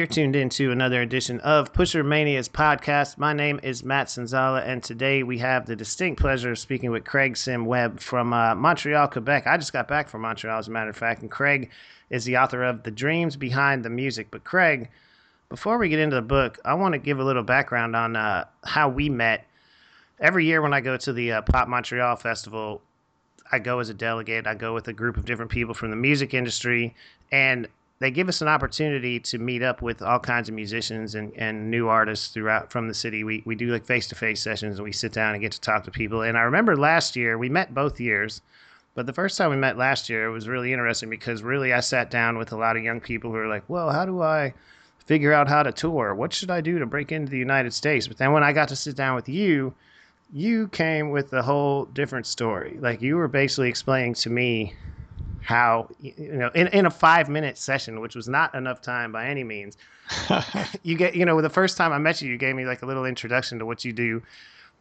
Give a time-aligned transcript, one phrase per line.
[0.00, 3.18] You're tuned into another edition of Pusher Mania's podcast.
[3.18, 7.04] My name is Matt Sanzala, and today we have the distinct pleasure of speaking with
[7.04, 9.46] Craig Sim Webb from uh, Montreal, Quebec.
[9.46, 11.68] I just got back from Montreal, as a matter of fact, and Craig
[12.08, 14.28] is the author of The Dreams Behind the Music.
[14.30, 14.88] But, Craig,
[15.50, 18.46] before we get into the book, I want to give a little background on uh,
[18.64, 19.46] how we met.
[20.18, 22.80] Every year when I go to the uh, Pop Montreal Festival,
[23.52, 24.46] I go as a delegate.
[24.46, 26.94] I go with a group of different people from the music industry,
[27.30, 27.68] and
[28.00, 31.70] they give us an opportunity to meet up with all kinds of musicians and, and
[31.70, 33.24] new artists throughout from the city.
[33.24, 35.60] We, we do like face to face sessions and we sit down and get to
[35.60, 36.22] talk to people.
[36.22, 38.40] And I remember last year, we met both years,
[38.94, 41.80] but the first time we met last year, it was really interesting because really I
[41.80, 44.54] sat down with a lot of young people who were like, well, how do I
[45.04, 46.14] figure out how to tour?
[46.14, 48.08] What should I do to break into the United States?
[48.08, 49.74] But then when I got to sit down with you,
[50.32, 52.78] you came with a whole different story.
[52.80, 54.74] Like you were basically explaining to me
[55.42, 59.26] how you know in, in a five minute session which was not enough time by
[59.26, 59.76] any means
[60.82, 62.86] you get you know the first time i met you you gave me like a
[62.86, 64.22] little introduction to what you do.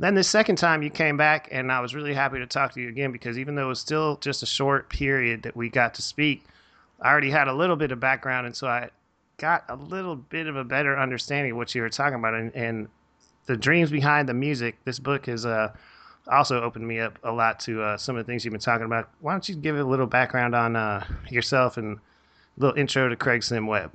[0.02, 2.82] Then the second time you came back and i was really happy to talk to
[2.82, 5.94] you again because even though it was still just a short period that we got
[5.96, 6.46] to speak
[7.02, 8.90] i already had a little bit of background and so i
[9.40, 12.56] got a little bit of a better understanding of what you were talking about and,
[12.56, 12.88] and
[13.50, 14.78] the dreams behind the music.
[14.86, 15.74] This book is uh
[16.28, 18.86] also opened me up a lot to uh, some of the things you've been talking
[18.86, 19.10] about.
[19.20, 22.00] Why don't you give a little background on uh, yourself and a
[22.58, 23.92] little intro to Craig Sim Webb?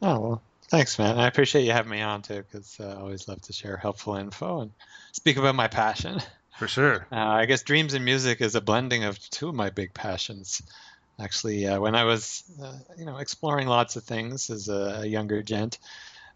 [0.00, 1.18] Oh, well, thanks, man.
[1.18, 4.14] I appreciate you having me on too, because uh, I always love to share helpful
[4.14, 4.70] info and
[5.12, 6.20] speak about my passion.
[6.58, 7.06] For sure.
[7.12, 10.62] Uh, I guess dreams and music is a blending of two of my big passions.
[11.20, 15.06] Actually, uh, when I was, uh, you know, exploring lots of things as a, a
[15.06, 15.78] younger gent,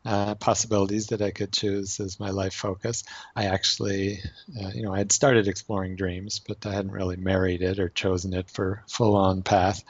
[0.04, 3.04] uh, possibilities that I could choose as my life focus.
[3.36, 4.18] I actually,
[4.60, 7.88] uh, you know, I had started exploring dreams, but I hadn't really married it or
[7.88, 9.82] chosen it for full on path.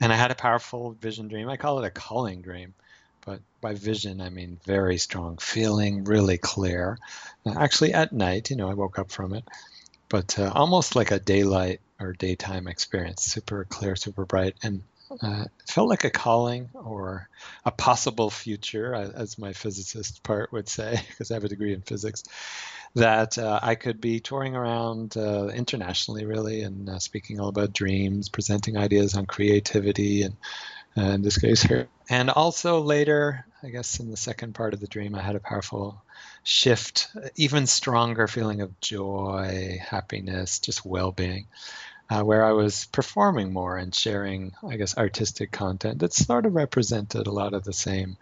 [0.00, 1.48] And I had a powerful vision dream.
[1.48, 2.74] I call it a calling dream.
[3.24, 6.98] But by vision, I mean very strong feeling, really clear.
[7.46, 9.44] Actually, at night, you know, I woke up from it,
[10.08, 14.54] but uh, almost like a daylight or daytime experience, super clear, super bright.
[14.62, 14.82] And
[15.20, 17.28] uh, felt like a calling or
[17.64, 21.82] a possible future, as my physicist part would say, because I have a degree in
[21.82, 22.24] physics,
[22.94, 27.72] that uh, I could be touring around uh, internationally, really, and uh, speaking all about
[27.72, 30.36] dreams, presenting ideas on creativity, and
[30.96, 31.88] uh, in this case here.
[32.08, 35.40] And also later, I guess in the second part of the dream, I had a
[35.40, 36.02] powerful
[36.42, 41.46] shift, even stronger feeling of joy, happiness, just well being
[42.10, 46.54] uh, where I was performing more and sharing, I guess, artistic content that sort of
[46.54, 48.16] represented a lot of the same,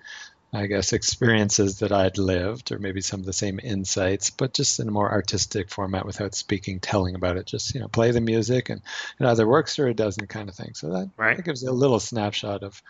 [0.53, 4.79] I guess, experiences that I'd lived, or maybe some of the same insights, but just
[4.79, 7.47] in a more artistic format without speaking, telling about it.
[7.47, 8.83] Just you know, play the music and
[9.19, 10.75] it either works or it doesn't, kind of thing.
[10.75, 11.37] So that, right.
[11.39, 12.83] that gives a little snapshot of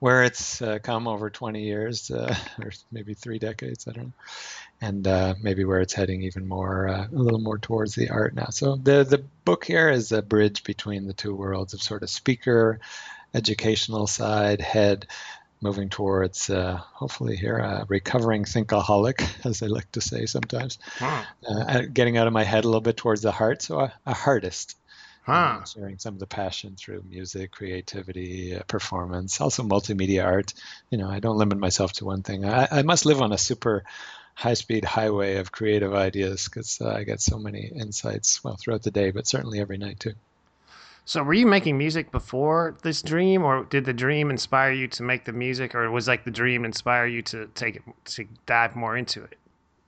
[0.00, 4.12] where it's uh, come over 20 years uh, or maybe three decades i don't know.
[4.82, 8.34] And uh, maybe where it's heading even more uh, a little more towards the art
[8.34, 8.46] now.
[8.48, 12.08] So the the book here is a bridge between the two worlds of sort of
[12.08, 12.80] speaker
[13.34, 15.06] educational side head
[15.60, 20.78] moving towards uh, hopefully here a recovering thinkaholic as i like to say sometimes.
[20.98, 21.24] Huh.
[21.46, 23.60] Uh, getting out of my head a little bit towards the heart.
[23.60, 24.76] So a, a heartist
[25.30, 25.64] huh.
[25.64, 30.54] sharing some of the passion through music, creativity, uh, performance, also multimedia art.
[30.90, 32.44] You know, I don't limit myself to one thing.
[32.44, 33.84] I, I must live on a super
[34.34, 38.90] high-speed highway of creative ideas because uh, I get so many insights, well, throughout the
[38.90, 40.14] day, but certainly every night too.
[41.04, 45.02] So, were you making music before this dream, or did the dream inspire you to
[45.02, 48.76] make the music, or was like the dream inspire you to take it to dive
[48.76, 49.36] more into it?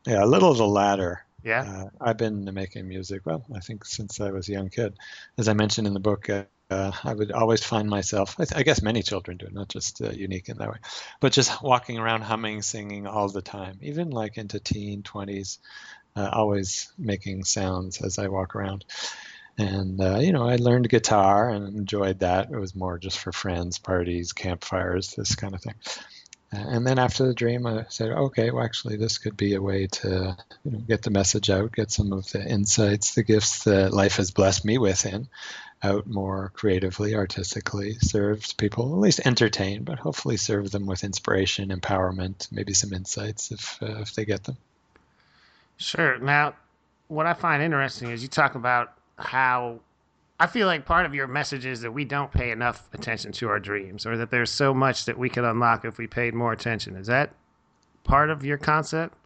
[0.05, 1.25] Yeah, a little of the latter.
[1.45, 1.63] Yeah.
[1.67, 4.95] Uh, I've been making music, well, I think since I was a young kid.
[5.39, 8.59] As I mentioned in the book, uh, uh, I would always find myself, I, th-
[8.59, 10.79] I, guess many children do, not just uh, unique in that way,
[11.21, 15.59] but just walking around humming, singing all the time, even like into teen 20s,
[16.17, 18.85] uh, always making sounds as I walk around.
[19.59, 22.51] And, uh, you know, I learned guitar and enjoyed that.
[22.51, 25.75] It was more just for friends, parties, campfires, this kind of thing.
[26.53, 29.87] And then after the dream, I said, okay, well, actually, this could be a way
[29.87, 33.95] to you know, get the message out, get some of the insights, the gifts that
[33.95, 35.29] life has blessed me with in
[35.83, 41.71] out more creatively, artistically, serve people, at least entertain, but hopefully serve them with inspiration,
[41.71, 44.57] empowerment, maybe some insights if, uh, if they get them.
[45.79, 46.19] Sure.
[46.19, 46.55] Now,
[47.09, 49.81] what I find interesting is you talk about how
[50.43, 53.49] I feel like part of your message is that we don't pay enough attention to
[53.49, 56.53] our dreams, or that there's so much that we could unlock if we paid more
[56.53, 56.97] attention.
[56.97, 57.33] Is that
[58.03, 59.17] part of your concept?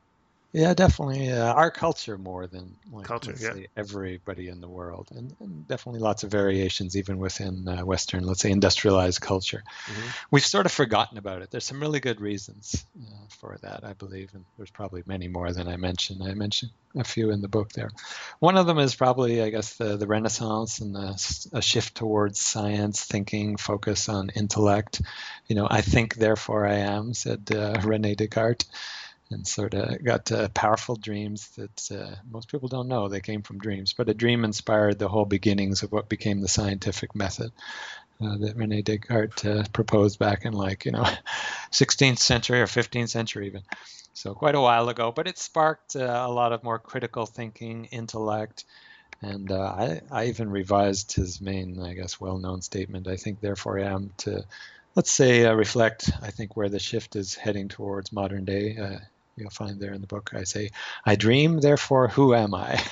[0.52, 1.30] Yeah, definitely.
[1.30, 3.34] Uh, our culture more than like, culture.
[3.38, 3.66] Yeah.
[3.76, 8.40] everybody in the world, and, and definitely lots of variations even within uh, Western, let's
[8.40, 9.62] say, industrialized culture.
[9.86, 10.14] Mhm.
[10.30, 11.50] We've sort of forgotten about it.
[11.50, 15.52] There's some really good reasons uh, for that, I believe, and there's probably many more
[15.52, 16.22] than I mentioned.
[16.22, 17.90] I mentioned a few in the book there.
[18.38, 22.40] One of them is probably, I guess, the, the Renaissance and the, a shift towards
[22.40, 25.02] science thinking, focus on intellect.
[25.48, 28.64] You know, I think, therefore I am, said uh, Rene Descartes
[29.30, 33.42] and sort of got uh, powerful dreams that uh, most people don't know they came
[33.42, 33.92] from dreams.
[33.92, 37.52] But a dream inspired the whole beginnings of what became the scientific method
[38.22, 41.04] uh, that Rene Descartes uh, proposed back in like you know
[41.72, 43.62] 16th century or 15th century even.
[44.12, 47.84] So quite a while ago, but it sparked uh, a lot of more critical thinking,
[47.86, 48.64] intellect,
[49.22, 53.08] and uh, I, I even revised his main, I guess, well-known statement.
[53.08, 54.44] I think, therefore, I am to,
[54.94, 56.10] let's say, uh, reflect.
[56.22, 58.76] I think where the shift is heading towards modern day.
[58.76, 58.98] Uh,
[59.36, 60.30] you'll find there in the book.
[60.34, 60.70] I say,
[61.04, 62.82] I dream, therefore, who am I?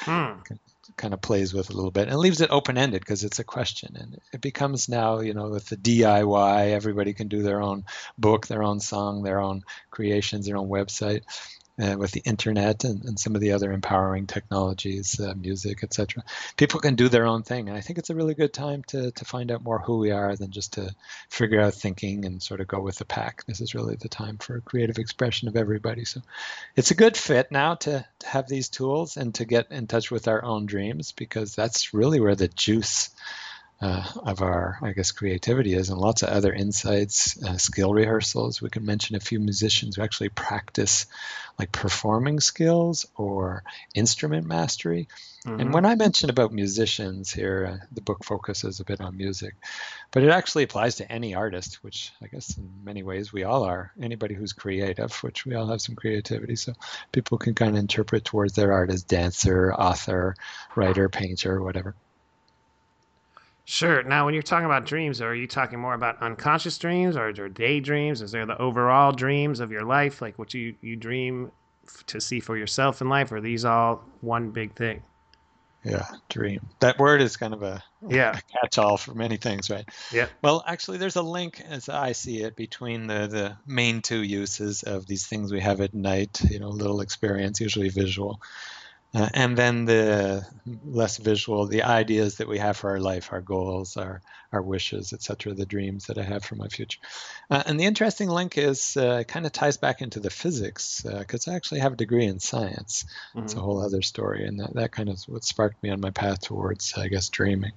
[0.00, 0.40] Hmm.
[0.96, 3.96] kind of plays with a little bit and leaves it open-ended because it's a question
[3.96, 7.84] and it becomes now you know with the diy everybody can do their own
[8.18, 11.22] book their own song their own creations their own website
[11.80, 16.22] uh, with the internet and, and some of the other empowering technologies uh, music etc
[16.56, 19.10] people can do their own thing and i think it's a really good time to,
[19.12, 20.94] to find out more who we are than just to
[21.28, 23.44] figure out thinking and sort of go with the pack.
[23.46, 26.04] This is really the time for creative expression of everybody.
[26.04, 26.22] So
[26.76, 30.10] it's a good fit now to, to have these tools and to get in touch
[30.10, 33.10] with our own dreams because that's really where the juice
[33.82, 38.62] uh, of our, I guess, creativity is, and lots of other insights, uh, skill rehearsals.
[38.62, 41.06] We can mention a few musicians who actually practice
[41.58, 43.64] like performing skills or
[43.94, 45.08] instrument mastery.
[45.44, 45.60] Mhm.
[45.60, 49.56] And when I mention about musicians here, uh, the book focuses a bit on music,
[50.12, 53.64] but it actually applies to any artist, which I guess in many ways we all
[53.64, 53.92] are.
[54.00, 56.54] Anybody who's creative, which we all have some creativity.
[56.54, 56.74] So
[57.10, 60.36] people can kind of interpret towards their art as dancer, author,
[60.76, 61.96] writer, painter, whatever.
[63.64, 64.02] Sure.
[64.02, 68.20] Now, when you're talking about dreams, are you talking more about unconscious dreams or, daydreams?
[68.20, 71.52] Is there the overall dreams of your life, like what you, you dream
[71.86, 73.30] f- to see for yourself in life?
[73.30, 75.02] Or are these all one big thing?
[75.84, 76.60] Yeah, dream.
[76.80, 78.30] That word is kind of a, Yeah.
[78.36, 79.88] a catch-all for many things, right?
[80.12, 80.26] Yeah.
[80.42, 84.82] Well, actually, there's a link, as I see it, between the the main two uses
[84.84, 86.40] of these things we have at night.
[86.48, 88.40] You know, little experience, usually visual,
[89.14, 90.46] uh, and then the
[90.84, 94.22] less visual, the ideas that we have for our life, our goals, our
[94.52, 97.00] our wishes, etc., the dreams that I have for my future.
[97.50, 101.48] Uh, and the interesting link is uh, kind of ties back into the physics because
[101.48, 103.06] I actually have a degree in science.
[103.36, 103.62] It's a Mhm.
[103.62, 106.94] whole other story, and that, that kind of what sparked me on my path towards,
[106.94, 107.72] I guess, dreaming.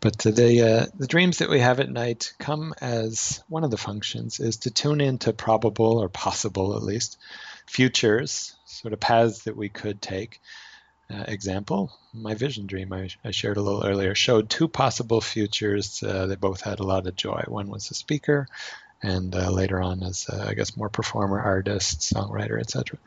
[0.00, 3.76] But the uh, the dreams that we have at night come as one of the
[3.76, 7.18] functions is to tune into probable or possible, at least,
[7.66, 10.40] futures, sort of paths that we could take.
[11.12, 16.02] Uh, example, my vision dream I, I shared a little earlier showed two possible futures
[16.02, 17.42] uh, that both had a lot of joy.
[17.48, 18.46] One was a speaker,
[19.02, 22.98] and uh, later on as uh, I guess more performer, artist, songwriter, etc.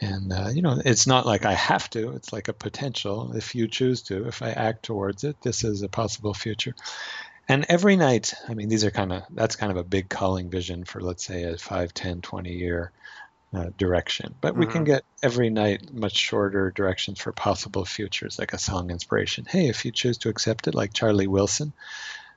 [0.00, 2.12] And uh, you know, it's not like I have to.
[2.12, 3.32] It's like a potential.
[3.34, 6.76] If you choose to, if I act towards it, this is a possible future.
[7.48, 10.50] And every night, I mean, these are kind of that's kind of a big calling
[10.50, 12.92] vision for let's say a 5, 10, 20 year
[13.54, 14.34] uh, direction.
[14.40, 14.86] But we can Mhm.
[14.86, 19.46] get every night much shorter directions for possible futures, like a song inspiration.
[19.48, 21.72] Hey, if you choose to accept it, like Charlie Wilson,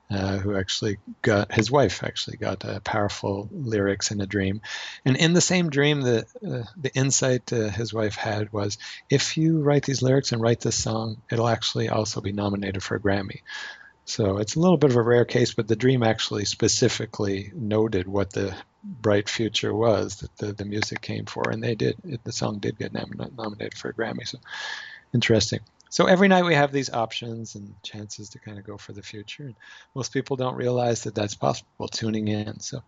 [0.10, 4.62] uh, who actually got his wife actually got uh, powerful lyrics in a dream,
[5.06, 8.78] and in the same dream, the uh, the insight uh, his wife had was,
[9.10, 12.96] if you write these lyrics and write this song, it'll actually also be nominated for
[12.96, 13.40] a Grammy.
[14.06, 18.08] So it's a little bit of a rare case, but the dream actually specifically noted
[18.08, 21.96] what the bright future was that the, the music came for, and they did.
[22.04, 24.28] It, the song did get nom- nominated for a Grammy.
[24.28, 24.40] So
[25.14, 25.60] interesting.
[25.90, 29.02] So every night we have these options and chances to kind of go for the
[29.02, 29.44] future.
[29.44, 29.58] And
[29.94, 32.62] most people don't realize that that's possible tuning in.
[32.62, 32.80] So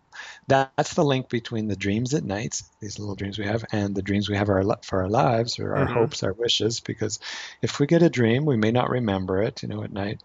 [0.47, 4.01] that's the link between the dreams at night, these little dreams we have, and the
[4.01, 5.93] dreams we have our, for our lives or our Mhm.
[5.93, 6.79] hopes, our wishes.
[6.79, 7.19] Because
[7.61, 10.21] if we get a dream, we may not remember it, you know, at night.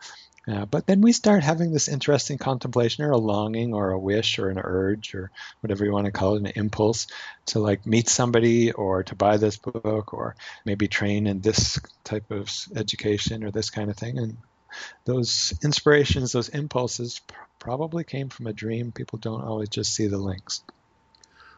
[0.71, 4.49] But then we start having this interesting contemplation or a longing or a wish or
[4.49, 7.07] an urge or whatever you want to call it, an impulse
[7.47, 12.31] to like meet somebody or to buy this book or maybe train in this type
[12.31, 14.19] of education or this kind of thing.
[14.19, 14.39] And
[15.05, 18.93] those inspirations, those impulses pr- probably came from a dream.
[18.93, 20.63] People don't always just see the links.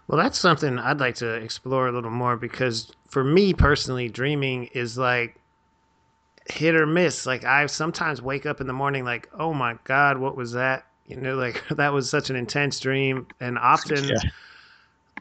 [0.09, 4.65] Well, that's something I'd like to explore a little more because for me personally, dreaming
[4.67, 5.40] is like
[6.51, 7.27] hit or miss.
[7.27, 10.87] Like I sometimes wake up in the morning like, "Oh my god, what was that?"
[11.07, 14.17] You know, like that was such an intense dream and often Yeah.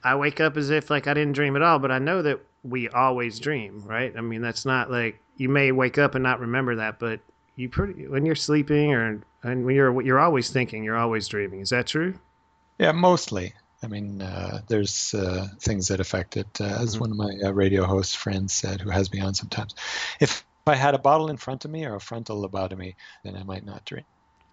[0.04, 2.40] I wake up as if like I didn't dream at all, but I know that
[2.64, 4.14] we always dream, right?
[4.16, 7.20] I mean, that's not like you may wake up and not remember that, but
[7.56, 11.62] you pretty when you're sleeping or and when you're you're always thinking, you're always dreaming.
[11.62, 12.18] Is that true?
[12.78, 13.54] Yeah, mostly.
[13.82, 16.48] I mean, uh, there's uh, things that affect it.
[16.60, 17.00] Uh, as mm-hmm.
[17.00, 19.74] one of my uh, radio host friends said, who has me on sometimes,
[20.20, 23.44] if I had a bottle in front of me or a frontal lobotomy, then I
[23.44, 24.06] might not drink.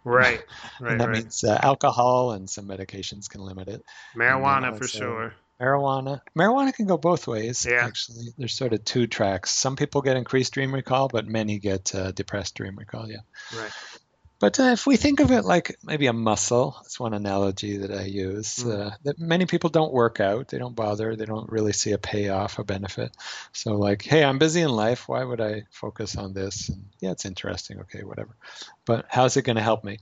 [0.05, 0.43] Right,
[0.81, 0.93] right.
[0.93, 1.19] and that right.
[1.19, 3.85] means uh, alcohol and some medications can limit it.
[4.15, 5.35] Marijuana for sure.
[5.61, 6.21] Marijuana.
[6.37, 7.67] Marijuana can go both ways.
[7.69, 7.85] Yeah.
[7.85, 9.51] Actually, there's sort of two tracks.
[9.51, 13.11] Some people get increased dream recall, but many get uh, depressed dream recall.
[13.11, 13.21] Yeah.
[13.57, 13.71] Right.
[14.39, 17.91] But uh, if we think of it like maybe a muscle, that's one analogy that
[17.91, 18.57] I use.
[18.59, 18.87] Mm.
[18.87, 21.99] Uh, that many people don't work out, they don't bother, they don't really see a
[21.99, 23.17] payoff, a benefit.
[23.53, 25.09] So like, hey, I'm busy in life.
[25.09, 26.69] Why would I focus on this?
[26.69, 27.81] And yeah, it's interesting.
[27.81, 28.37] Okay, whatever.
[28.85, 29.99] But how's it going to help me?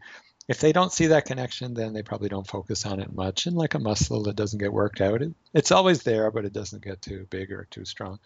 [0.48, 3.46] If they don't see that connection, then they probably don't focus on it much.
[3.46, 6.52] And like a muscle that doesn't get worked out, it, it's always there, but it
[6.52, 8.18] doesn't get too big or too strong.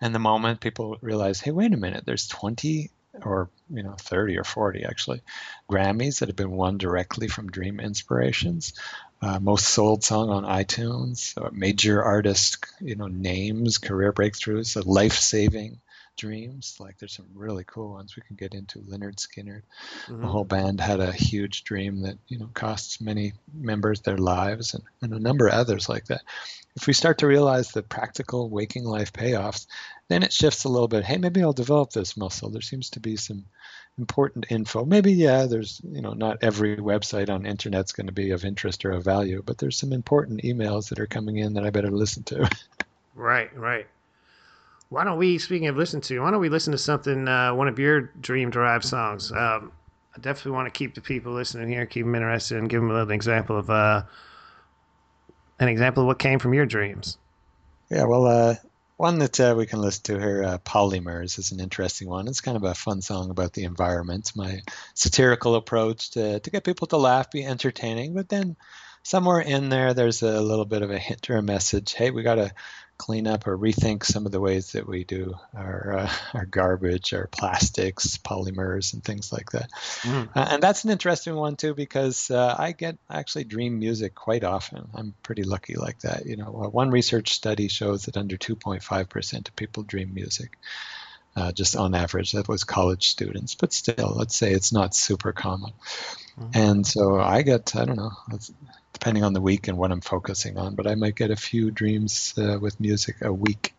[0.00, 2.90] And the moment people realize, hey, wait a minute, there's 20
[3.22, 5.22] or you know 30 or 40 actually.
[5.70, 8.74] Grammys that have been won directly from dream inspirations.
[9.22, 11.34] Uh, most sold song on itunes.
[11.52, 15.80] Major artist you know names career breakthroughs life-saving
[16.16, 19.62] dreams like there's some really cool ones we can get into Lynyrd Skynyrd,
[20.06, 20.20] mm-hmm.
[20.20, 24.74] the whole band had a huge dream that you know costs many members their lives
[24.74, 26.22] and, and a number of others like that
[26.76, 29.66] if we start to realize the practical waking life payoffs
[30.08, 31.04] then it shifts a little bit.
[31.04, 32.50] Hey, maybe I'll develop this muscle.
[32.50, 33.46] There seems to be some
[33.96, 34.84] important info.
[34.84, 38.84] Maybe yeah, there's you know not every website on internet's going to be of interest
[38.84, 41.90] or of value, but there's some important emails that are coming in that I better
[41.90, 42.50] listen to.
[43.14, 43.86] right, right.
[44.94, 47.66] Why don't we, speaking of listen to, why don't we listen to something, uh, one
[47.66, 49.32] of your dream derived songs?
[49.32, 49.72] Um,
[50.16, 52.92] I definitely want to keep the people listening here, keep them interested, and give them
[52.92, 54.04] a little example of uh,
[55.58, 57.18] an example of what came from your dreams.
[57.90, 58.54] Yeah, well, uh,
[58.96, 62.28] one that uh, we can listen to here, uh, Polymers, is an interesting one.
[62.28, 64.30] It's kind of a fun song about the environment.
[64.36, 64.60] My
[64.94, 68.54] satirical approach to, to get people to laugh, be entertaining, but then
[69.02, 71.94] somewhere in there, there's a little bit of a hint or a message.
[71.94, 72.52] Hey, we got to
[72.96, 77.12] clean up or rethink some of the ways that we do our uh, our garbage,
[77.12, 79.70] our plastics, polymers, and things like that.
[80.02, 80.28] Mm.
[80.34, 84.44] Uh, and that's an interesting one too because uh, I get actually dream music quite
[84.44, 84.88] often.
[84.94, 86.26] I'm pretty lucky like that.
[86.26, 90.58] You know, uh, one research study shows that under 2.5 percent of people dream music.
[91.36, 95.32] Uh, just on average, that was college students, but still, let's say it's not super
[95.32, 95.72] common.
[96.38, 96.50] Mm-hmm.
[96.54, 98.12] And so I get, I don't know,
[98.94, 101.70] depending on the week and what I'm focusing on, but I might get a few
[101.70, 103.74] dreams uh, with music a week.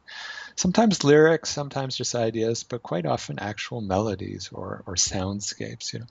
[0.55, 5.91] Sometimes lyrics, sometimes just ideas, but quite often actual melodies or, or soundscapes.
[5.91, 6.05] You know,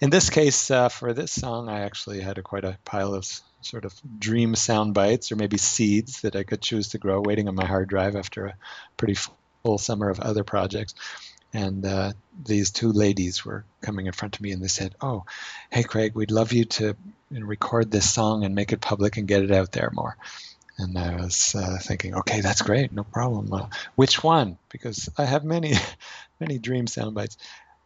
[0.00, 3.26] in this case, uh, for this song, I actually had a, quite a pile of
[3.60, 7.48] sort of dream sound bites or maybe seeds that I could choose to grow, waiting
[7.48, 8.56] on my hard drive after a
[8.96, 9.14] pretty
[9.62, 10.94] full summer of other projects
[11.54, 12.12] and uh,
[12.44, 15.24] these two ladies were coming in front of me and they said, "Oh,
[15.70, 16.96] hey Craig, we'd love you to
[17.30, 20.16] record this song and make it public and get it out there more."
[20.76, 23.52] And I was uh, thinking, "Okay, that's great, no problem.
[23.52, 24.58] Uh, which one?
[24.70, 25.74] Because I have many,
[26.40, 27.38] many dream sound bites."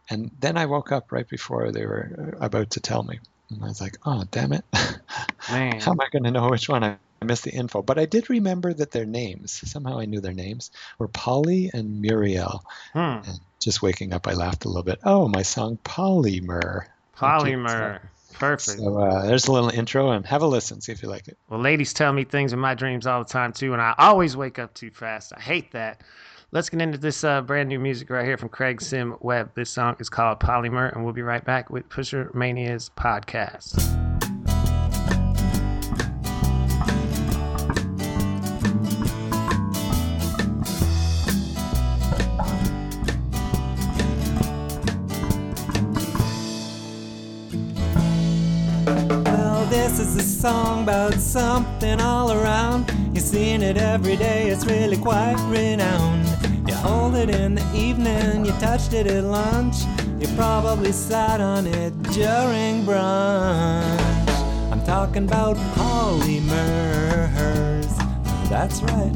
[0.09, 3.19] And then I woke up right before they were uh, about to tell me,
[3.51, 4.65] and I was like, "Oh, damn it!
[4.73, 8.05] How am I going to know which one?" I I missed the info, but I
[8.05, 12.63] did remember that their names, somehow I knew their names, were Polly and Muriel.
[12.93, 12.99] Hmm.
[12.99, 14.99] And just waking up, I laughed a little bit.
[15.03, 16.85] Oh, my song Polymer.
[17.17, 17.99] Polymer.
[18.33, 18.79] Perfect.
[18.79, 21.37] So uh, there's a little intro and have a listen, see if you like it.
[21.49, 24.37] Well, ladies tell me things in my dreams all the time too, and I always
[24.37, 25.33] wake up too fast.
[25.35, 26.01] I hate that.
[26.51, 29.51] Let's get into this uh, brand new music right here from Craig Sim Webb.
[29.55, 34.08] This song is called Polymer, and we'll be right back with Pusher Mania's podcast.
[49.99, 52.89] This is a song about something all around.
[53.13, 56.25] You're seeing it every day, it's really quite renowned.
[56.65, 59.75] You hold it in the evening, you touched it at lunch.
[60.17, 64.71] You probably sat on it during brunch.
[64.71, 66.23] I'm talking about polymers.
[68.47, 69.13] That's right.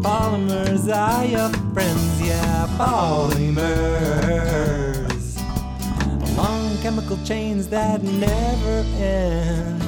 [0.00, 4.79] Polymers are your friends, yeah, polymers
[6.90, 9.80] chemical chains that never end.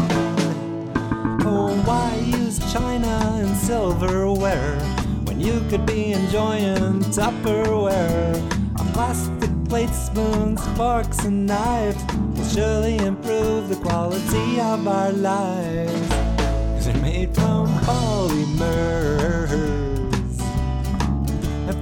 [1.45, 4.79] Oh, why use china and silverware
[5.25, 8.37] when you could be enjoying Tupperware?
[8.79, 12.01] A plastic plates, spoons, forks, and knives
[12.37, 16.09] will surely improve the quality of our lives.
[16.85, 19.13] They're made from polymers.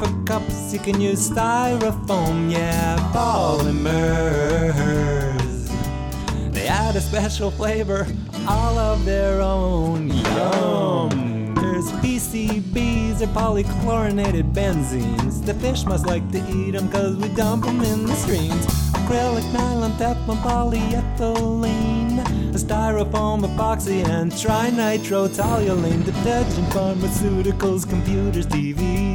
[0.01, 3.81] For cups, you can use styrofoam, yeah, polymers.
[6.55, 8.07] They add a special flavor,
[8.49, 10.09] all of their own.
[10.09, 11.55] Yum!
[11.55, 15.45] There's PCBs or polychlorinated benzenes.
[15.45, 18.65] The fish must like to eat them cause we dump them in the streams.
[18.93, 26.05] Acrylic, nylon, Teflon, polyethylene, styrofoam, epoxy, and trinitrotoluene.
[26.07, 29.10] Detergent, pharmaceuticals, computers, TVs,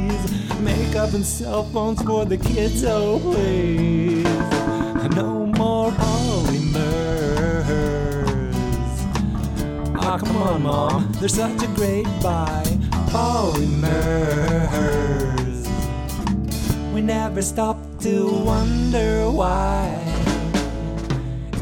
[0.60, 2.84] makeup, and cell phones for the kids.
[2.84, 4.24] Oh, please.
[5.14, 6.84] No more polymers.
[9.96, 11.12] Ah, come on, Mom.
[11.20, 12.64] They're such a great buy.
[13.10, 14.46] Polymers.
[16.92, 20.02] We never stop to wonder why.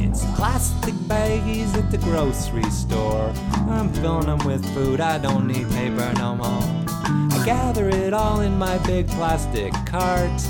[0.00, 3.32] It's plastic baggies at the grocery store.
[3.68, 6.83] I'm filling them with food, I don't need paper no more.
[7.44, 10.42] Gather it all in my big plastic cart.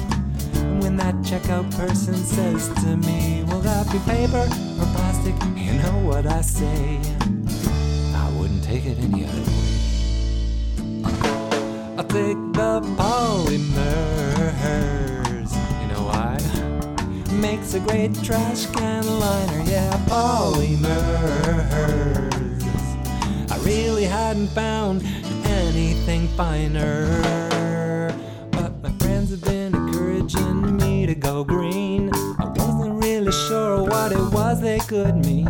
[0.55, 4.47] And when that checkout person says to me, Will that be paper
[4.81, 5.35] or plastic?
[5.57, 7.01] You know what I say.
[8.15, 9.75] I wouldn't take it any other way.
[11.99, 14.31] I'll take the polymers.
[15.81, 16.39] You know why?
[17.35, 20.85] Makes a great trash can liner, yeah, polymers.
[23.51, 25.03] I really hadn't found
[25.75, 27.07] anything finer.
[28.53, 32.11] But my friends have been encouraging me to go green.
[32.39, 35.49] I wasn't really sure what it was they could mean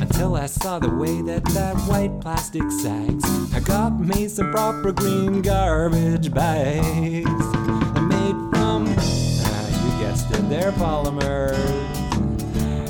[0.00, 3.24] until I saw the way that that white plastic sags.
[3.54, 7.46] I got me some proper green garbage bags.
[7.92, 11.54] They're made from, ah, you guessed it, they're polymers.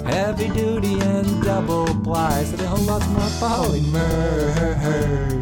[0.04, 5.35] Heavy duty and double ply, so they hold lots more polymers.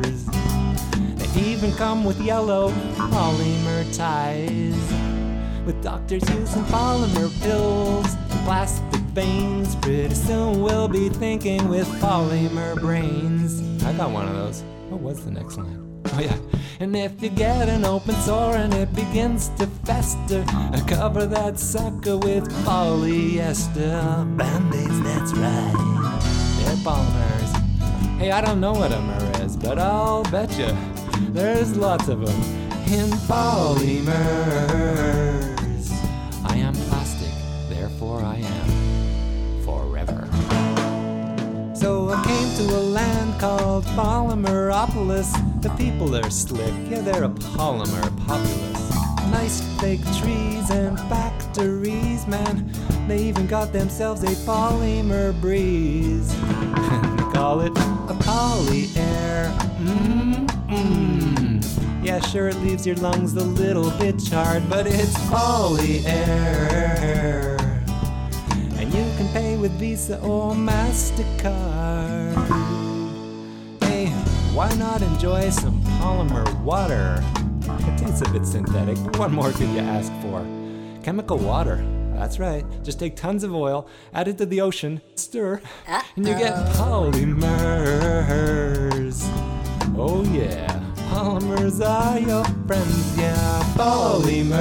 [1.55, 4.75] They even come with yellow polymer ties.
[5.65, 13.63] With doctors using polymer pills plastic veins, pretty soon we'll be thinking with polymer brains.
[13.85, 14.63] I got one of those.
[14.89, 16.03] What was the next line?
[16.07, 16.37] Oh yeah.
[16.81, 20.45] And if you get an open sore and it begins to fester,
[20.89, 25.03] cover that sucker with polyester band-aids.
[25.03, 26.65] That's right.
[26.65, 28.19] They're polymers.
[28.19, 30.77] Hey, I don't know what a mer is, but I'll bet you
[31.33, 32.43] there's lots of them
[32.93, 34.15] in polymers.
[36.45, 37.33] I am plastic,
[37.69, 40.29] therefore I am forever.
[41.75, 45.33] So I came to a land called Polymeropolis.
[45.63, 48.75] The people are slick, yeah, they're a polymer populace.
[49.31, 52.71] Nice fake trees and factories, man.
[53.09, 56.33] They even got themselves a polymer breeze.
[56.35, 59.53] And they call it a poly air.
[59.81, 60.54] Mm-hmm.
[60.75, 62.05] Mm-mm.
[62.05, 67.57] Yeah, sure, it leaves your lungs a little bit charred, but it's poly air.
[68.77, 72.35] And you can pay with Visa or MasterCard.
[73.85, 74.09] Hey,
[74.53, 77.25] why not enjoy some polymer water?
[77.63, 80.45] It tastes a bit synthetic, but what more could you ask for?
[81.03, 81.83] Chemical water.
[82.15, 82.65] That's right.
[82.83, 85.61] Just take tons of oil, add it to the ocean, stir,
[86.17, 87.45] and you get polymers.
[89.97, 90.67] Oh yeah,
[91.11, 94.53] polymers are your friends, yeah, polymers.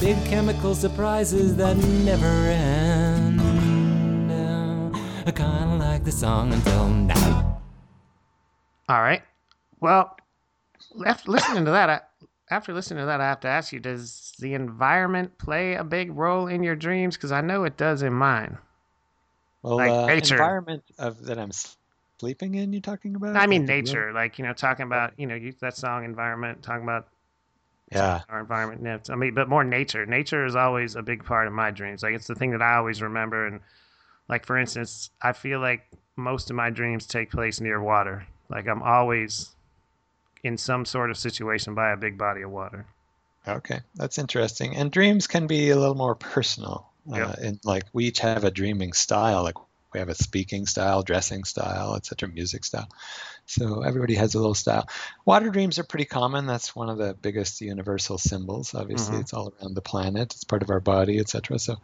[0.00, 3.40] Big chemical surprises that never end.
[5.26, 7.60] I Kinda like the song until now.
[8.88, 9.22] All right.
[9.80, 10.16] Well,
[11.06, 12.00] after listening to that, I,
[12.50, 16.14] after listening to that, I have to ask you: Does the environment play a big
[16.16, 17.16] role in your dreams?
[17.16, 18.58] Because I know it does in mine.
[19.62, 20.34] Well, Like uh, nature.
[20.36, 21.76] environment of that I'm s-
[22.22, 22.72] sleeping in.
[22.72, 23.34] You're talking about?
[23.34, 23.78] I mean Like the room?
[23.82, 27.08] nature, like you know, talking about you know you, that song "Environment," talking about
[27.92, 28.22] Yeah.
[28.28, 28.82] our environment.
[28.84, 30.06] yeah, I mean, but more nature.
[30.06, 32.02] Nature is always a big part of my dreams.
[32.02, 33.46] Like it's the thing that I always remember.
[33.46, 33.60] And
[34.28, 38.26] like for instance, I feel like most of my dreams take place near water.
[38.48, 39.50] Like I'm always
[40.44, 42.86] in some sort of situation by a big body of water.
[43.46, 44.76] Okay, that's interesting.
[44.76, 46.92] And dreams can be a little more personal.
[47.14, 47.30] Yep.
[47.30, 49.42] Uh, and like we each have a dreaming style.
[49.42, 49.56] Like
[49.92, 52.88] we have a speaking style, dressing style, etc., music style.
[53.46, 54.88] So everybody has a little style.
[55.24, 56.46] Water dreams are pretty common.
[56.46, 58.74] That's one of the biggest universal symbols.
[58.74, 59.20] Obviously, Mhm.
[59.20, 60.32] it's all around the planet.
[60.34, 61.58] It's part of our body, etc.
[61.58, 61.76] So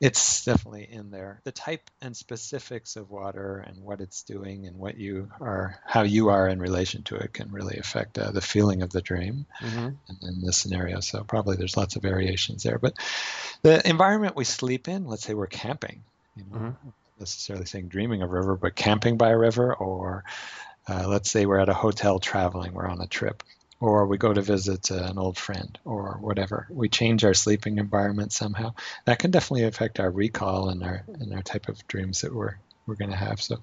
[0.00, 1.40] it's definitely in there.
[1.44, 6.02] The type and specifics of water and what it's doing and what you are, how
[6.02, 9.46] you are in relation to it, can really affect uh, the feeling of the dream
[9.60, 9.88] Mm-hmm.
[10.22, 11.00] in, this scenario.
[11.00, 12.78] So probably there's lots of variations there.
[12.78, 12.94] But
[13.62, 16.02] the environment we sleep in, let's say we're camping,
[16.36, 16.92] you know, Mhm.
[17.18, 20.24] Necessarily saying dreaming of a river, but camping by a river, or
[20.88, 23.42] uh, let's say we're at a hotel traveling, we're on a trip,
[23.80, 26.66] or we go to visit uh, an old friend, or whatever.
[26.70, 28.74] We change our sleeping environment somehow.
[29.04, 32.56] That can definitely affect our recall and our and our type of dreams that we're
[32.86, 33.40] we're going to have.
[33.40, 33.58] So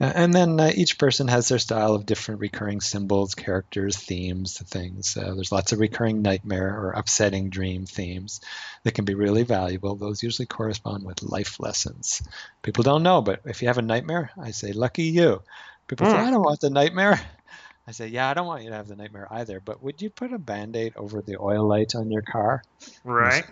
[0.00, 5.16] and then uh, each person has their style of different recurring symbols, characters, themes, things.
[5.16, 8.40] Uh, there's lots of recurring nightmare or upsetting dream themes
[8.84, 9.96] that can be really valuable.
[9.96, 12.22] Those usually correspond with life lessons.
[12.62, 15.42] People don't know, but if you have a nightmare, I say, lucky you.
[15.88, 16.12] People mm.
[16.12, 17.20] say, I don't want the nightmare.
[17.88, 20.10] I say, yeah, I don't want you to have the nightmare either, but would you
[20.10, 22.62] put a band aid over the oil light on your car?
[23.02, 23.44] Right.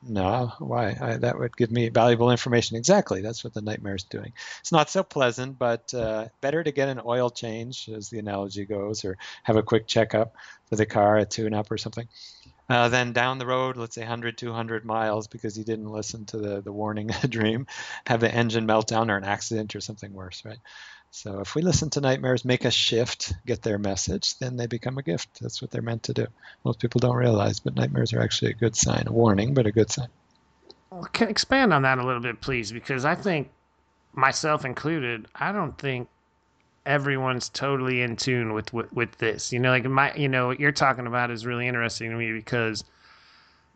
[0.00, 0.96] No, why?
[1.00, 2.76] I, that would give me valuable information.
[2.76, 4.32] Exactly, that's what the nightmare is doing.
[4.60, 8.64] It's not so pleasant, but uh, better to get an oil change, as the analogy
[8.64, 10.34] goes, or have a quick checkup
[10.68, 12.06] for the car, a tune-up or something.
[12.68, 16.38] Uh, then down the road, let's say 100, 200 miles, because you didn't listen to
[16.38, 17.66] the, the warning dream,
[18.06, 20.58] have the engine meltdown or an accident or something worse, right?
[21.10, 24.98] So if we listen to nightmares, make a shift, get their message, then they become
[24.98, 25.40] a gift.
[25.40, 26.26] That's what they're meant to do.
[26.64, 29.72] Most people don't realize, but nightmares are actually a good sign, a warning, but a
[29.72, 30.08] good sign.
[30.90, 33.50] Well, can expand on that a little bit, please, because I think,
[34.14, 36.08] myself included, I don't think
[36.86, 39.52] everyone's totally in tune with, with with this.
[39.52, 42.32] You know, like my, you know, what you're talking about is really interesting to me
[42.32, 42.84] because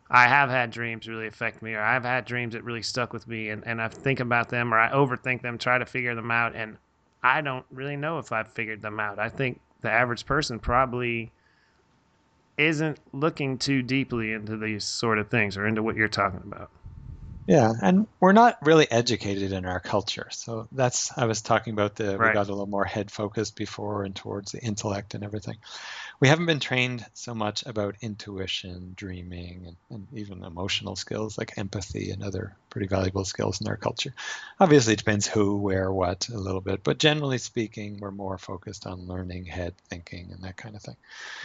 [0.09, 3.27] I have had dreams really affect me, or I've had dreams that really stuck with
[3.27, 6.31] me, and and I think about them, or I overthink them, try to figure them
[6.31, 6.77] out, and
[7.23, 9.17] I don't really know if I've figured them out.
[9.17, 11.31] I think the average person probably
[12.57, 16.69] isn't looking too deeply into these sort of things or into what you're talking about.
[17.47, 20.27] Yeah, and we're not really educated in our culture.
[20.31, 22.29] So that's I was talking about the right.
[22.29, 25.57] we got a little more head focused before and towards the intellect and everything
[26.19, 31.57] we haven't been trained so much about intuition, dreaming, and, and, even emotional skills like
[31.57, 34.13] empathy and other pretty valuable skills in our culture.
[34.59, 38.87] Obviously, it depends who, where, what a little bit, but generally speaking, we're more focused
[38.87, 40.95] on learning, head thinking, and that kind of thing,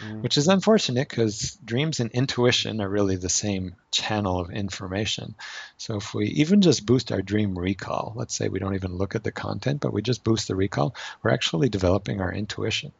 [0.03, 0.21] mm.
[0.21, 5.35] which is unfortunate because dreams and intuition are really the same channel of information.
[5.77, 9.15] So if we even just boost our dream recall, let's say we don't even look
[9.15, 12.91] at the content, but we just boost the recall, we're actually developing our intuition.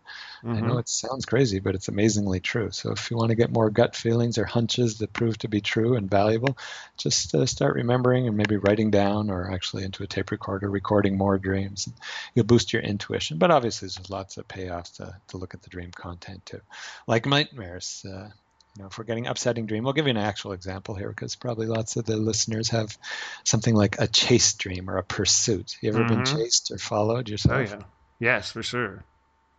[0.43, 0.55] Mm-hmm.
[0.55, 0.79] I know mm-hmm.
[0.79, 2.71] it sounds crazy, but it's amazingly true.
[2.71, 5.61] So if you want to get more gut feelings or hunches that prove to be
[5.61, 6.57] true and valuable,
[6.97, 11.17] just uh, start remembering and maybe writing down or actually into a tape recorder, recording
[11.17, 11.89] more dreams.
[12.33, 13.37] You'll boost your intuition.
[13.37, 16.61] But obviously, there's lots of payoffs to, to look at the dream content too,
[17.07, 18.05] like nightmares.
[18.07, 18.29] Uh,
[18.75, 21.35] you know, if we're getting upsetting dream, we'll give you an actual example here because
[21.35, 22.97] probably lots of the listeners have
[23.43, 25.75] something like a chase dream or a pursuit.
[25.81, 26.23] You ever mm-hmm.
[26.23, 27.71] been chased or followed yourself?
[27.71, 27.83] Oh yeah,
[28.19, 29.03] yes, for sure.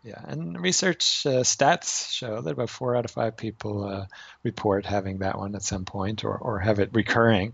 [0.03, 4.07] Yeah, and research uh, stats show that about four out of five people uh,
[4.43, 7.53] report having that one at some point or, or have it recurring.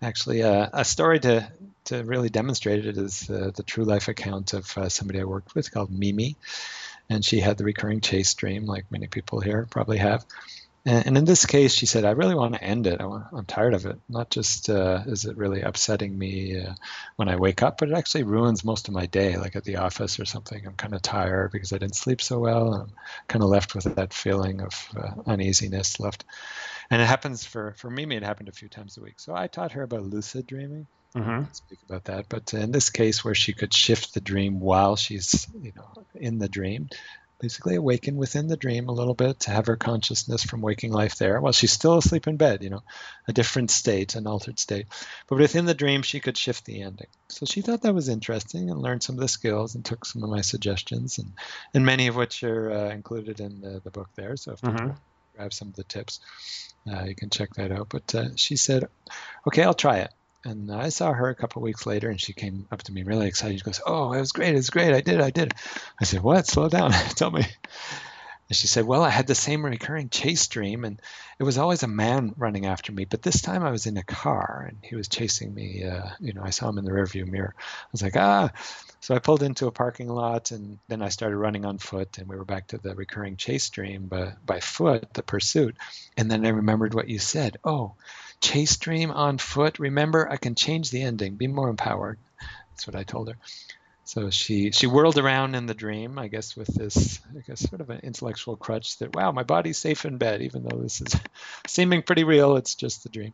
[0.00, 1.50] Actually, uh, a story to,
[1.86, 5.54] to really demonstrate it is uh, the true life account of uh, somebody I worked
[5.56, 6.36] with called Mimi.
[7.10, 10.24] And she had the recurring chase dream, like many people here probably have.
[10.84, 13.00] And, in this case, she said, I really want to end it.
[13.00, 14.00] I am tired of it.
[14.08, 16.74] Not just uh, is it really upsetting me uh,
[17.16, 19.76] when I wake up, but it actually ruins most of my day, like at the
[19.76, 20.66] office or something.
[20.66, 22.74] I'm kind of tired because I didn't sleep so well.
[22.74, 22.92] I'm
[23.28, 26.24] kind of left with that feeling of uh, uneasiness left.
[26.90, 29.20] And it happens for, for Mimi, it happened a few times a week.
[29.20, 30.88] So I taught her about lucid dreaming.
[31.14, 31.44] Mm-hmm.
[31.52, 35.46] Speak about that, but in this case, where she could shift the dream while she's,
[35.60, 36.88] you know, in the dream,
[37.42, 41.16] basically awaken within the dream a little bit to have her consciousness from waking life
[41.16, 42.84] there while she's still asleep in bed, you know,
[43.26, 44.86] a different state, an altered state.
[45.26, 47.08] But within the dream, she could shift the ending.
[47.28, 50.22] So she thought that was interesting and learned some of the skills and took some
[50.22, 51.32] of my suggestions, and,
[51.74, 54.36] and many of which are uh, included in the, the book there.
[54.36, 54.76] So if mm-hmm.
[54.76, 54.96] people
[55.36, 56.20] grab some of the tips,
[56.88, 57.88] uh, you can check that out.
[57.88, 58.84] But uh, she said,
[59.48, 60.12] okay, I'll try it.
[60.44, 63.28] And I saw her a couple weeks later, and she came up to me really
[63.28, 63.58] excited.
[63.58, 64.54] She goes, "Oh, it was great!
[64.54, 64.92] It was great!
[64.92, 65.20] I did!
[65.20, 65.54] I did!"
[66.00, 66.46] I said, "What?
[66.46, 66.90] Slow down!
[67.14, 67.46] Tell me."
[68.48, 71.00] And she said, "Well, I had the same recurring chase dream, and
[71.38, 74.02] it was always a man running after me, but this time I was in a
[74.02, 75.84] car, and he was chasing me.
[75.84, 77.54] Uh, you know, I saw him in the rearview mirror.
[77.56, 78.50] I was like, ah."
[78.98, 82.28] So I pulled into a parking lot, and then I started running on foot, and
[82.28, 85.76] we were back to the recurring chase dream, but by foot, the pursuit.
[86.16, 87.58] And then I remembered what you said.
[87.64, 87.94] Oh
[88.42, 89.78] chase dream on foot.
[89.78, 91.36] Remember, I can change the ending.
[91.36, 92.18] Be more empowered.
[92.70, 93.36] That's what I told her.
[94.04, 97.80] So she she whirled around in the dream, I guess, with this, I guess, sort
[97.80, 101.16] of an intellectual crutch that, wow, my body's safe in bed, even though this is
[101.66, 102.56] seeming pretty real.
[102.56, 103.32] It's just a dream.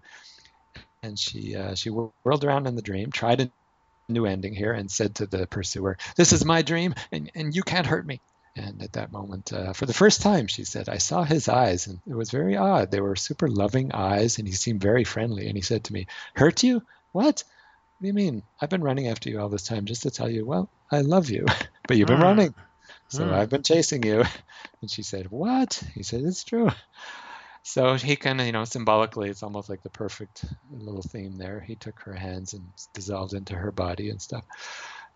[1.03, 3.51] And she uh, she whirled around in the dream, tried a
[4.09, 7.63] new ending here, and said to the pursuer, "This is my dream, and and you
[7.63, 8.21] can't hurt me."
[8.59, 11.87] And at that moment, uh, for the first time, she said, I saw his eyes,
[11.87, 12.91] and it was very odd.
[12.91, 15.47] They were super loving eyes, and he seemed very friendly.
[15.47, 16.83] And he said to me, Hurt you?
[17.13, 17.45] What?
[17.45, 18.43] What do you mean?
[18.61, 21.31] I've been running after you all this time just to tell you, well, I love
[21.31, 21.47] you,
[21.89, 22.23] but you've been Hmm.
[22.23, 22.55] running.
[23.09, 23.33] So Hmm.
[23.33, 24.25] I've been chasing you.
[24.83, 25.83] And she said, What?
[25.95, 26.71] He said, It's true.
[27.63, 31.61] So he kind of, you know, symbolically, it's almost like the perfect little theme there.
[31.61, 34.45] He took her hands and dissolved into her body and stuff.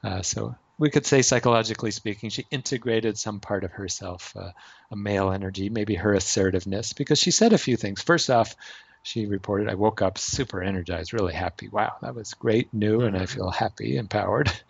[0.05, 4.51] Uh, so we could say, psychologically speaking, she integrated some part of herself, uh,
[4.91, 8.03] a male energy, maybe her assertiveness, because she said a few things.
[8.03, 8.57] First off,
[9.05, 11.69] she reported, I woke up super energized, really happy.
[11.69, 14.53] Wow, that was great, new, and I feel happy, empowered.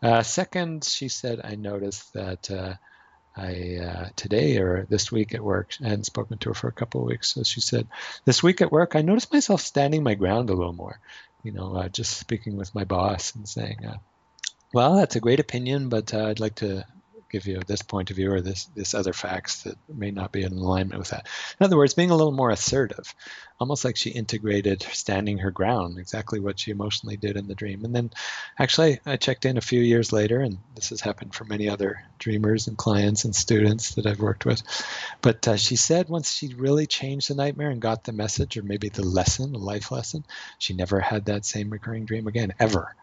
[0.00, 2.74] Uh, second, she said, I noticed that uh,
[3.36, 6.72] I uh, today or this week at work, I hadn't spoken to her for a
[6.72, 7.34] couple of weeks.
[7.34, 7.88] So she said,
[8.24, 11.00] This week at work, I noticed myself standing my ground a little more.
[11.42, 13.96] You know, uh, just speaking with my boss and saying, uh,
[14.72, 16.84] Well, that's a great opinion, but uh, I'd like to
[17.30, 20.42] give you this point of view or this this other facts that may not be
[20.42, 21.26] in alignment with that.
[21.60, 23.14] In other words, being a little more assertive,
[23.60, 27.84] almost like she integrated standing her ground, exactly what she emotionally did in the dream.
[27.84, 28.10] And then,
[28.58, 32.02] actually, I checked in a few years later, and this has happened for many other
[32.18, 34.62] dreamers and clients and students that I've worked with.
[35.22, 38.62] But uh, she said once she really changed the nightmare and got the message, or
[38.62, 40.24] maybe the lesson, a life lesson,
[40.58, 42.94] she never had that same recurring dream again, ever.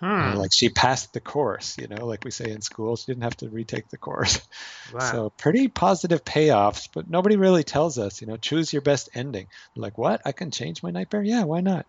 [0.00, 0.34] Hmm.
[0.36, 3.36] like she passed the course, you know, like we say in school, she didn't have
[3.38, 4.40] to retake the course.
[4.92, 4.98] Wow.
[4.98, 9.46] So pretty positive payoffs, but nobody really tells us, you know, choose your best ending.
[9.76, 10.20] Like what?
[10.24, 11.22] I can change my nightmare?
[11.22, 11.86] Yeah, why not?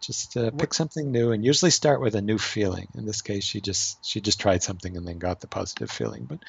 [0.00, 2.88] Just uh, pick something new and usually start with a new feeling.
[2.94, 6.24] In this case, she just she just tried something and then got the positive feeling.
[6.24, 6.40] But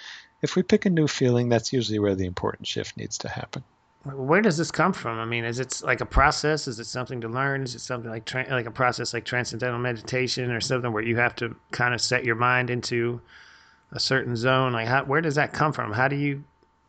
[0.41, 3.63] if we pick a new feeling, that's usually where the important shift needs to happen.
[4.15, 5.20] Where does this come from?
[5.20, 6.67] I mean, is it like a process?
[6.67, 7.63] Is it something to learn?
[7.63, 11.17] Is it something like tra- like a process like transcendental meditation or something where you
[11.17, 13.22] have to kind of set your mind into
[13.91, 14.74] a certain zone?
[14.74, 15.91] Like, how, where does that come from?
[15.93, 16.43] How do you,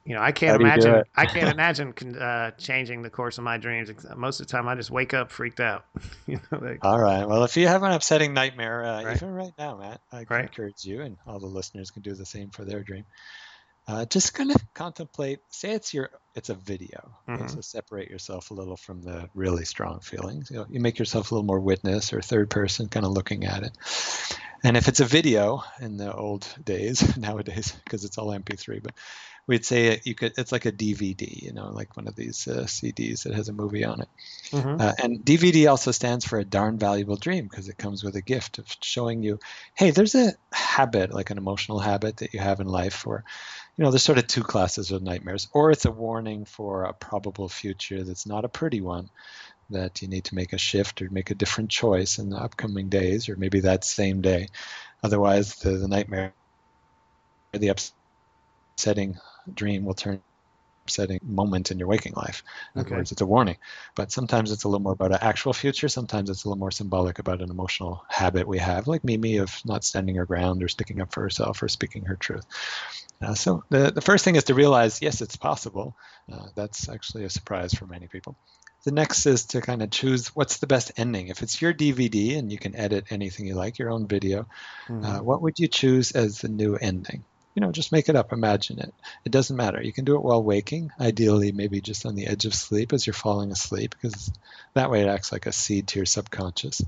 [0.04, 1.04] you know, I can't How do you do imagine.
[1.16, 3.90] I can't imagine uh, changing the course of my dreams.
[4.16, 5.84] Most of the time, I just wake up freaked out.
[6.26, 7.26] you know, like, All right.
[7.26, 9.16] Well, if you have an upsetting nightmare, uh, Right.
[9.16, 10.44] even right now, Matt, I Right.
[10.44, 13.04] encourage you, and all the listeners can do the same for their dream.
[13.88, 15.38] Uh, just kind of contemplate.
[15.48, 17.16] Say it's your, it's a video.
[17.26, 17.42] okay?
[17.44, 17.50] Mhm.
[17.50, 20.50] So separate yourself a little from the really strong feelings.
[20.50, 23.44] You, know, you make yourself a little more witness or third person, kind of looking
[23.46, 23.72] at it.
[24.62, 28.92] And if it's a video in the old days, nowadays, because it's all MP3, but
[29.46, 30.34] we'd say you could.
[30.36, 33.52] It's like a DVD, you know, like one of these uh, CDs that has a
[33.52, 34.08] movie on it.
[34.50, 34.80] mhm.
[34.80, 38.20] Uh, and DVD also stands for a darn valuable dream because it comes with a
[38.20, 39.38] gift of showing you,
[39.74, 43.24] hey, there's a habit, like an emotional habit that you have in life, or,
[43.78, 46.92] you know, there's sort of two classes of nightmares, or it's a warning for a
[46.92, 49.08] probable future that's not a pretty one,
[49.70, 52.88] that you need to make a shift or make a different choice in the upcoming
[52.88, 54.48] days, or maybe that same day.
[55.04, 56.32] Otherwise, the, the nightmare,
[57.52, 57.72] the
[58.76, 59.16] upsetting
[59.54, 60.20] dream will turn
[60.88, 62.42] upsetting moment in your waking life.
[62.74, 63.56] In other words, it's a warning.
[63.94, 65.88] But sometimes it's a little more about an actual future.
[65.88, 69.54] Sometimes it's a little more symbolic about an emotional habit we have, like Mimi of
[69.66, 72.46] not standing her ground or sticking up for herself or speaking her truth.
[73.20, 75.94] Uh, so the, the first thing is to realize, yes, it's possible.
[76.32, 78.34] Uh, that's actually a surprise for many people.
[78.84, 81.28] The next is to kind of choose what's the best ending.
[81.28, 84.46] If it's your DVD and you can edit anything you like, your own video,
[84.88, 85.04] Mhm.
[85.04, 87.24] uh, what would you choose as the new ending?
[87.58, 88.94] You know, just make it up, imagine it.
[89.24, 89.82] It doesn't matter.
[89.82, 93.04] You can do it while waking, ideally, maybe just on the edge of sleep as
[93.04, 94.30] you're falling asleep, because
[94.74, 96.80] that way it acts like a seed to your subconscious.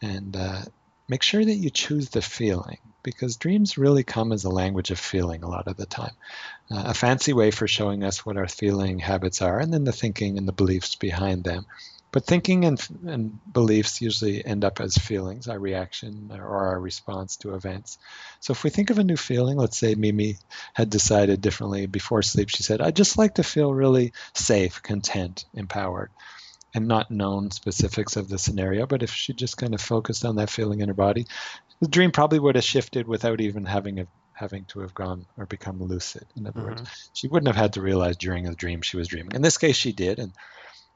[0.00, 0.60] And uh,
[1.08, 5.00] make sure that you choose the feeling, because dreams really come as a language of
[5.00, 6.14] feeling a lot of the time.
[6.70, 9.90] Uh, a fancy way for showing us what our feeling habits are, and then the
[9.90, 11.66] thinking and the beliefs behind them.
[12.12, 17.36] But thinking and, and beliefs usually end up as feelings, our reaction or our response
[17.38, 17.98] to events.
[18.40, 20.36] So if we think of a new feeling, let's say Mimi
[20.74, 25.44] had decided differently before sleep, she said, I just like to feel really safe, content,
[25.54, 26.10] empowered,
[26.74, 28.86] and not known specifics of the scenario.
[28.86, 31.26] But if she just kind of focused on that feeling in her body,
[31.80, 35.46] the dream probably would have shifted without even having a, having to have gone or
[35.46, 36.26] become lucid.
[36.36, 36.92] In other words, mm-hmm.
[37.12, 39.32] she wouldn't have had to realize during the dream she was dreaming.
[39.34, 40.32] In this case, she did, and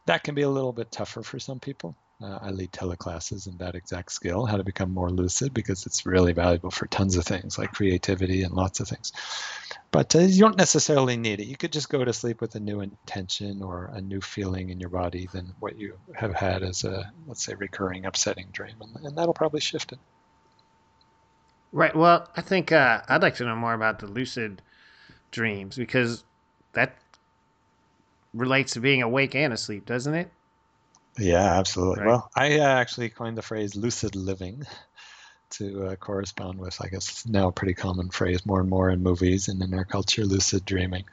[0.06, 1.96] that can be a little bit tougher for some people.
[2.22, 6.06] Uh, I lead teleclasses in that exact skill, how to become more lucid, because it's
[6.06, 9.12] really valuable for tons of things like creativity and lots of things.
[9.90, 11.46] But uh, you don't necessarily need it.
[11.46, 14.78] You could just go to sleep with a new intention or a new feeling in
[14.78, 19.04] your body than what you have had as a, let's say, recurring upsetting dream, and,
[19.04, 19.98] and that'll probably shift it.
[21.72, 21.94] Right.
[21.94, 24.62] Well, I think uh, I'd like to know more about the lucid
[25.32, 26.22] dreams because
[26.74, 26.96] that
[28.34, 30.28] relates to being awake and asleep, doesn't it?
[31.18, 32.00] Yeah, absolutely.
[32.00, 32.08] Right.
[32.08, 34.64] Well, I uh, actually coined the phrase lucid living
[35.50, 39.02] to uh, correspond with, I guess, now a pretty common phrase more and more in
[39.02, 41.04] movies and in our culture, lucid dreaming.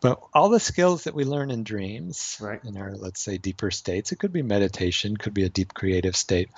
[0.00, 2.64] But all the skills that we learn in dreams, Right.
[2.64, 6.16] in our, let's say, deeper states, it could be meditation, could be a deep creative
[6.16, 6.50] state.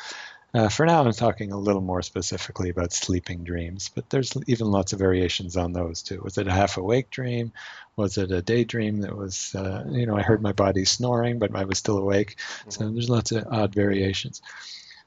[0.56, 4.70] Uh, for now, I'm talking a little more specifically about sleeping dreams, but there's even
[4.70, 6.22] lots of variations on those too.
[6.24, 7.52] Was it a half awake dream?
[7.94, 11.54] Was it a daydream that was, uh, you know, I heard my body snoring, but
[11.54, 12.36] I was still awake?
[12.38, 12.70] Mm-hmm.
[12.70, 14.40] So there's lots of odd variations.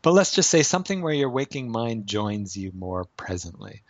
[0.03, 3.81] But let's just say something where your waking mind joins you more presently.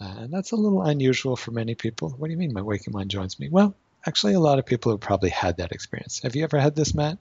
[0.00, 2.10] Uh, and that's a little unusual for many people.
[2.10, 3.48] What do you mean my waking mind joins me?
[3.48, 6.20] Well, actually, a lot of people have probably had that experience.
[6.22, 7.18] Have you ever had this, Matt?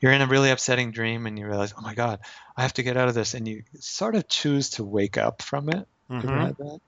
[0.00, 2.20] You're in a really upsetting dream and you realize, oh my God,
[2.56, 3.34] I have to get out of this.
[3.34, 5.86] And you sort of choose to wake up from it.
[6.10, 6.28] Mm-hmm.
[6.28, 6.80] Had that?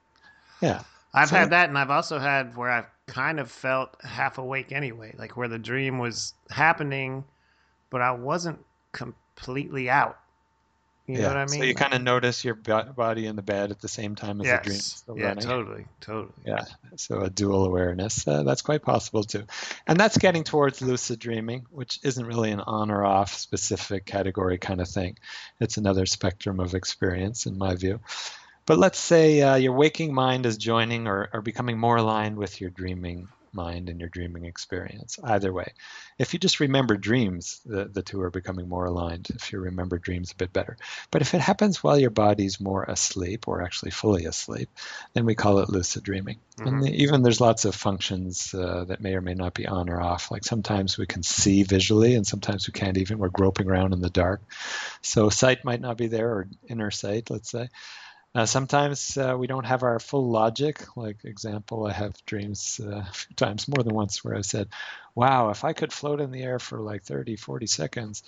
[0.61, 0.83] Yeah.
[1.13, 4.73] I've so, had that, and I've also had where I've kind of felt half awake
[4.73, 7.25] anyway, like where the dream was happening,
[7.91, 8.59] but I wasn't
[8.93, 10.19] completely out.
[11.07, 11.23] You yeah.
[11.23, 11.61] know what I mean?
[11.61, 14.47] So you kind of notice your body in the bed at the same time as
[14.47, 14.59] yes.
[14.59, 15.45] the dream still yeah, running.
[15.45, 16.33] totally, totally.
[16.47, 16.65] Yeah,
[16.97, 18.27] so a dual awareness.
[18.27, 19.45] Uh, that's quite possible too.
[19.87, 24.57] And that's getting towards lucid dreaming, which isn't really an on or off specific category
[24.57, 25.19] kind of thing.
[25.61, 28.01] It's another spectrum of experience, in my view.
[28.65, 32.63] But let's say uh, your waking mind is joining or, or becoming more aligned with
[32.63, 35.19] your dreaming mind and your dreaming experience.
[35.23, 35.73] Either way,
[36.19, 39.99] if you just remember dreams, the, the two are becoming more aligned if you remember
[39.99, 40.77] dreams a bit better.
[41.11, 44.69] But if it happens while your body's more asleep or actually fully asleep,
[45.13, 46.39] then we call it lucid dreaming.
[46.57, 46.69] Mm-hmm.
[46.69, 49.91] And the, even there's lots of functions uh, that may or may not be on
[49.91, 50.31] or off.
[50.31, 53.19] Like sometimes we can see visually and sometimes we can't even.
[53.19, 54.43] We're groping around in the dark.
[55.03, 57.69] So sight might not be there or inner sight, let's say.
[58.35, 60.97] Uh, sometimes uh, we don't have our full logic.
[60.97, 64.69] Like example, I have dreams uh, a few times, more than once, where I said,
[65.15, 68.23] wow, if I could float in the air for like 30, 40 seconds,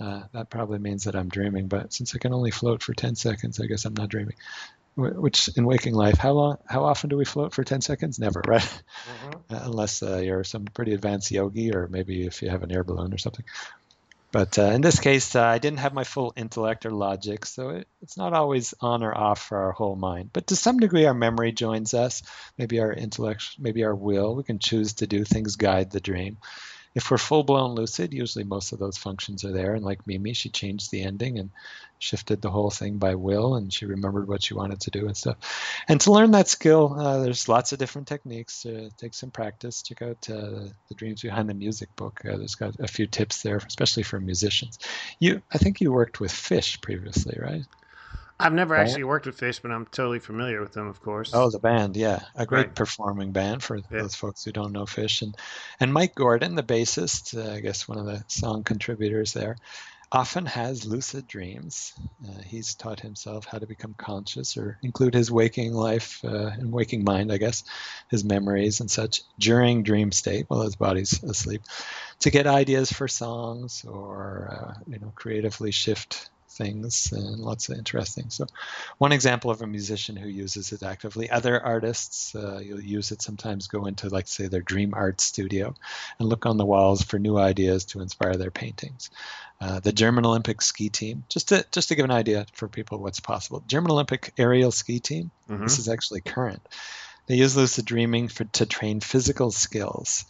[0.00, 1.66] uh, that probably means that I'm dreaming.
[1.66, 4.36] But since I can only float for 10 seconds, I guess I'm not dreaming.
[4.96, 8.18] Which in waking life, how long, how often do we float for 10 seconds?
[8.18, 8.82] Never, right?
[9.08, 9.54] Mm-hmm.
[9.66, 13.14] unless uh, you're some pretty advanced yogi, or maybe if you have an air balloon
[13.14, 13.44] or something.
[14.30, 17.70] But uh, in this case, uh, I didn't have my full intellect or logic, so
[17.70, 20.30] it, it's not always on or off for our whole mind.
[20.32, 22.22] But to some degree, our memory joins us,
[22.58, 24.34] maybe our intellect, maybe our will.
[24.34, 26.36] We can choose to do things guide the dream.
[26.94, 29.74] If we're full blown lucid, usually most of those functions are there.
[29.74, 31.50] And like Mimi, she changed the ending and
[31.98, 35.16] shifted the whole thing by will and she remembered what she wanted to do and
[35.16, 35.36] stuff.
[35.88, 38.62] And to learn that skill, uh, there's lots of different techniques.
[38.62, 39.82] To take some practice.
[39.82, 42.20] Check out uh, the Dreams Behind the Music book.
[42.24, 44.78] Uh, there's got a few tips there, especially for musicians.
[45.18, 47.64] You, I think you worked with Phish previously, right?
[48.40, 48.88] I've never band?
[48.88, 51.32] actually worked with Phish, but I'm totally familiar with them, of course.
[51.34, 52.74] Oh, the band, yeah, a great right.
[52.74, 53.82] performing band for yeah.
[53.90, 55.36] those folks who don't know Phish, and
[55.80, 59.56] and Mike Gordon, the bassist, uh, I guess one of the song contributors there
[60.10, 61.92] often has lucid dreams.
[62.26, 66.72] Uh, he's taught himself how to become conscious or include his waking life uh, and
[66.72, 67.64] waking mind, I guess,
[68.08, 71.62] his memories and such during dream state while his body's asleep
[72.20, 77.78] to get ideas for songs or, uh, you know, creatively shift things and lots of
[77.78, 78.30] interesting.
[78.30, 78.46] So,
[78.98, 81.30] one example of a musician who uses it actively.
[81.30, 83.68] Other artists, uh, you'll use it sometimes.
[83.68, 85.74] Go into like say their dream art studio,
[86.18, 89.10] and look on the walls for new ideas to inspire their paintings.
[89.60, 92.98] Uh, the German Olympic ski team, just to just to give an idea for people
[92.98, 93.62] what's possible.
[93.66, 95.30] German Olympic aerial ski team.
[95.48, 95.64] Mm-hmm.
[95.64, 96.62] This is actually current.
[97.26, 100.24] They use lucid dreaming for to train physical skills.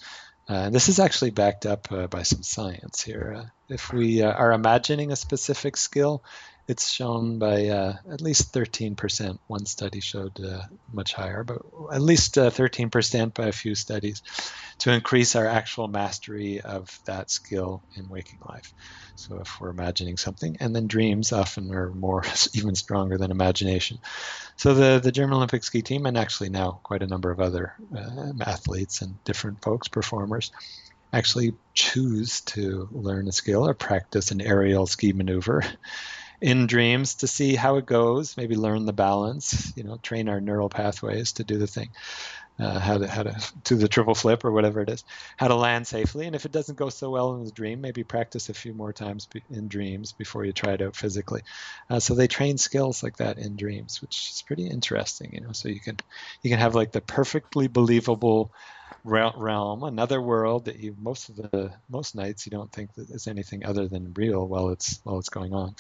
[0.49, 3.37] Uh, this is actually backed up uh, by some science here.
[3.39, 6.23] Uh, if we uh, are imagining a specific skill,
[6.69, 9.39] it's shown by uh, at least 13%.
[9.47, 10.61] One study showed uh,
[10.93, 14.23] much higher, but at least 13% by a few studies
[14.81, 18.75] to increase our actual mastery of that skill in waking life.
[19.17, 23.99] So if we're imagining something, and then dreams often are more even stronger than imagination.
[24.57, 27.73] So the the German Olympic ski team, and actually now quite a number of other
[27.97, 30.53] uh, athletes and different folks, performers,
[31.13, 35.63] actually choose to learn a skill or practice an aerial ski maneuver
[36.41, 40.41] in dreams to see how it goes, maybe learn the balance, you know, train our
[40.41, 41.91] neural pathways to do the thing
[42.61, 45.05] uh, how to how to do the triple flip or whatever it is,
[45.37, 46.27] how to land safely.
[46.27, 48.93] And if it doesn't go so well in the dream, maybe practice a few more
[48.93, 51.43] times in dreams before you try it out physically.
[51.89, 55.31] Uh, so they train skills like that in dreams, which is pretty interesting.
[55.33, 55.99] You know, so you can
[56.43, 58.53] you can have like the perfectly believable
[59.09, 63.27] realm, another world that you most of the most nights you don't think that is
[63.27, 65.75] anything other than real while it's while it's going on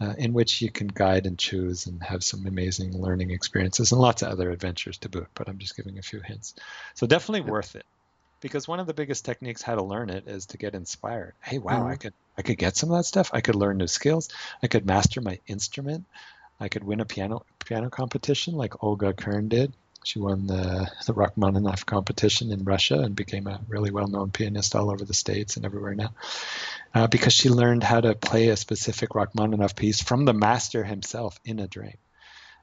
[0.00, 4.00] uh, in which you can guide and choose and have some amazing learning experiences and
[4.00, 5.28] lots of other adventures to boot.
[5.34, 6.54] But I'm just giving a few hints.
[6.94, 7.84] So definitely worth it
[8.40, 11.34] because one of the biggest techniques how to learn it is to get inspired.
[11.42, 11.88] Hey, wow, mm-hmm.
[11.88, 13.30] I could I could get some of that stuff.
[13.32, 14.30] I could learn new skills.
[14.62, 16.06] I could master my instrument.
[16.58, 19.72] I could win a piano piano competition like Olga Kern did.
[20.04, 24.74] She won the, the Rachmaninoff competition in Russia and became a really well known pianist
[24.74, 26.14] all over the States and everywhere now.
[26.94, 31.38] Uh, because she learned how to play a specific Rachmaninoff piece from the master himself
[31.44, 31.96] in a dream.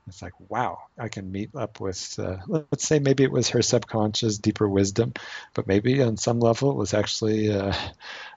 [0.08, 3.62] It's like, wow, I can meet up with, uh, let's say maybe it was her
[3.62, 5.14] subconscious, deeper wisdom,
[5.54, 7.74] but maybe on some level it was actually uh,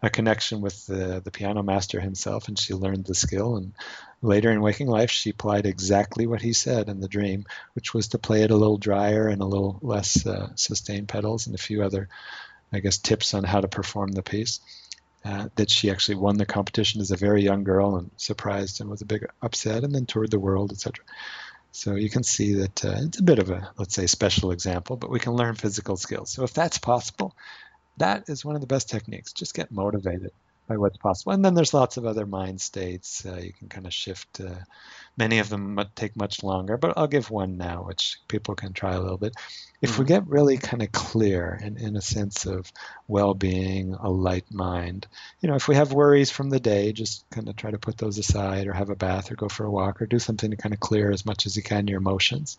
[0.02, 3.56] a connection with the, the piano master himself, and she learned the skill.
[3.56, 3.72] And
[4.20, 8.08] later in waking life, she applied exactly what he said in the dream, which was
[8.08, 11.58] to play it a little drier and a little less uh, sustained pedals, and a
[11.58, 12.08] few other,
[12.72, 14.58] I guess, tips on how to perform the piece.
[15.22, 18.88] Uh, that she actually won the competition as a very young girl and surprised and
[18.88, 21.04] was a big upset and then toured the world, etc.
[21.72, 24.96] So you can see that uh, it's a bit of a, let's say, special example,
[24.96, 26.30] but we can learn physical skills.
[26.30, 27.36] So if that's possible,
[27.98, 29.32] that is one of the best techniques.
[29.32, 30.32] Just get motivated
[30.70, 31.32] by what's possible.
[31.32, 33.26] And then there's lots of other mind states.
[33.26, 34.40] Uh, you can kind of shift.
[34.40, 34.54] Uh,
[35.16, 38.94] many of them take much longer, but I'll give one now, which people can try
[38.94, 39.34] a little bit.
[39.82, 40.14] If we mm-hmm.
[40.14, 42.72] get really kind of clear and in a sense of
[43.08, 45.08] well-being, a light mind,
[45.40, 47.98] you know, if we have worries from the day, just kind of try to put
[47.98, 50.56] those aside, or have a bath, or go for a walk, or do something to
[50.56, 52.58] kind of clear as much as you can your emotions.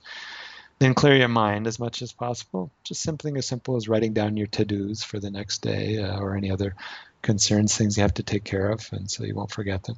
[0.79, 2.71] Then clear your mind as much as possible.
[2.83, 6.35] Just something as simple as writing down your to-dos for the next day, uh, or
[6.35, 6.75] any other
[7.21, 9.97] concerns, things you have to take care of, and so you won't forget them.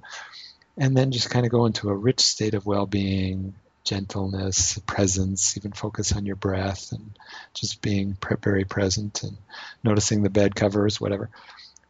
[0.78, 3.54] And then just kind of go into a rich state of well being,
[3.84, 7.12] gentleness, presence, even focus on your breath and
[7.54, 9.38] just being very present and
[9.84, 11.30] noticing the bed covers, whatever.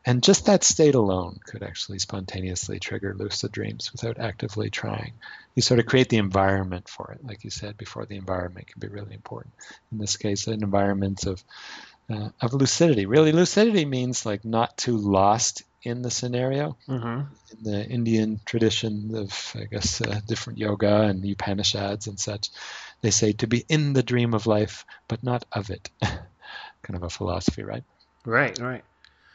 [0.06, 5.14] And just that state alone could actually spontaneously trigger lucid dreams without actively trying.
[5.56, 8.06] You sort of create the environment for it, like you said before.
[8.06, 9.54] The environment can be really important.
[9.94, 11.42] In this case, an environment of
[12.10, 13.06] uh, of lucidity.
[13.06, 16.78] Really, lucidity means like not too lost in the scenario.
[16.88, 17.22] Mm-hmm.
[17.58, 22.49] In the Indian tradition of, I guess, uh, different yoga and Upanishads and such,
[23.01, 25.89] they say to be in the dream of life, but not of it.
[26.01, 27.84] kind of a philosophy, right?
[28.26, 28.84] Right, right.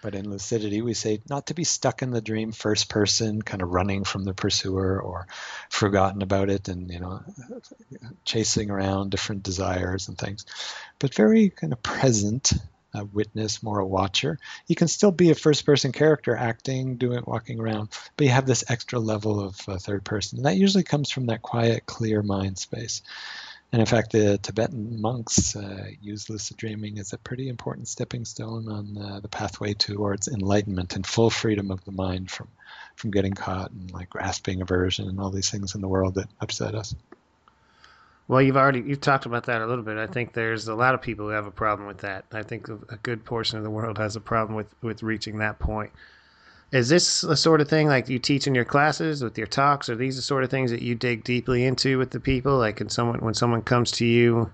[0.01, 3.63] But in lucidity, we say not to be stuck in the dream first person, kind
[3.63, 5.27] of running from the pursuer or
[5.71, 7.21] forgotten about it and, you know,
[8.25, 10.47] chasing around different desires and things,
[10.99, 12.53] but very kind of present,
[12.95, 14.39] a witness, more a watcher.
[14.67, 18.47] You can still be a first person character acting, doing, walking around, but you have
[18.47, 20.39] this extra level of uh, third person.
[20.39, 23.03] And that usually comes from that quiet, clear mind space.
[23.71, 28.25] And in fact, the Tibetan monks uh, use lucid dreaming as a pretty important stepping
[28.25, 32.49] stone on uh, the pathway towards enlightenment and full freedom of the mind from,
[32.97, 36.29] from getting caught and like grasping aversion and all these things in the world that
[36.41, 36.95] upset us.
[38.27, 39.97] Well, you've already you've talked about that a little bit.
[39.97, 42.27] I think there's a lot of people who have a problem with that.
[42.31, 45.59] I think a good portion of the world has a problem with with reaching that
[45.59, 45.91] point.
[46.71, 49.89] Is this the sort of thing like you teach in your classes with your talks?
[49.89, 52.59] Are these the sort of things that you dig deeply into with the people?
[52.59, 54.53] Like, when someone when someone comes to you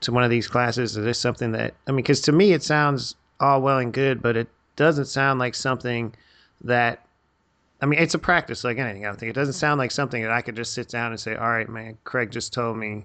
[0.00, 1.98] to one of these classes, is this something that I mean?
[1.98, 6.14] Because to me, it sounds all well and good, but it doesn't sound like something
[6.62, 7.06] that
[7.80, 9.04] I mean, it's a practice like anything.
[9.04, 11.20] I don't think it doesn't sound like something that I could just sit down and
[11.20, 13.04] say, "All right, man, Craig just told me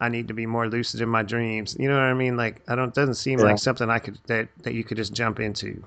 [0.00, 2.36] I need to be more lucid in my dreams." You know what I mean?
[2.36, 2.88] Like, I don't.
[2.88, 3.46] It doesn't seem yeah.
[3.46, 5.82] like something I could that that you could just jump into.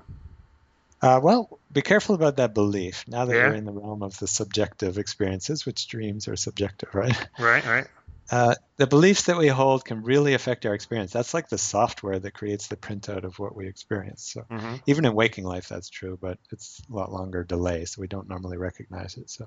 [1.02, 3.04] Uh, well, be careful about that belief.
[3.06, 3.46] Now that yeah.
[3.46, 7.28] you're in the realm of the subjective experiences, which dreams are subjective, right?
[7.38, 7.86] Right, right.
[8.28, 11.12] Uh, the beliefs that we hold can really affect our experience.
[11.12, 14.32] That's like the software that creates the printout of what we experience.
[14.32, 14.76] So mm-hmm.
[14.86, 18.28] even in waking life, that's true, but it's a lot longer delay, so we don't
[18.28, 19.30] normally recognize it.
[19.30, 19.46] So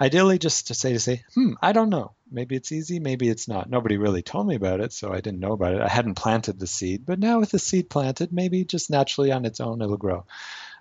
[0.00, 2.12] ideally, just to say to say, hmm, I don't know.
[2.30, 3.70] Maybe it's easy, maybe it's not.
[3.70, 5.80] Nobody really told me about it, so I didn't know about it.
[5.80, 9.44] I hadn't planted the seed, but now with the seed planted, maybe just naturally on
[9.44, 10.26] its own it'll grow.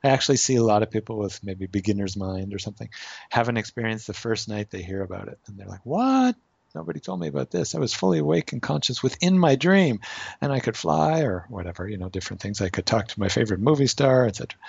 [0.03, 2.89] I actually see a lot of people with maybe beginner's mind or something
[3.29, 6.35] have an experience the first night they hear about it, and they're like, "What?
[6.75, 7.73] Nobody told me about this.
[7.73, 10.01] I was fully awake and conscious within my dream,
[10.41, 12.61] and I could fly or whatever, you know, different things.
[12.61, 14.59] I could talk to my favorite movie star, etc."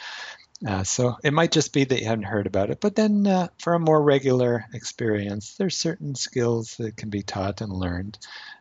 [0.67, 2.81] Uh, so it might just be that you haven't heard about it.
[2.81, 7.61] But then uh, for a more regular experience, there's certain skills that can be taught
[7.61, 8.19] and learned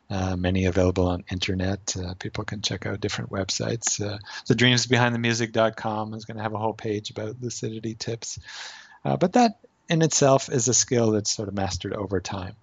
[0.09, 1.95] uh, many available on internet.
[1.97, 3.99] Uh, people can check out different websites.
[3.99, 8.39] Uh, the dreamsbehindthemusic.com is going to have a whole page about lucidity tips.
[9.03, 12.55] Uh, but that in itself is a skill that's sort of mastered over time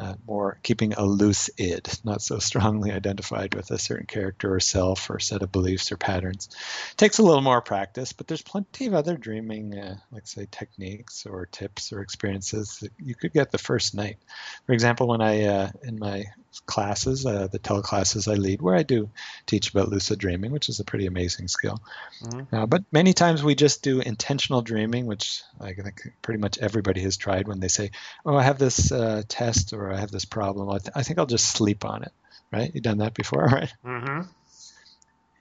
[0.00, 4.60] uh, more keeping a loose id, not so strongly identified with a certain character or
[4.60, 6.48] self or set of beliefs or patterns.
[6.92, 10.46] It takes a little more practice, but there's plenty of other dreaming, uh, like say
[10.50, 14.18] techniques or tips or experiences that you could get the first night.
[14.66, 16.24] For example, when I uh, in my
[16.66, 19.10] classes, uh, the teleclasses I lead, where I do
[19.46, 21.80] teach about lucid dreaming, which is a pretty amazing skill.
[22.22, 22.54] Mm-hmm.
[22.54, 27.00] Uh, but many times we just do intentional dreaming, which I think pretty much everybody
[27.02, 27.90] has tried when they say,
[28.24, 31.18] "Oh, I have this uh, test or I have this problem." I, th- I, think
[31.18, 32.12] I'll just sleep on it.
[32.52, 32.70] right?
[32.72, 33.72] You've done that before, right?
[33.84, 34.22] Mm-hmm.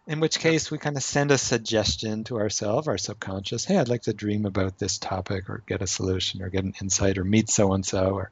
[0.07, 3.63] In which case, we kind of send a suggestion to ourselves, our subconscious.
[3.63, 6.73] Hey, I'd like to dream about this topic, or get a solution, or get an
[6.81, 8.31] insight, or meet so and so, or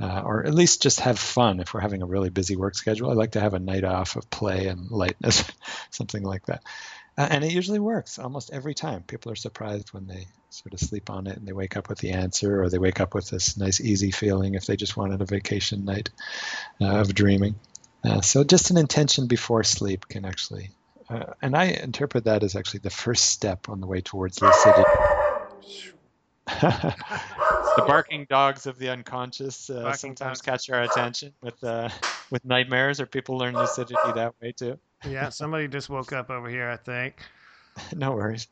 [0.00, 1.60] uh, or at least just have fun.
[1.60, 4.16] If we're having a really busy work schedule, I like to have a night off
[4.16, 5.44] of play and lightness,
[5.90, 6.62] something like that.
[7.16, 9.02] Uh, and it usually works almost every time.
[9.02, 11.98] People are surprised when they sort of sleep on it and they wake up with
[11.98, 15.20] the answer, or they wake up with this nice, easy feeling if they just wanted
[15.20, 16.10] a vacation night
[16.80, 17.54] uh, of dreaming.
[18.04, 20.70] Uh, so just an intention before sleep can actually
[21.08, 24.84] uh, and I interpret that as actually the first step on the way towards lucidity.
[27.76, 30.42] the barking dogs of the unconscious uh, sometimes dogs.
[30.42, 31.88] catch our attention with uh,
[32.30, 34.78] with nightmares, or people learn lucidity that way too.
[35.08, 37.16] yeah, somebody just woke up over here, I think.
[37.94, 38.48] no worries.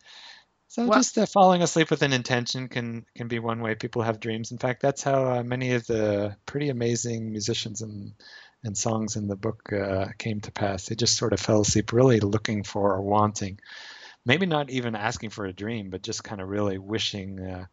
[0.68, 4.20] So just uh, falling asleep with an intention can can be one way people have
[4.20, 4.52] dreams.
[4.52, 8.14] In fact, that's how uh, many of the pretty amazing musicians and
[8.64, 10.86] and songs in the book uh, came to pass.
[10.86, 13.58] They just sort of fell asleep, really looking for or wanting,
[14.24, 17.66] maybe not even asking for a dream, but just kind of really wishing, uh,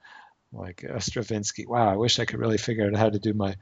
[0.51, 3.55] like uh, Stravinsky, wow, I wish I could really figure out how to do my,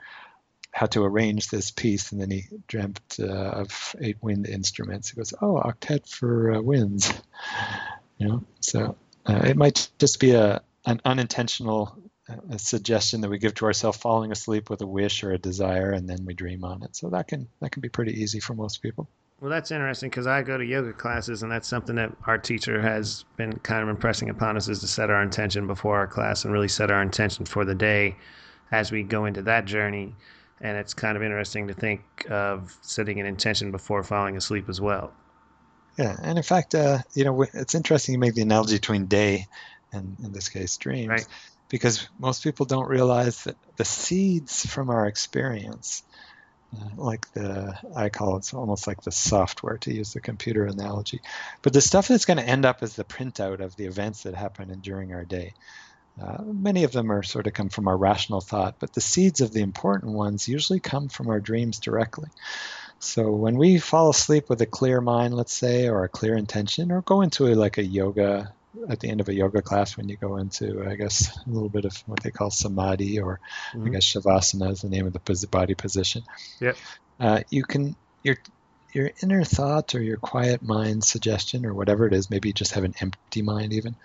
[0.72, 2.12] how to arrange this piece.
[2.12, 5.10] And then he dreamt uh, of eight wind instruments.
[5.10, 7.14] He goes, oh, octet for uh, winds,
[8.18, 8.44] you know.
[8.62, 11.98] So uh, it might just be a an unintentional
[12.50, 15.92] a suggestion that we give to ourselves falling asleep with a wish or a desire
[15.92, 18.54] and then we dream on it so that can that can be pretty easy for
[18.54, 19.08] most people
[19.40, 22.82] well that's interesting because i go to yoga classes and that's something that our teacher
[22.82, 26.44] has been kind of impressing upon us is to set our intention before our class
[26.44, 28.16] and really set our intention for the day
[28.72, 30.16] as we go into that journey.
[30.60, 34.82] And it's kind of interesting to think of setting an intention before falling asleep as
[34.82, 35.14] well.
[35.98, 39.48] Yeah and in fact uh, you know it's interesting you make the analogy between day
[39.92, 41.10] and in this case dreams.
[41.10, 41.28] Right.
[41.70, 46.02] Because most people don't realize that the seeds from our experience,
[46.96, 51.22] like the, I call it almost like the software to use the computer analogy,
[51.62, 54.36] but the stuff that's going to end up as the printout of the events that
[54.36, 55.54] happen during our day.
[56.22, 59.42] Uh, many of them are sort of come from our rational thought, but the seeds
[59.42, 62.30] of the important ones usually come from our dreams directly.
[63.00, 66.92] So when we fall asleep with a clear mind, let's say, or a clear intention,
[66.92, 68.52] or go into a, like a yoga
[68.90, 71.70] at the end of a yoga class when you go into, I guess, a little
[71.70, 73.40] bit of what they call samadhi, or
[73.74, 73.88] mm-hmm.
[73.88, 76.24] I guess shavasana is the name of the body position.
[76.60, 76.74] Yeah.
[77.20, 78.38] Uh, you can your
[78.98, 82.74] your inner thoughts or your quiet mind suggestion or whatever it is, maybe you just
[82.74, 83.96] have an empty mind even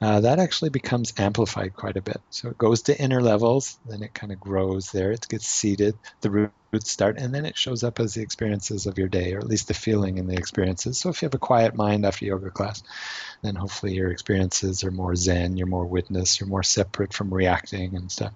[0.00, 2.20] uh, that actually becomes amplified quite a bit.
[2.28, 5.96] So it goes to inner levels, then it kind of grows there, it gets seated,
[6.20, 9.38] the roots start, and then it shows up as the experiences of your day, or
[9.38, 10.98] at least the feeling in the experiences.
[10.98, 12.82] So if you have a quiet mind after yoga class,
[13.42, 17.96] then hopefully your experiences are more zen, you're more witness, you're more separate from reacting
[17.96, 18.32] and stuff.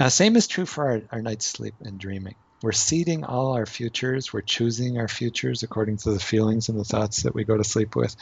[0.00, 2.34] Uh, same is true for our, our night's sleep and dreaming.
[2.60, 4.32] We're seeding all our futures.
[4.32, 7.64] We're choosing our futures according to the feelings and the thoughts that we go to
[7.64, 8.16] sleep with.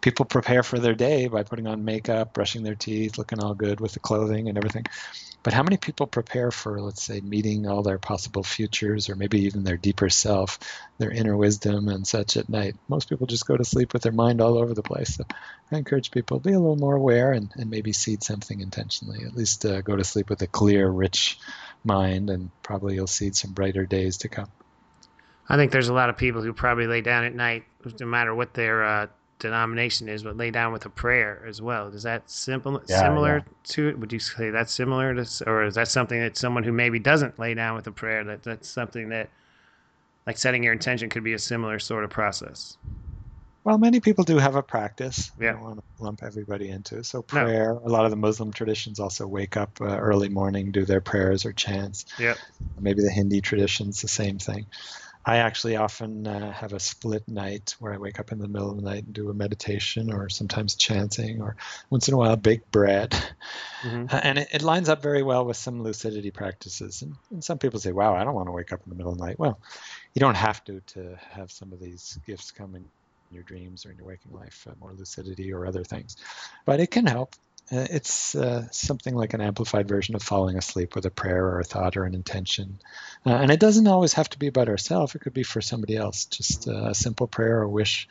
[0.00, 3.80] People prepare for their day by putting on makeup, brushing their teeth, looking all good
[3.80, 4.86] with the clothing and everything.
[5.42, 9.42] But how many people prepare for, let's say, meeting all their possible futures or maybe
[9.42, 10.58] even their deeper self,
[11.00, 12.76] their inner wisdom and such at night?
[12.86, 15.16] Most people just go to sleep with their mind all over the place.
[15.16, 15.24] So
[15.72, 19.24] I encourage people to be a little more aware and, and maybe seed something intentionally.
[19.24, 21.38] At least uh, go to sleep with a clear, rich,
[21.84, 24.48] mind, and probably you'll see some brighter days to come.
[25.48, 27.64] I think there's a lot of people who probably lay down at night,
[27.98, 29.06] no matter what their uh,
[29.40, 31.88] denomination is, but lay down with a prayer as well.
[31.88, 33.52] Is that simple, yeah, similar yeah.
[33.64, 33.98] to it?
[33.98, 37.38] Would you say that's similar to, or is that something that someone who maybe doesn't
[37.38, 39.30] lay down with a prayer that that's something that,
[40.26, 42.76] like setting your intention, could be a similar sort of process?
[43.62, 45.30] Well, many people do have a practice.
[45.38, 45.50] Yeah.
[45.50, 47.04] I don't want to lump everybody into.
[47.04, 47.74] So prayer.
[47.74, 47.82] No.
[47.84, 51.44] A lot of the Muslim traditions also wake up uh, early morning, do their prayers
[51.44, 52.06] or chants.
[52.18, 52.34] Yeah.
[52.78, 54.66] Maybe the Hindi traditions, the same thing.
[55.24, 58.70] I actually often uh, have a split night where I wake up in the middle
[58.70, 61.56] of the night and do a meditation or sometimes chanting or
[61.90, 63.10] once in a while bake bread.
[63.82, 64.06] Mm-hmm.
[64.08, 67.02] Uh, and it, it, lines up very well with some lucidity practices.
[67.02, 69.12] And, and, some people say, wow, I don't want to wake up in the middle
[69.12, 69.38] of the night.
[69.38, 69.60] Well,
[70.14, 72.84] you don't have to to have some of these gifts come in
[73.30, 76.16] your dreams or in your waking life, uh, more lucidity or other things.
[76.64, 77.34] But it can help.
[77.72, 81.60] Uh, it's uh, something like an amplified version of falling asleep with a prayer or
[81.60, 82.80] a thought or an intention.
[83.24, 85.96] Uh, and it doesn't always have to be about ourselves, it could be for somebody
[85.96, 86.24] else.
[86.24, 88.08] Just uh, a simple prayer or wish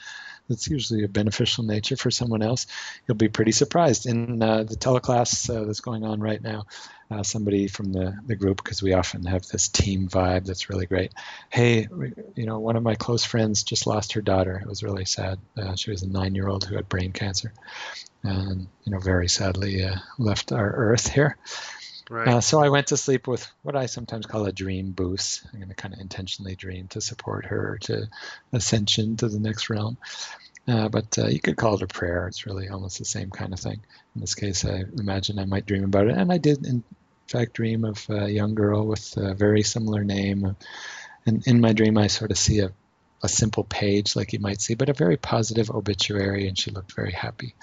[0.50, 2.66] that's usually a beneficial nature for someone else.
[3.08, 4.06] You'll be pretty surprised.
[4.08, 6.66] In uh, the teleclass that's going on right now,
[7.12, 10.86] uh, somebody from the, the group because we often have this team vibe that's really
[10.86, 11.14] great.
[11.50, 11.88] Hey,
[12.36, 14.60] you know, one of my close friends just lost her daughter.
[14.62, 15.40] It was really sad.
[15.58, 17.54] Uh, she was a nine year old who had brain cancer
[18.24, 21.38] and, you know, very sadly uh, left our earth here.
[22.10, 22.28] Right.
[22.28, 25.44] Uh, so I went to sleep with what I sometimes call a dream boost.
[25.54, 28.10] I'm going to kind of intentionally dream to support her to
[28.52, 29.98] ascension to the next realm.
[30.68, 32.28] Uh, but uh, you could call it a prayer.
[32.28, 33.80] It's really almost the same kind of thing.
[34.16, 36.18] In this case, I imagine I might dream about it.
[36.18, 36.84] And I did, in
[37.28, 40.56] fact, dream of a young girl with a very similar name.
[41.28, 42.72] And in my dream, I sort of see a,
[43.22, 46.94] a simple page like you might see, but a very positive obituary, and she looked
[46.94, 47.54] very happy.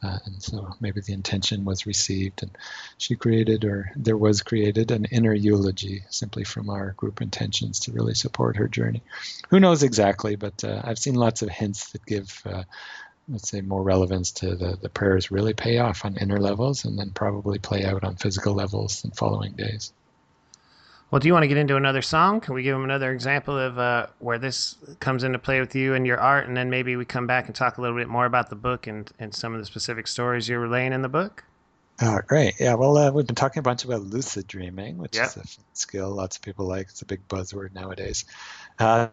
[0.00, 2.56] Uh, and so maybe the intention was received, and
[2.98, 7.92] she created, or there was created, an inner eulogy simply from our group intentions to
[7.92, 9.02] really support her journey.
[9.50, 12.62] Who knows exactly, but uh, I've seen lots of hints that give, uh,
[13.28, 16.96] let's say, more relevance to the, the prayers really pay off on inner levels and
[16.96, 19.92] then probably play out on physical levels in following days.
[21.10, 22.40] Well, do you want to get into another song?
[22.40, 25.94] Can we give them another example of uh, where this comes into play with you
[25.94, 28.26] and your art, and then maybe we come back and talk a little bit more
[28.26, 31.44] about the book and, and some of the specific stories you're relaying in the book?
[32.00, 32.54] Oh, great.
[32.60, 35.24] Yeah, well, uh, we've been talking a bunch about lucid dreaming, which Yep.
[35.24, 36.88] is a skill lots of people like.
[36.90, 38.24] It's a big buzzword nowadays.
[38.78, 39.08] Uh,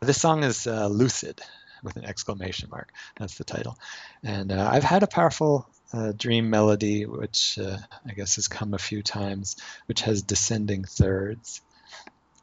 [0.00, 1.40] this song is uh, Lucid
[1.82, 2.90] with an exclamation mark.
[3.18, 3.78] That's the title.
[4.22, 7.78] And uh, I've had a powerful uh, dream melody, which uh,
[8.08, 11.62] I guess has come a few times, which has descending thirds.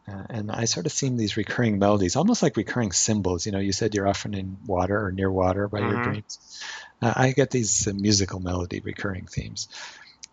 [0.08, 3.46] Uh, and I sort of seem these recurring melodies, almost like recurring symbols.
[3.46, 6.04] You know, you said you're often in water or near water by your Mhm.
[6.04, 6.64] dreams.
[7.02, 9.68] Uh, I get these uh, musical melody recurring themes.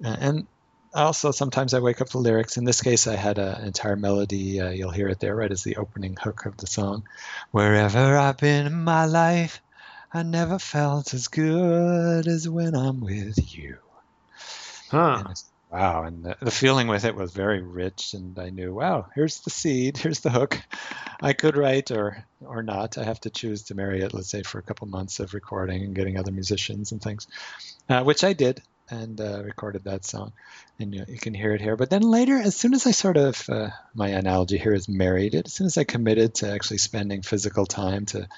[0.04, 0.46] Uh, and
[0.94, 2.56] also sometimes I wake up to lyrics.
[2.56, 4.60] In this case, I had a- an entire melody.
[4.60, 7.04] Uh, you'll hear it there, right as the opening hook of the song.
[7.50, 9.60] Wherever I've been in my life,
[10.16, 13.78] I never felt as good as when I'm with you.
[14.88, 15.24] Huh.
[15.26, 15.42] And
[15.72, 19.40] wow, and the, the feeling with it was very rich, and I knew, wow, here's
[19.40, 20.62] the seed, here's the hook.
[21.20, 22.96] I could write or or not.
[22.96, 25.82] I have to choose to marry it, let's say, for a couple months of recording
[25.82, 27.26] and getting other musicians and things,
[27.88, 30.32] uh, which I did and uh, recorded that song,
[30.78, 31.74] and you, you can hear it here.
[31.76, 35.34] But then later, as soon as I sort of, uh, my analogy here is married
[35.34, 35.46] it.
[35.46, 38.28] As soon as I committed to actually spending physical time to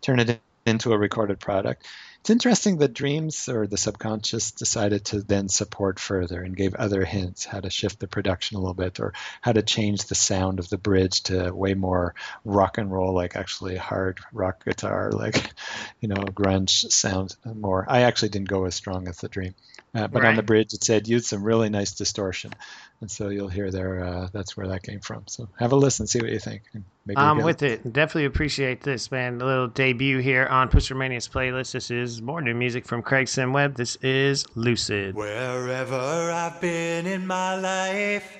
[0.00, 1.86] turn it into a recorded product,
[2.20, 7.04] it's interesting that dreams or the subconscious decided to then support further and gave other
[7.04, 9.12] hints how to shift the production a little bit or
[9.42, 13.36] how to change the sound of the bridge to way more rock and roll, like
[13.36, 15.52] actually hard rock guitar, like,
[16.00, 17.84] you know, grunge sound more.
[17.86, 19.54] I actually didn't go as strong as the dream.
[19.94, 22.52] Uh, but on the bridge, it said use some really nice distortion.
[23.00, 25.22] And so you'll hear there, uh, that's where that came from.
[25.26, 26.62] So have a listen, see what you think.
[26.72, 27.92] and Maybe I'm with get- it.
[27.92, 29.40] Definitely appreciate this, man.
[29.40, 31.72] A little debut here on Pusher Mania's playlist.
[31.72, 33.76] This is more new music from Craig Sim Webb.
[33.76, 35.14] This is Lucid.
[35.14, 35.94] Wherever
[36.32, 38.36] I've been in my life,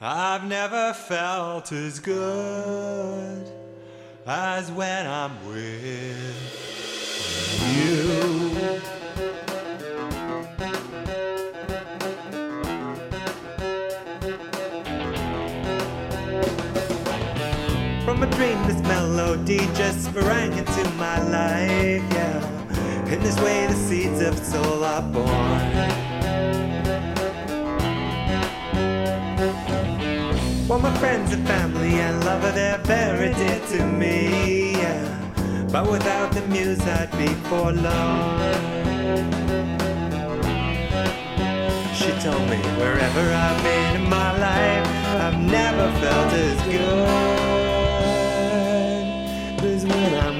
[0.00, 3.50] I've never felt as good
[4.26, 6.62] as when I'm with
[7.74, 8.95] you.
[18.36, 23.08] Dream, this melody just sprang into my life, yeah.
[23.10, 25.26] In this way, the seeds of soul are born.
[30.68, 35.02] Well, my friends and family and lover, they're very dear to me, yeah.
[35.72, 37.86] But without the muse, I'd be forlorn.
[41.94, 44.86] She told me wherever I've been in my life,
[45.24, 47.65] I've never felt as good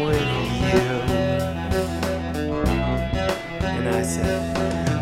[0.07, 0.31] with
[0.63, 0.87] you.
[3.67, 4.41] And I said,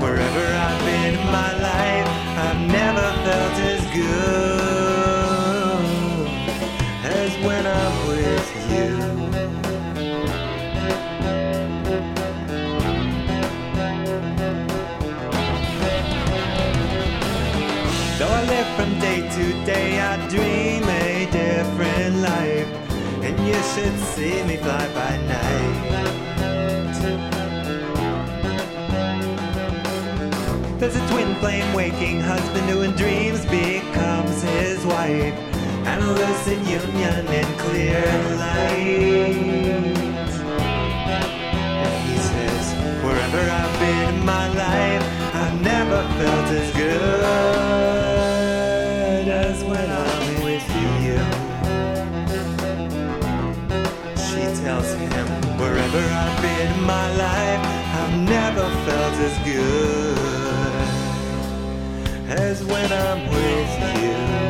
[0.01, 2.09] wherever I've been in my life,
[2.47, 5.05] I've never felt as good
[7.05, 8.91] as when I'm with you.
[18.19, 22.84] Though I live from day to day, I dream a different life.
[23.45, 25.95] You should see me fly by night.
[30.79, 35.35] There's a twin flame waking husband who in dreams becomes his wife.
[35.85, 38.03] And a lucid union in clear
[38.39, 39.55] light.
[41.85, 42.65] And he says,
[43.05, 47.94] wherever I've been in my life, I've never felt as good
[54.75, 57.61] Wherever I've been in my life,
[57.95, 60.19] I've never felt as good
[62.29, 64.44] as when I'm with you.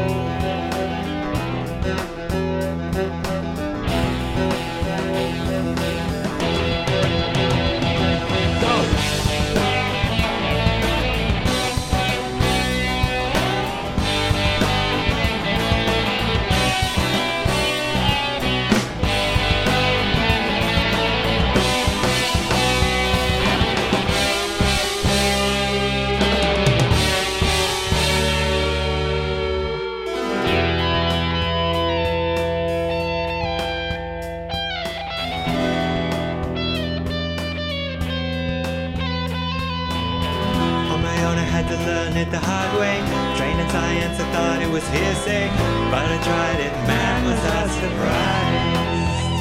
[41.76, 42.96] To learn it the hard way.
[43.36, 45.48] Trained in science, I thought it was hearsay.
[45.90, 49.32] But I tried it, man, was I surprised.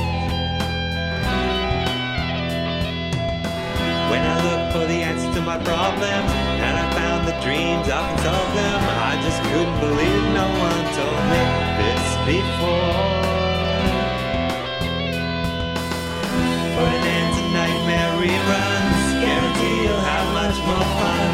[4.11, 6.31] When I looked for the answer to my problems,
[6.65, 8.79] and I found the dreams, I can solve them.
[9.09, 11.41] I just couldn't believe no one told me
[11.81, 13.21] this before.
[16.77, 18.62] Put an end to nightmare reruns.
[20.53, 21.29] Much more fun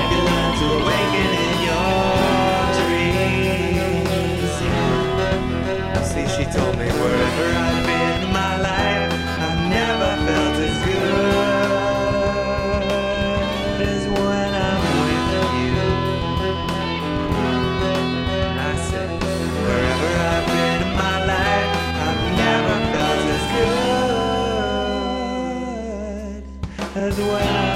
[0.00, 2.00] if you learn to awaken in your
[2.80, 4.52] dreams.
[6.08, 9.12] See, she told me wherever I've been in my life,
[9.44, 11.12] I've never felt as good
[13.92, 15.28] as when I'm with
[15.60, 15.76] you.
[18.56, 19.10] I said,
[19.66, 21.70] wherever I've been in my life,
[22.06, 23.72] I've never felt as good
[27.04, 27.71] as when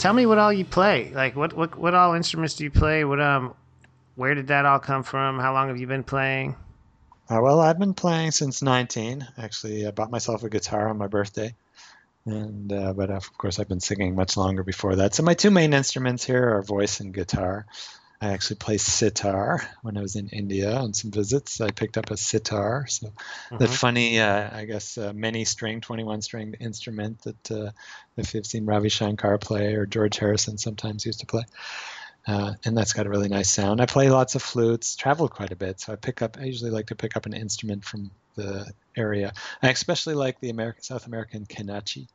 [0.00, 1.12] Tell me what all you play.
[1.12, 3.04] Like what what what all instruments do you play?
[3.04, 3.52] What um
[4.16, 5.38] where did that all come from?
[5.38, 6.56] How long have you been playing?
[7.28, 9.28] Uh, well, I've been playing since 19.
[9.36, 11.54] Actually, I bought myself a guitar on my birthday,
[12.24, 15.14] and uh, but of course I've been singing much longer before that.
[15.14, 17.66] So my two main instruments here are voice and guitar.
[18.22, 19.62] I actually play sitar.
[19.80, 22.86] When I was in India on some visits, I picked up a sitar.
[22.86, 23.12] So
[23.58, 23.74] the Mhm.
[23.74, 27.70] funny, uh, I guess, uh, many string, 21 string instrument that uh,
[28.18, 31.44] if you've seen Ravi Shankar play or George Harrison sometimes used to play.
[32.26, 33.80] Uh, and that's got a really nice sound.
[33.80, 36.36] I play lots of flutes, travel quite a bit, so I pick up.
[36.38, 39.32] I usually like to pick up an instrument from the area.
[39.62, 42.08] I especially like the American, South American kenachi,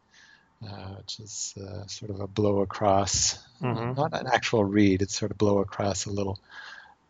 [0.62, 3.95] which is uh, sort of a blow across, Mhm.
[3.95, 5.01] not an actual reed.
[5.01, 6.39] It's sort of blow across a little,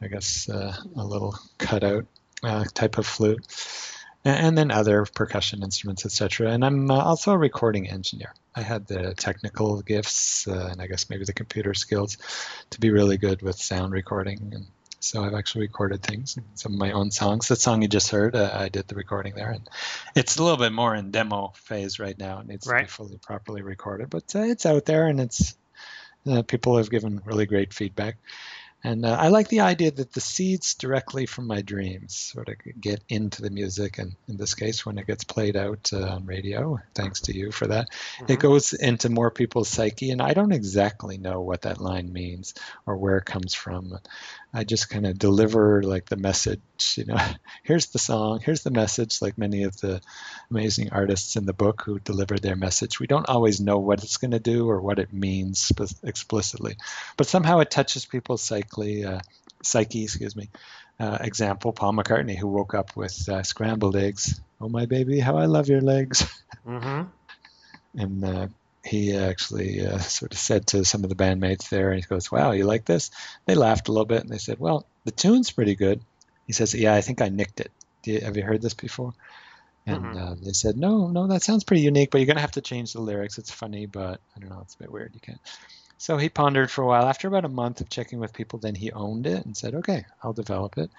[0.02, 2.06] I guess, uh, a little cutout
[2.44, 3.46] uh, type of flute,
[4.24, 6.52] and then other percussion instruments, etc.
[6.52, 8.34] And I'm uh, also a recording engineer.
[8.56, 12.18] I had the technical gifts uh, and I guess maybe the computer skills
[12.72, 14.52] to be really good with sound recording.
[14.54, 14.66] And
[15.06, 17.48] so I've actually recorded things, some of my own songs.
[17.48, 19.70] The song you just heard, uh, I did the recording there, and
[20.16, 22.40] it's a little bit more in demo phase right now.
[22.40, 25.56] It needs to be fully properly recorded, but uh, it's out there, and it's
[26.28, 28.18] uh, people have given really great feedback.
[28.86, 32.56] And uh, I like the idea that the seeds directly from my dreams sort of
[32.80, 33.98] get into the music.
[33.98, 37.52] And in this case, when it gets played out uh, on radio, thanks to you
[37.52, 37.88] for that,
[38.28, 38.40] it Mhm.
[38.40, 40.12] goes into more people's psyche.
[40.12, 42.54] And I don't exactly know what that line means
[42.86, 43.98] or where it comes from.
[44.54, 46.62] I just kind of deliver like the message,
[46.96, 47.18] you know,
[47.64, 50.00] here's the song, here's the message, like many of the
[50.50, 53.00] amazing artists in the book who deliver their message.
[53.00, 55.72] We don't always know what it's going to do or what it means
[56.04, 56.78] explicitly,
[57.18, 59.20] but somehow it touches people's psyche, uh,
[59.64, 60.50] psyche, excuse me.
[61.00, 64.40] Uh, example, Paul McCartney, who woke up with uh, scrambled eggs.
[64.62, 66.26] Oh, my baby, how I love your legs.
[66.66, 67.08] Mhm.
[67.98, 68.48] And uh,
[68.86, 72.32] he actually uh, sort of said to some of the bandmates there, and he goes,
[72.32, 73.10] Wow, you like this?
[73.46, 76.02] They laughed a little bit and they said, Well, the tune's pretty good.
[76.46, 77.72] He says, Yeah, I think I nicked it.
[78.04, 79.14] Do you, have you heard this before?
[79.88, 80.32] And Mhm.
[80.32, 82.62] uh, they said, No, no, that sounds pretty unique, but you're going to have to
[82.62, 83.38] change the lyrics.
[83.38, 85.12] It's funny, but I don't know, it's a bit weird.
[85.14, 85.40] You can't.
[85.98, 87.08] So he pondered for a while.
[87.08, 90.06] After about a month of checking with people, then he owned it and said, Okay,
[90.22, 90.92] I'll develop it.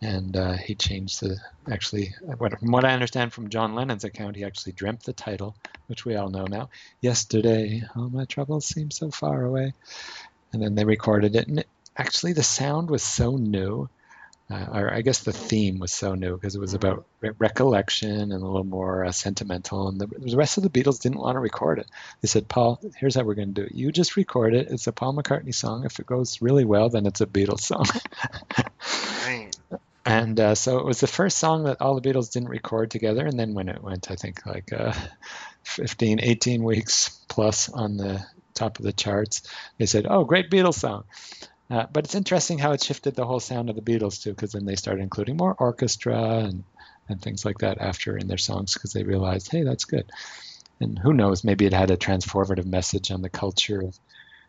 [0.00, 1.38] And uh, he changed the,
[1.70, 2.14] actually,
[2.60, 5.56] from what I understand from John Lennon's account, he actually dreamt the title,
[5.88, 6.70] which we all know now.
[7.00, 9.72] Yesterday, all my troubles seem so far away.
[10.52, 11.48] And then they recorded it.
[11.48, 13.88] And it, actually, the sound was so new,
[14.50, 16.76] uh, or I guess the theme was so new because it was Mhm.
[16.76, 19.88] about re- recollection and a little more uh, sentimental.
[19.88, 21.86] And the, the rest of the Beatles didn't want to record it.
[22.22, 23.74] They said, Paul, here's how we're going to do it.
[23.74, 24.68] You just record it.
[24.70, 25.84] It's a Paul McCartney song.
[25.84, 27.84] If it goes really well, then it's a Beatles song.
[30.04, 33.26] And uh, so it was the first song that all the Beatles didn't record together.
[33.26, 34.94] And then when it went, I think like uh,
[35.64, 38.24] 15, 18 weeks plus on the
[38.54, 39.42] top of the charts,
[39.76, 41.04] they said, oh, great Beatles song.
[41.70, 44.52] Uh, but it's interesting how it shifted the whole sound of the Beatles too, because
[44.52, 46.64] then they started including more orchestra and,
[47.08, 50.10] and things like that after in their songs because they realized, hey, that's good.
[50.80, 53.98] And who knows, maybe it had a transformative message on the culture of,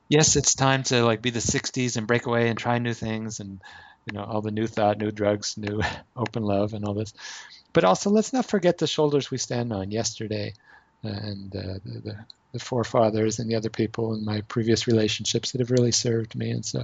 [0.08, 3.40] yes, it's time to like be the 60s and break away and try new things
[3.40, 3.60] and
[4.06, 5.82] you know all the new thought new drugs new
[6.16, 7.14] open love and all this
[7.74, 10.54] but also let's not forget the shoulders we stand on yesterday
[11.04, 12.18] and uh, the, the,
[12.52, 16.52] the forefathers and the other people in my previous relationships that have really served me.
[16.52, 16.84] And so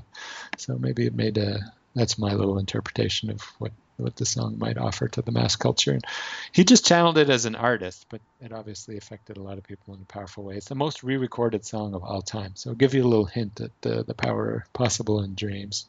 [0.57, 1.59] so maybe it made a
[1.95, 5.93] that's my little interpretation of what what the song might offer to the mass culture.
[5.93, 6.03] And
[6.51, 9.93] he just channeled it as an artist but it obviously affected a lot of people
[9.93, 10.55] in a powerful way.
[10.55, 12.51] It's the most re-recorded song of all time.
[12.55, 15.88] So I'll give you a little hint at the, the power possible in dreams.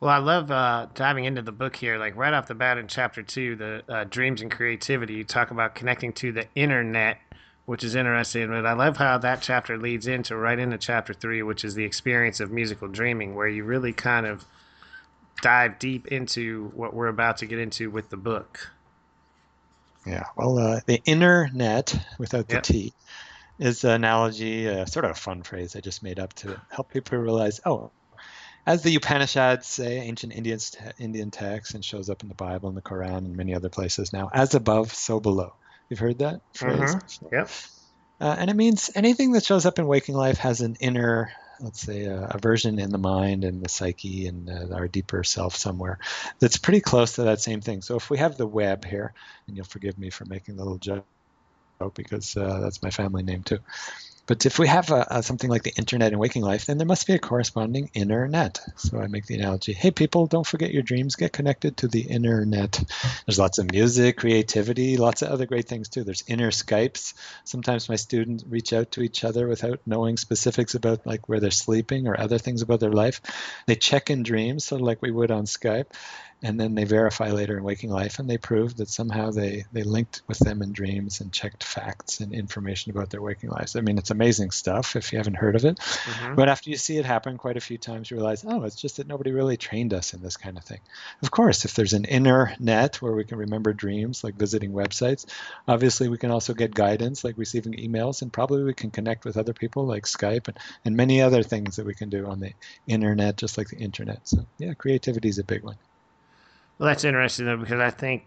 [0.00, 1.98] Well, I love uh, diving into the book here.
[1.98, 5.50] Like right off the bat in chapter two, the uh, dreams and creativity, you talk
[5.50, 7.18] about connecting to the internet,
[7.68, 8.48] which is interesting.
[8.48, 11.84] But I love how that chapter leads into right into chapter three, which is the
[11.84, 14.46] experience of musical dreaming, where you really kind of
[15.42, 18.70] dive deep into what we're about to get into with the book.
[20.06, 22.62] Yeah, well, uh, the internet without the Yep.
[22.62, 22.92] T
[23.58, 26.90] is an analogy, uh, sort of a fun phrase I just made up to help
[26.90, 27.90] people realize, oh,
[28.64, 30.58] as the Upanishads say, ancient Indian,
[30.98, 34.10] Indian text, and shows up in the Bible and the Quran and many other places
[34.10, 35.52] now, as above, so below.
[35.88, 36.96] You've heard that phrase?
[37.32, 37.50] Yep.
[38.20, 41.30] Uh, and it means anything that shows up in waking life has an inner,
[41.60, 45.22] let's say, uh, a version in the mind and the psyche and uh, our deeper
[45.22, 45.98] self somewhere
[46.40, 47.80] that's pretty close to that same thing.
[47.80, 49.14] So if we have the web here,
[49.46, 51.06] and you'll forgive me for making the little joke
[51.94, 53.58] because uh, that's my family name too.
[54.28, 56.86] But if we have a, a, something like the internet in waking life, then there
[56.86, 58.60] must be a corresponding inner net.
[58.76, 61.16] So I make the analogy hey, people, don't forget your dreams.
[61.16, 62.78] Get connected to the internet.
[63.26, 66.04] There's lots of music, creativity, lots of other great things too.
[66.04, 67.14] There's inner Skypes.
[67.44, 71.50] Sometimes my students reach out to each other without knowing specifics about like where they're
[71.50, 73.22] sleeping or other things about their life.
[73.66, 75.86] They check in dreams, sort of like we would on Skype
[76.42, 79.82] and then they verify later in waking life and they prove that somehow they they
[79.82, 83.74] linked with them in dreams and checked facts and information about their waking lives.
[83.74, 85.78] I mean it's amazing stuff if you haven't heard of it.
[85.78, 86.36] Mhm.
[86.36, 88.98] but after you see it happen quite a few times you realize oh it's just
[88.98, 90.80] that nobody really trained us in this kind of thing.
[91.22, 95.24] Of course if there's an inner net where we can remember dreams like visiting websites
[95.66, 99.36] obviously we can also get guidance like receiving emails and probably we can connect with
[99.36, 102.52] other people like skype and, and many other things that we can do on the
[102.86, 104.20] internet just like the internet.
[104.28, 105.76] So yeah creativity is a big one
[106.78, 108.24] Well, that's interesting though because I think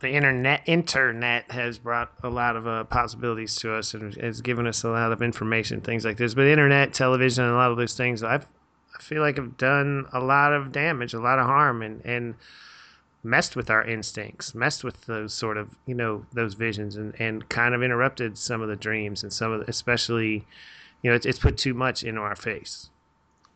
[0.00, 4.66] the internet internet has brought a lot of uh, possibilities to us and has given
[4.66, 6.34] us a lot of information, things like this.
[6.34, 8.46] But internet, television, and a lot of those things, I've
[8.98, 12.34] I feel like have done a lot of damage, a lot of harm, and and
[13.22, 17.48] messed with our instincts, messed with those sort of you know those visions, and and
[17.48, 20.44] kind of interrupted some of the dreams and some of the, especially,
[21.02, 22.90] you know, it's, it's put too much into our face.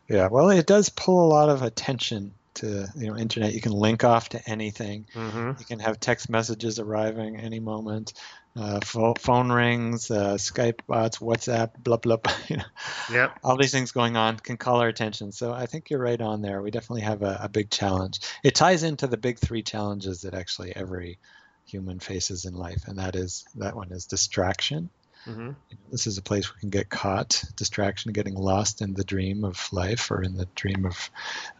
[0.08, 3.52] Yeah, well, it does pull a lot of attention to you know internet.
[3.54, 5.06] You can link off to anything.
[5.14, 5.52] Mm-hmm.
[5.58, 8.12] You can have text messages arriving any moment.
[8.54, 12.16] Uh, pho- phone rings, uh, Skype bots, WhatsApp, blah blah.
[12.16, 12.64] blah you know,
[13.10, 13.38] Yep.
[13.42, 15.32] all these things going on can call our attention.
[15.32, 16.60] So I think you're right on there.
[16.60, 18.20] We definitely have a, a big challenge.
[18.44, 21.18] It ties into the big three challenges that actually every
[21.64, 24.90] human faces in life, and that is that one is distraction.
[25.26, 25.50] Mm-hmm.
[25.90, 29.72] This is a place we can get caught, distraction, getting lost in the dream of
[29.72, 31.10] life or in the dream of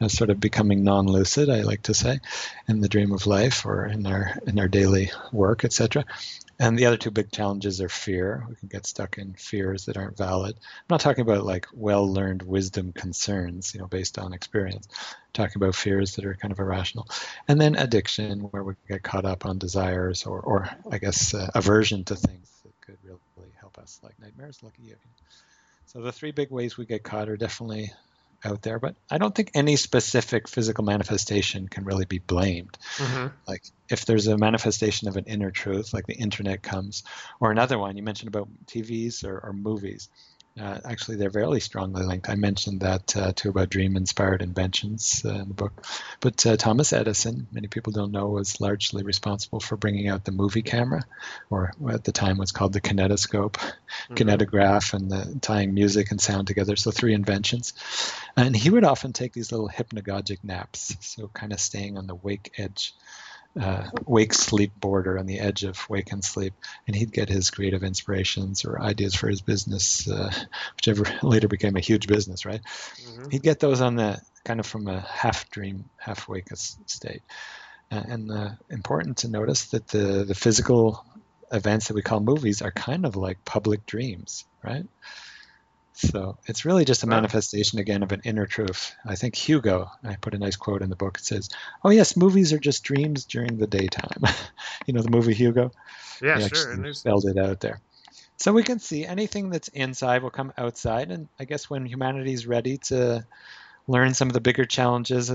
[0.01, 2.21] uh, sort of becoming non-lucid, I like to say,
[2.67, 6.05] in the dream of life or in our in our daily work, etc.
[6.59, 8.45] And the other two big challenges are fear.
[8.49, 10.55] We can get stuck in fears that aren't valid.
[10.57, 14.87] I'm not talking about like well-learned wisdom concerns, you know, based on experience.
[14.93, 17.09] I'm talking about fears that are kind of irrational.
[17.49, 21.51] And then addiction, where we get caught up on desires or, or I guess, uh,
[21.55, 23.19] aversion to things that could really
[23.75, 24.63] help us, like nightmares.
[24.63, 24.97] Lucky you.
[25.87, 27.93] So the three big ways we get caught are definitely
[28.45, 32.77] out there, but I don't think any specific physical manifestation can really be blamed.
[32.97, 33.29] Mm-hmm.
[33.47, 37.05] Like if there's a manifestation of an inner truth, like the internet comes,
[37.39, 40.09] or another one you mentioned about TVs or, or movies.
[40.61, 42.29] Uh, actually, they're very strongly linked.
[42.29, 45.87] I mentioned that uh, too about dream-inspired inventions uh, in the book.
[46.21, 50.33] But uh, Thomas Edison, many people don't know, was largely responsible for bringing out the
[50.33, 51.05] movie camera,
[51.49, 53.57] or at the time was called the kinetoscope,
[54.11, 56.77] kinetograph, and the tying music and sound together.
[56.77, 57.73] So three inventions.
[58.37, 62.15] And he would often take these little hypnagogic naps, so kind of staying on the
[62.15, 62.95] wake edge
[63.61, 66.55] uh, wake sleep border on the edge of wake and sleep,
[66.87, 70.33] and he'd get his creative inspirations or ideas for his business, uh,
[70.77, 72.63] whichever later became a huge business, right?
[72.63, 73.31] Mm-hmm.
[73.31, 77.23] He'd get those on the kind of from a half dream, half wake state.
[77.91, 81.05] Uh, and uh, important to notice that the the physical
[81.53, 84.87] events that we call movies are kind of like public dreams, right?
[85.95, 88.95] So it's really just a manifestation again of an inner truth.
[89.05, 91.19] I think Hugo, I put a nice quote in the book.
[91.19, 91.51] It says,
[91.85, 94.23] "Oh yes, movies are just dreams during the daytime."
[94.87, 95.71] you know the movie Hugo.
[96.23, 96.73] Yeah, He sure.
[96.73, 97.81] And there's spelled it out there.
[98.39, 102.47] So we can see anything that's inside will come outside, and I guess when humanity's
[102.47, 103.27] ready to
[103.87, 105.31] learn some of the bigger challenges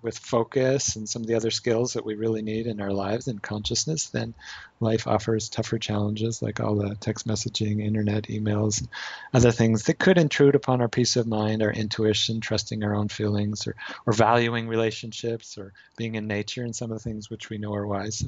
[0.00, 3.26] with focus and some of the other skills that we really need in our lives
[3.26, 4.34] and consciousness, then
[4.80, 8.86] life offers tougher challenges like all the text messaging, internet, emails,
[9.34, 13.08] other things that could intrude upon our peace of mind, our intuition, trusting our own
[13.08, 13.74] feelings, or,
[14.06, 17.74] or valuing relationships, or being in nature, and some of the things which we know
[17.74, 18.24] are wise.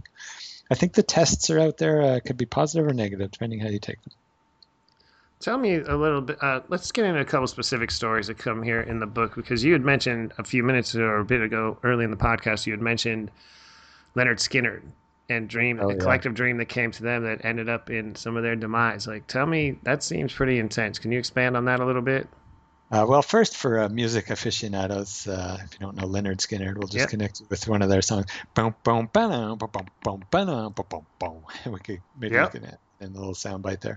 [0.71, 3.69] I think the tests are out there, uh, could be positive or negative, depending how
[3.69, 4.13] you take them.
[5.41, 6.43] Tell me a little bit.
[6.43, 9.65] Uh, let's get into a couple specific stories that come here in the book because
[9.65, 12.75] you had mentioned a few minutes or a bit ago, early in the podcast, you
[12.75, 13.31] had mentioned
[14.15, 14.83] Lynyrd Skynyrd
[15.31, 16.01] and dream, Oh, the yeah.
[16.01, 19.07] collective dream that came to them that ended up in some of their demise.
[19.07, 20.99] Like, tell me, that seems pretty intense.
[20.99, 22.29] Can you expand on that a little bit?
[22.91, 26.89] Uh, well, first for uh, music aficionados, uh, if you don't know Lynyrd Skynyrd, we'll
[26.89, 27.09] just Yep.
[27.09, 28.27] connect you with one of their songs.
[28.55, 31.45] Boom, boom, ba- boom, boom, ba-dum, ba- boom, boom.
[31.73, 32.53] We could maybe Yep.
[32.53, 33.97] we can add in a little sound bite there.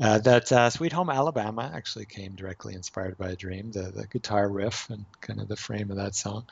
[0.00, 4.06] Uh, that uh, Sweet Home Alabama actually came directly inspired by a dream, the, the
[4.06, 6.46] guitar riff and kind of the frame of that song.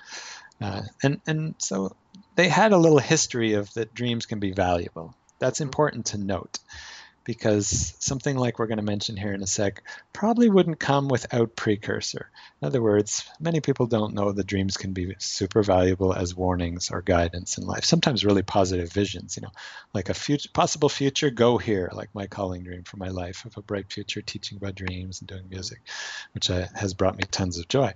[0.60, 1.96] Uh, and, and so
[2.34, 5.14] they had a little history of that dreams can be valuable.
[5.38, 6.58] That's important to note
[7.24, 11.56] because something like we're going to mention here in a sec probably wouldn't come without
[11.56, 12.30] precursor.
[12.60, 16.90] In other words, many people don't know that dreams can be super valuable as warnings
[16.90, 17.84] or guidance in life.
[17.84, 19.52] Sometimes really positive visions, you know,
[19.92, 23.56] like a future, possible future, go here, like my calling dream for my life of
[23.56, 25.80] a bright future teaching about dreams and doing music,
[26.32, 27.92] which uh, has brought me tons of joy.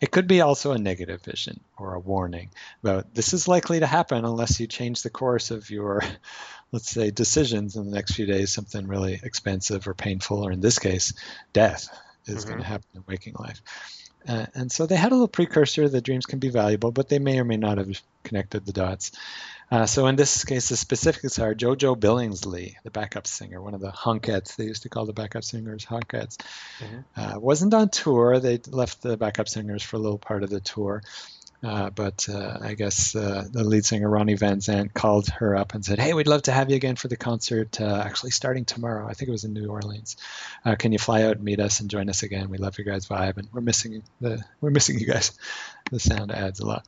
[0.00, 3.86] It could be also a negative vision or a warning about this is likely to
[3.86, 6.02] happen unless you change the course of your,
[6.72, 8.52] let's say, decisions in the next few days.
[8.52, 11.12] Something really expensive or painful, or in this case,
[11.52, 11.88] death
[12.26, 12.62] is going Mhm.
[12.62, 13.60] to happen in waking life.
[14.26, 17.18] Uh, and so they had a little precursor that dreams can be valuable, but they
[17.18, 19.12] may or may not have connected the dots.
[19.70, 23.80] Uh, so in this case, the specifics are Jojo Billingsley, the backup singer, one of
[23.80, 24.56] the honkettes.
[24.56, 26.38] They used to call the backup singers honkettes.
[26.80, 27.04] Mhm.
[27.16, 28.40] Uh, wasn't on tour.
[28.40, 31.02] They left the backup singers for a little part of the tour.
[31.62, 35.74] Uh, but uh, I guess uh, the lead singer Ronnie Van Zant called her up
[35.74, 37.78] and said, "Hey, we'd love to have you again for the concert.
[37.80, 39.06] Uh, actually, starting tomorrow.
[39.06, 40.16] I think it was in New Orleans.
[40.64, 42.48] Uh, can you fly out and meet us and join us again?
[42.48, 45.32] We love your guys' vibe, and we're missing the we're missing you guys.
[45.90, 46.86] The sound adds a lot."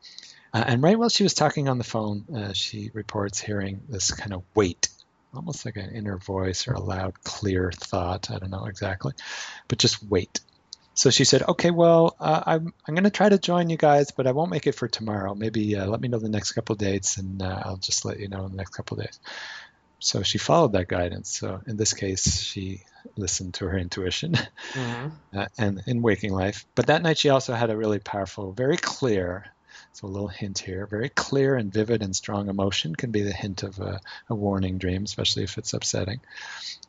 [0.54, 4.32] Uh, and right while she was talking on the phone, she reports hearing this kind
[4.32, 4.88] of weight,
[5.34, 8.30] almost like an inner voice or a loud, clear thought.
[8.30, 9.12] I don't know exactly,
[9.66, 10.40] but just wait.
[10.94, 14.10] So she said, "Okay, well, uh, I'm I'm going to try to join you guys,
[14.16, 15.34] but I won't make it for tomorrow.
[15.34, 18.28] Maybe uh, let me know the next couple dates, and uh, I'll just let you
[18.28, 19.18] know in the next couple days."
[20.00, 21.30] So she followed that guidance.
[21.38, 22.82] So in this case, she
[23.16, 24.34] listened to her intuition
[24.74, 25.12] Mhm.
[25.34, 26.66] uh, and in waking life.
[26.74, 29.46] But that night, she also had a really powerful, very clear.
[29.92, 33.32] So a little hint here: very clear and vivid and strong emotion can be the
[33.32, 36.20] hint of a, a warning dream, especially if it's upsetting,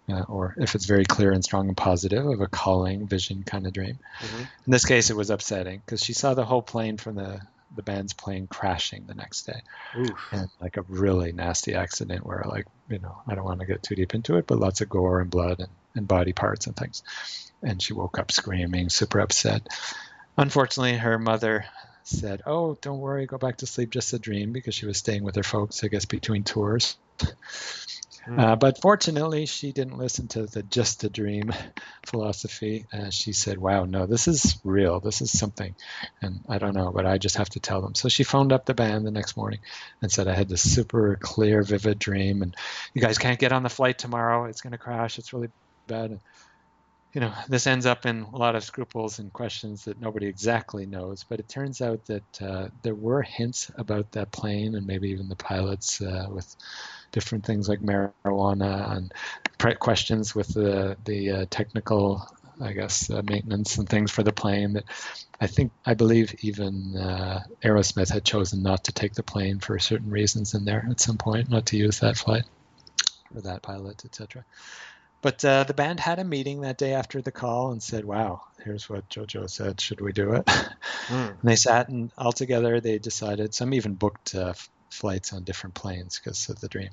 [0.09, 3.67] uh, or if it's very clear and strong and positive of a calling vision kind
[3.67, 3.99] of dream.
[4.19, 4.47] Mhm.
[4.65, 7.41] In this case, it was upsetting because she saw the whole plane from the
[7.75, 9.59] the band's plane crashing the next day
[9.97, 10.27] Oof.
[10.31, 13.81] and like a really nasty accident where like you know i don't want to get
[13.81, 16.75] too deep into it but lots of gore and blood and, and body parts and
[16.75, 17.01] things
[17.61, 19.67] and she woke up screaming super upset
[20.37, 21.65] unfortunately her mother
[22.03, 25.23] said oh don't worry go back to sleep just a dream because she was staying
[25.23, 26.97] with her folks i guess between tours
[28.25, 28.39] Hmm.
[28.39, 31.51] uh, but fortunately, she didn't listen to the just a dream
[32.05, 32.85] philosophy.
[32.93, 35.01] Uh, she said, Wow, no, this is real.
[35.01, 35.75] This is something.
[36.21, 37.95] And I don't know, but I just have to tell them.
[37.95, 39.59] So she phoned up the band the next morning
[40.01, 42.55] and said, I had this super clear, vivid dream, and
[42.93, 44.45] you guys can't get on the flight tomorrow.
[44.45, 45.19] It's going to crash.
[45.19, 45.49] It's really
[45.87, 46.19] bad.
[47.13, 50.87] You know, this ends up in a lot of scruples and questions that nobody exactly
[50.87, 51.23] knows.
[51.23, 55.29] But it turns out that uh, there were hints about that plane and maybe even
[55.29, 56.55] the pilots uh, with
[57.11, 59.13] different things like marijuana and
[59.79, 62.27] questions with the the uh, technical,
[62.59, 64.73] I guess, uh, maintenance and things for the plane.
[64.73, 64.85] That
[65.39, 69.77] I think I believe even uh, Aerosmith had chosen not to take the plane for
[69.77, 72.43] certain reasons in there at some point, not to use that flight
[73.35, 74.43] or that pilot, etc.
[75.23, 78.41] But uh, the band had a meeting that day after the call and said, "Wow,
[78.61, 79.79] here's what JoJo said.
[79.79, 80.45] Should we do it?"
[81.07, 81.29] Mm.
[81.29, 83.53] And they sat and all together they decided.
[83.53, 86.89] Some even booked uh, f- flights on different planes because of the dream.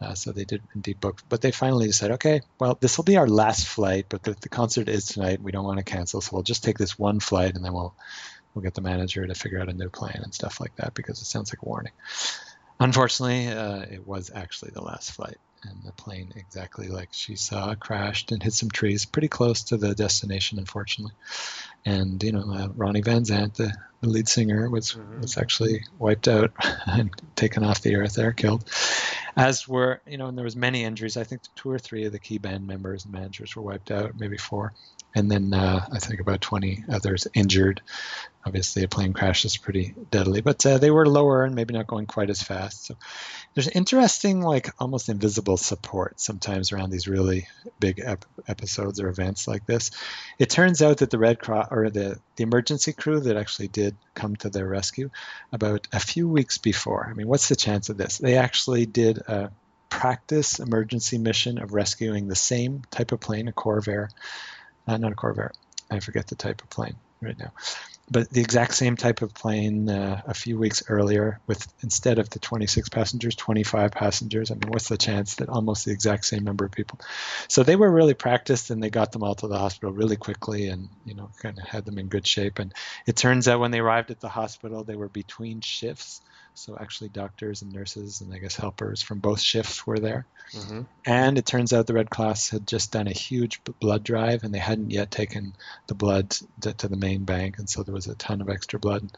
[0.00, 1.22] Uh, so they did indeed book.
[1.28, 4.48] But they finally decided, okay, well, this will be our last flight, but the, the
[4.48, 5.42] concert is tonight.
[5.42, 7.94] We don't want to cancel, so we'll just take this one flight and then we'll
[8.54, 11.22] we'll get the manager to figure out a new plan and stuff like that because
[11.22, 11.92] it sounds like a warning.
[12.80, 15.38] Unfortunately, uh, it was actually the last flight.
[15.64, 19.76] And the plane, exactly like she saw, crashed and hit some trees pretty close to
[19.76, 21.12] the destination, unfortunately
[21.84, 25.20] and you know uh, Ronnie Van Zant, the, the lead singer, was Mhm.
[25.20, 26.52] was actually wiped out
[26.86, 28.68] and taken off the earth there, killed.
[29.36, 31.16] As were you know, and there was many injuries.
[31.16, 34.12] I think two or three of the key band members and managers were wiped out,
[34.16, 34.74] maybe four,
[35.14, 37.82] and then uh, I think about 20 others injured.
[38.44, 41.86] Obviously, a plane crash is pretty deadly, but uh, they were lower and maybe not
[41.86, 42.86] going quite as fast.
[42.86, 42.96] So
[43.54, 47.46] there's interesting, like almost invisible support sometimes around these really
[47.78, 49.92] big ep- episodes or events like this.
[50.40, 53.96] It turns out that the Red Cross or the, the emergency crew that actually did
[54.14, 55.10] come to their rescue
[55.52, 57.06] about a few weeks before.
[57.08, 58.18] I mean, what's the chance of this?
[58.18, 59.52] They actually did a
[59.92, 64.08] practice emergency mission of rescuing the same type of plane, a Corvair,
[64.86, 65.50] uh, not a Corvair,
[65.90, 67.52] I forget the type of plane right now,
[68.10, 72.28] but the exact same type of plane uh, a few weeks earlier with instead of
[72.30, 74.50] the 26 passengers 25 passengers.
[74.50, 76.98] I mean what's the chance that almost the exact same number of people?
[77.48, 80.68] So they were really practiced and they got them all to the hospital really quickly
[80.68, 82.58] and you know kind of had them in good shape.
[82.58, 82.72] And
[83.06, 86.22] it turns out when they arrived at the hospital they were between shifts
[86.54, 90.26] so actually, doctors and nurses and I guess helpers from both shifts were there.
[90.52, 90.82] Mm-hmm.
[91.06, 94.52] And it turns out the Red Cross had just done a huge blood drive, and
[94.52, 95.54] they hadn't yet taken
[95.86, 98.78] the blood to, to the main bank, and so there was a ton of extra
[98.78, 99.08] blood.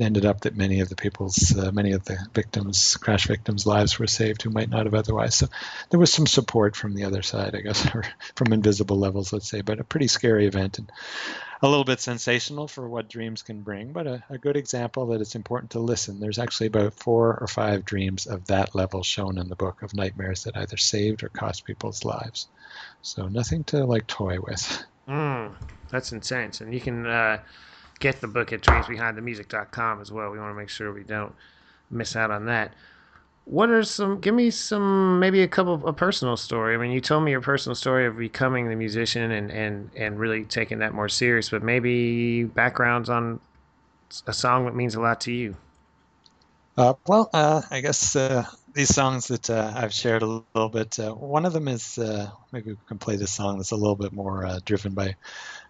[0.00, 3.66] It ended up that many of the people's, uh, many of the victims, crash victims'
[3.66, 5.34] lives were saved who might not have otherwise.
[5.34, 5.48] So
[5.90, 9.50] there was some support from the other side, I guess, or from invisible levels, let's
[9.50, 10.78] say, but a pretty scary event.
[10.78, 10.90] And
[11.60, 15.20] a little bit sensational for what dreams can bring, but a, a, good example that
[15.20, 16.18] it's important to listen.
[16.18, 19.92] There's actually about four or five dreams of that level shown in the book of
[19.92, 22.48] nightmares that either saved or cost people's lives.
[23.02, 24.82] So nothing to like toy with.
[25.06, 25.52] Mm,
[25.90, 26.62] that's intense.
[26.62, 27.40] And you can uh,
[28.00, 30.30] get the book at dreamsbehindthemusic.com as well.
[30.30, 31.34] We want to make sure we don't
[31.90, 32.74] miss out on that.
[33.44, 36.74] What are some give me some maybe a couple of a personal story.
[36.74, 40.18] I mean you told me your personal story of becoming the musician and and and
[40.18, 43.40] really taking that more serious but maybe backgrounds on
[44.26, 45.56] a song that means a lot to you.
[46.76, 50.98] Uh, well uh, i guess uh, these songs that uh, i've shared a little bit
[50.98, 53.96] uh, one of them is uh, maybe we can play this song that's a little
[53.96, 55.16] bit more driven by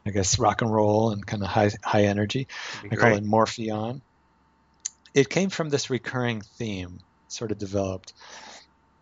[0.06, 2.46] i guess rock and roll and kind of high high energy
[2.90, 4.02] i call it morpheon
[5.14, 8.12] it came from this recurring theme sort of developed.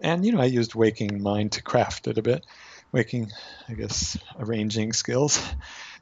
[0.00, 2.46] And, you know, I used waking mind to craft it a bit,
[2.92, 3.30] waking,
[3.68, 5.42] I guess, arranging skills.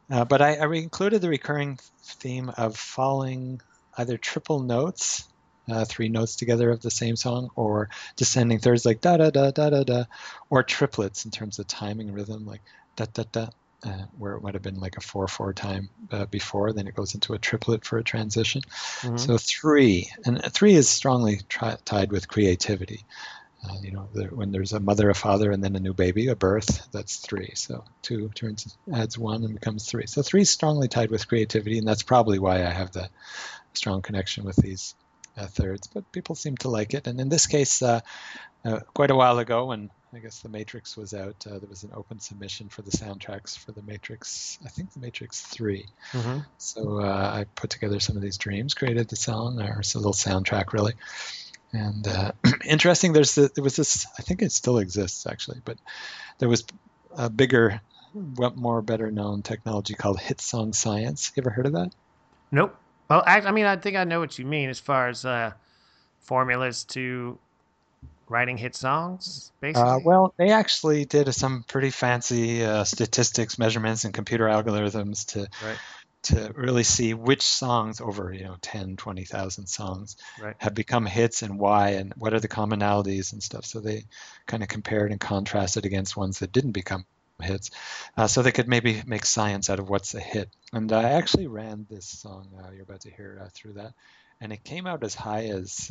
[0.09, 3.61] Uh, but I, I, included the recurring theme of falling
[3.99, 5.27] either triple notes,
[5.69, 9.51] uh, three notes together of the same song, or descending thirds like da da da
[9.51, 10.05] da da da,
[10.51, 12.63] or triplets in terms of timing rhythm, like
[12.97, 13.49] da da da
[13.85, 17.15] uh, where it might have been like a 4-4 time uh, before, then it goes
[17.15, 18.63] into a triplet for a transition.
[19.03, 19.17] Mm-hmm.
[19.17, 23.05] So three, and three is strongly tri- tied with creativity.
[23.65, 26.29] Uh, you know, the, when there's a mother, a father, and then a new baby,
[26.29, 27.53] a birth, that's three.
[27.55, 30.07] So two turns adds one and becomes three.
[30.07, 33.09] So three is strongly tied with creativity, and that's probably why I have the
[33.73, 34.95] strong connection with these
[35.45, 35.87] thirds.
[35.87, 38.01] But people seem to like it, and in this case, uh,
[38.65, 41.47] uh, quite a while ago, when I guess the Matrix was out.
[41.47, 44.59] Uh, there was an open submission for the soundtracks for the Matrix.
[44.65, 46.39] I think the Matrix 3 mm-hmm.
[46.57, 49.99] So uh, I put together some of these dreams, created the song, or it's a
[49.99, 50.95] little soundtrack really.
[51.73, 52.33] And uh,
[52.65, 54.07] interesting, there's the, there was this.
[54.19, 55.77] I think it still exists actually, but
[56.39, 56.65] there was
[57.15, 57.83] a bigger,
[58.15, 61.33] more better known technology called Hit Song Science.
[61.37, 61.93] You ever heard of that?
[62.51, 62.75] Nope.
[63.09, 65.53] Well, I, I mean, I think I know what you mean as far as uh,
[66.19, 67.39] formulas to
[68.29, 69.91] writing hit songs, uh, basically?
[69.91, 75.49] Uh, well, they actually did some pretty fancy uh, statistics, measurements, and computer algorithms to
[75.65, 75.79] right.
[76.23, 80.57] to really see which songs over you know 10, 20,000 songs right.
[80.59, 83.65] have become hits and why, and what are the commonalities and stuff.
[83.65, 84.05] So they
[84.47, 87.05] kind of compared and contrasted against ones that didn't become
[87.43, 87.71] hits,
[88.17, 90.51] uh, so they could maybe make science out of what's a hit.
[90.73, 93.95] And I actually ran this song uh, you're about to hear uh, through that,
[94.41, 95.91] and it came out as high as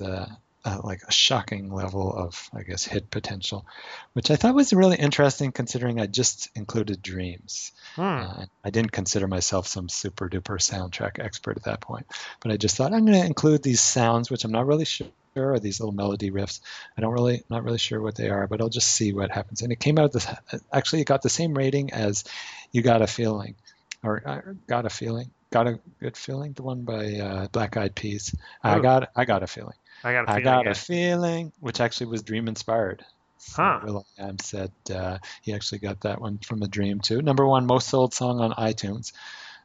[0.65, 3.65] uh, like a shocking level of, I guess, hit potential,
[4.13, 7.71] which I thought was really interesting considering I just included dreams.
[7.95, 8.01] Hmm.
[8.01, 12.07] Uh, I didn't consider myself some super duper soundtrack expert at that point,
[12.41, 15.07] but I just thought I'm going to include these sounds, which I'm not really sure
[15.35, 16.61] are these little melody riffs.
[16.97, 19.61] I don't really, not really sure what they are, but I'll just see what happens.
[19.61, 20.27] And it came out this,
[20.71, 22.23] actually, it got the same rating as
[22.71, 23.55] You Got a Feeling,
[24.03, 27.95] or uh, Got a Feeling, Got a Good Feeling, the one by uh, Black Eyed
[27.95, 28.35] Peas.
[28.63, 28.69] Oh.
[28.69, 29.75] I got, I got a feeling.
[30.03, 30.47] I got a feeling.
[30.47, 33.03] I got a feeling, which actually was dream inspired.
[33.37, 33.79] So huh.
[33.83, 37.21] will.i.am said uh, he actually got that one from a dream too.
[37.21, 39.11] Number one most sold song on iTunes.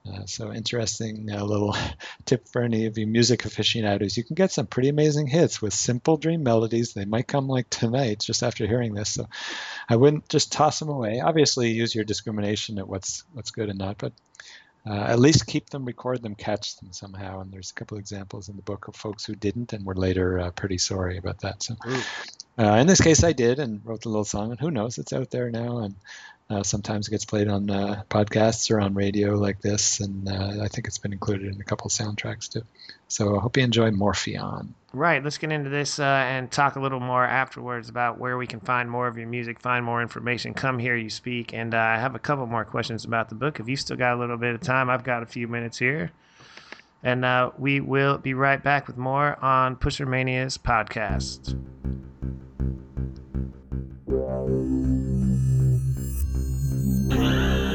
[0.09, 1.77] Uh, so interesting uh, little
[2.25, 4.17] tip for any of you music aficionados.
[4.17, 6.95] You can get some pretty amazing hits with simple dream melodies.
[6.95, 9.11] They might come like tonight, just after hearing this.
[9.11, 9.29] So
[9.89, 11.21] I wouldn't just toss them away.
[11.21, 14.13] Obviously, use your discrimination at what's what's good and not, but
[14.87, 17.41] uh, at least keep them, record them, catch them somehow.
[17.41, 20.39] And there's a couple examples in the book of folks who didn't and were later
[20.39, 21.63] uh, pretty sorry about that.
[21.63, 21.77] So
[22.59, 24.51] uh, in this case, I did and wrote the little song.
[24.51, 25.79] And who knows, it's out there now.
[25.79, 25.97] And
[26.51, 30.01] uh, sometimes it gets played on uh, podcasts or on radio like this.
[30.01, 32.63] And uh, I think it's been included in a couple soundtracks too.
[33.07, 34.75] So I hope you enjoy Morpheon.
[34.93, 35.23] Right.
[35.23, 38.59] Let's get into this uh, and talk a little more afterwards about where we can
[38.59, 40.53] find more of your music, find more information.
[40.53, 41.55] Come hear you speak.
[41.55, 43.61] And uh, I have a couple more questions about the book.
[43.61, 46.11] If you still got a little bit of time, I've got a few minutes here.
[47.03, 51.57] And uh, we will be right back with more on Pusher Mania's podcast.
[56.91, 57.70] With the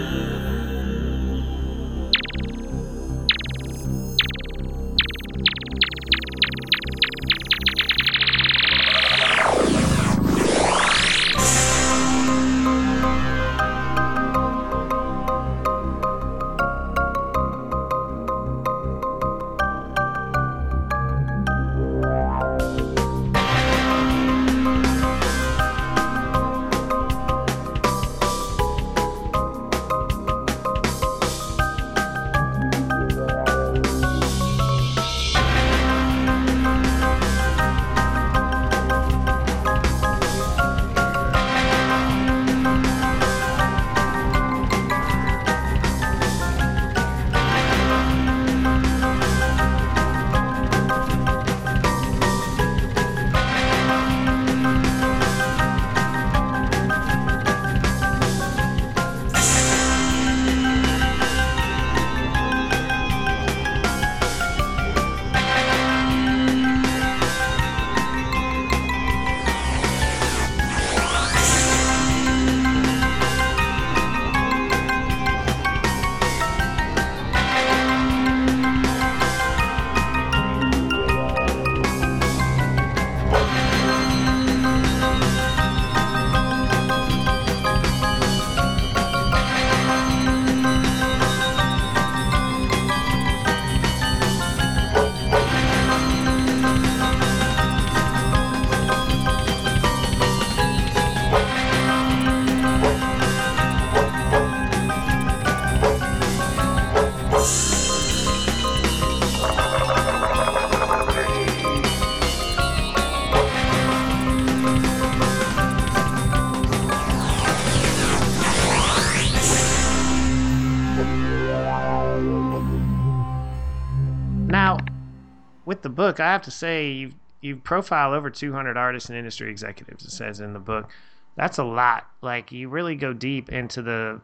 [126.06, 127.12] book, I have to say you
[127.42, 130.04] you profile over 200 artists and industry executives.
[130.04, 130.90] It says in the book,
[131.36, 132.10] that's a lot.
[132.22, 134.20] Like you really go deep into the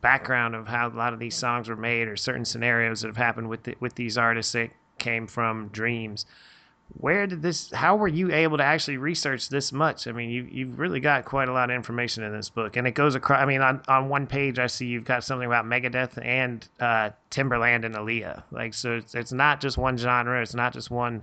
[0.00, 3.16] background of how a lot of these songs were made, or certain scenarios that have
[3.16, 6.26] happened with the, with these artists that came from dreams.
[6.98, 7.70] Where did this?
[7.70, 10.06] How were you able to actually research this much?
[10.06, 12.86] I mean, you you've really got quite a lot of information in this book, and
[12.86, 13.40] it goes across.
[13.40, 17.10] I mean, on, on one page, I see you've got something about Megadeth and uh,
[17.30, 18.42] Timberland and Aaliyah.
[18.50, 20.42] Like, so it's, it's not just one genre.
[20.42, 21.22] It's not just one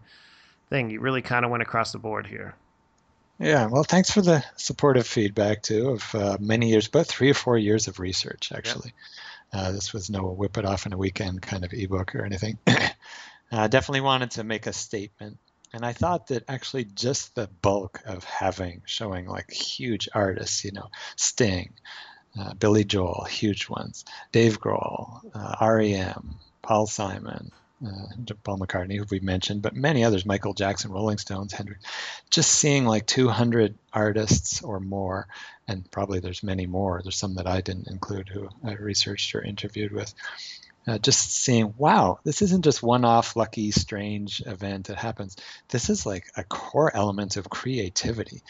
[0.69, 0.89] thing.
[0.89, 2.55] You really kind of went across the board here.
[3.39, 7.35] Yeah, well, thanks for the supportive feedback too of uh, many years, but three or
[7.35, 8.93] four years of research actually.
[9.53, 12.57] Uh, this was no whip it off in a weekend kind of ebook or anything.
[13.51, 15.37] uh, definitely wanted to make a statement,
[15.73, 20.71] and I thought that actually just the bulk of having showing like huge artists, you
[20.71, 21.73] know, Sting,
[22.39, 27.51] uh, Billy Joel, huge ones, Dave Grohl, uh, REM, Paul Simon,
[27.85, 31.83] uh, Paul McCartney, who we mentioned, but many others, Michael Jackson, Rolling Stones, Hendrix,
[32.29, 35.27] just seeing like 200 artists or more,
[35.67, 37.01] and probably there's many more.
[37.03, 40.13] There's some that I didn't include who I researched or interviewed with.
[40.87, 45.35] Uh, just seeing, wow, this isn't just one-off, lucky, strange event that happens.
[45.67, 48.41] This is like a core element of creativity.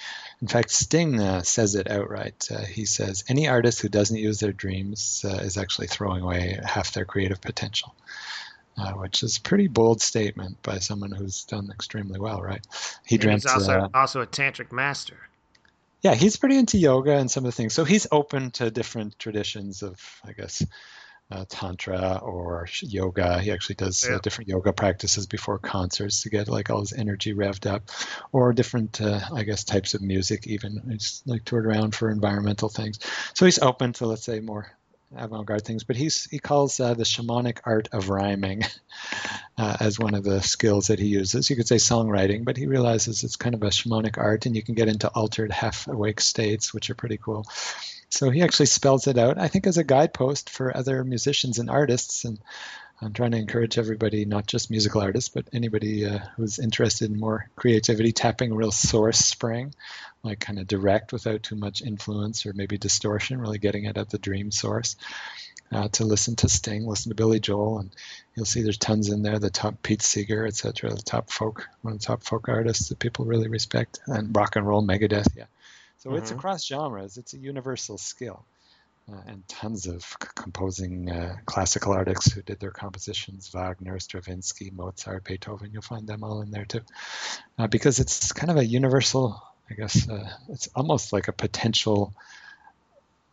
[0.41, 2.47] In fact, Sting uh, says it outright.
[2.51, 6.59] Uh, he says, any artist who doesn't use their dreams uh, is actually throwing away
[6.63, 7.95] half their creative potential
[8.77, 12.65] uh, which is a pretty bold statement by someone who's done extremely well, right?
[13.05, 13.43] He dreamt.
[13.43, 15.17] He's also uh, also a tantric master.
[16.03, 17.73] Yeah, he's pretty into yoga and some of the things.
[17.73, 20.63] So he's open to different traditions of, I guess,
[21.29, 23.39] uh, tantra or yoga.
[23.39, 24.15] He actually does uh, yeah.
[24.15, 27.89] uh, different yoga practices before concerts to get like all his energy revved up,
[28.31, 30.47] or different, uh, I guess, types of music.
[30.47, 32.99] Even he's like toured around for environmental things.
[33.33, 34.71] So he's open to, let's say, more
[35.15, 38.63] avant-garde things, but he's he calls uh, the shamanic art of rhyming
[39.57, 41.49] uh, as one of the skills that he uses.
[41.49, 44.63] You could say songwriting, but he realizes it's kind of a shamanic art, and you
[44.63, 47.45] can get into altered half-awake states, which are pretty cool.
[48.09, 51.69] So he actually spells it out, I think, as a guidepost for other musicians and
[51.69, 52.23] artists.
[52.23, 52.39] And
[53.01, 57.19] I'm trying to encourage everybody, not just musical artists, but anybody uh, who's interested in
[57.19, 59.73] more creativity, tapping real source spring,
[60.23, 64.09] like kind of direct without too much influence or maybe distortion, really getting it at
[64.09, 64.95] the dream source.
[65.69, 67.91] Uh, to listen to Sting, listen to Billy Joel, and
[68.33, 69.37] you'll see there's tons in there.
[69.37, 70.91] The top Pete Seeger, etc.
[70.91, 74.55] The top folk, one of the top folk artists that people really respect, and rock
[74.55, 75.35] and roll Megadeth.
[75.35, 75.47] Yeah,
[76.07, 76.23] so mm-hmm.
[76.23, 77.17] it's across genres.
[77.17, 78.45] It's a universal skill
[79.11, 84.71] uh, and tons of c- composing uh, classical artists who did their compositions Wagner, Stravinsky,
[84.73, 85.71] Mozart, Beethoven.
[85.73, 86.81] You'll find them all in there too.
[87.59, 92.13] Uh, because it's kind of a universal I guess uh, it's almost like a potential,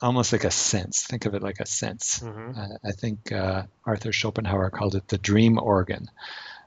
[0.03, 1.05] almost like a sense.
[1.05, 2.19] Think of it like a sense.
[2.19, 2.59] Mm-hmm.
[2.59, 6.11] Uh, I think uh, Arthur Schopenhauer called it the dream organ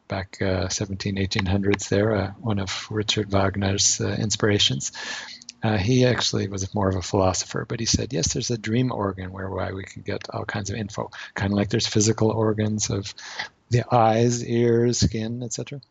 [0.08, 4.92] back uh, 17, 1800s there, uh, one of Richard Wagner's uh, inspirations.
[5.64, 8.92] Uh, he actually was more of a philosopher, but he said, yes, there's a dream
[8.92, 12.90] organ whereby we can get all kinds of info, kind of like there's physical organs
[12.90, 13.14] of
[13.70, 15.82] the eyes, ears, skin, etc.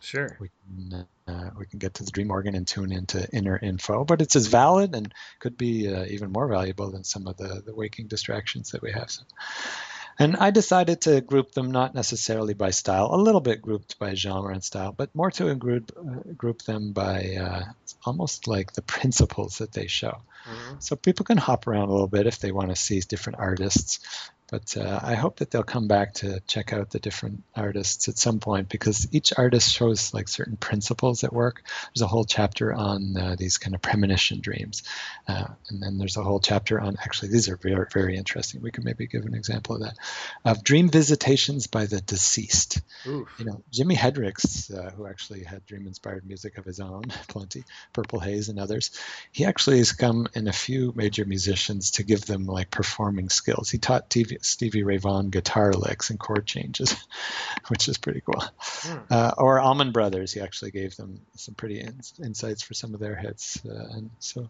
[0.00, 0.36] Sure.
[0.40, 4.04] We can, uh, we can get to the dream organ and tune into inner info,
[4.04, 7.62] but it's as valid and could be uh, even more valuable than some of the,
[7.64, 9.10] the waking distractions that we have.
[9.10, 9.22] So,
[10.18, 14.14] and I decided to group them not necessarily by style, a little bit grouped by
[14.14, 17.64] genre and style, but more to group, uh, group them by uh,
[18.04, 20.22] almost like the principles that they show.
[20.44, 20.76] Mm-hmm.
[20.80, 24.00] So people can hop around a little bit if they want to see different artists.
[24.52, 28.18] But uh, I hope that they'll come back to check out the different artists at
[28.18, 31.62] some point because each artist shows like certain principles at work.
[31.64, 34.82] There's a whole chapter on uh, these kind of premonition dreams,
[35.26, 38.60] uh, and then there's a whole chapter on actually these are very very interesting.
[38.60, 39.96] We can maybe give an example of that
[40.44, 42.82] of dream visitations by the deceased.
[43.06, 43.28] Oof.
[43.38, 47.64] You know, Jimi Hendrix, uh, who actually had dream inspired music of his own, plenty,
[47.94, 48.90] Purple Haze and others,
[49.32, 53.70] he actually has come in a few major musicians to give them like performing skills.
[53.70, 56.94] He taught TV, Stevie Ray Vaughan guitar licks and chord changes,
[57.68, 58.42] which is pretty cool.
[58.58, 58.98] Hmm.
[59.10, 63.00] Uh, or Allman Brothers, he actually gave them some pretty ins- insights for some of
[63.00, 63.64] their hits.
[63.64, 64.48] Uh, and so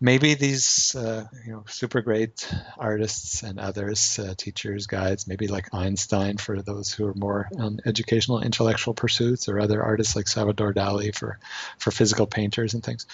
[0.00, 2.48] maybe these, uh, you know, super great
[2.78, 7.80] artists and others, uh, teachers, guides, maybe like Einstein for those who are more on
[7.84, 11.38] educational, intellectual pursuits, or other artists like Salvador Dali for,
[11.78, 13.06] for physical painters and things.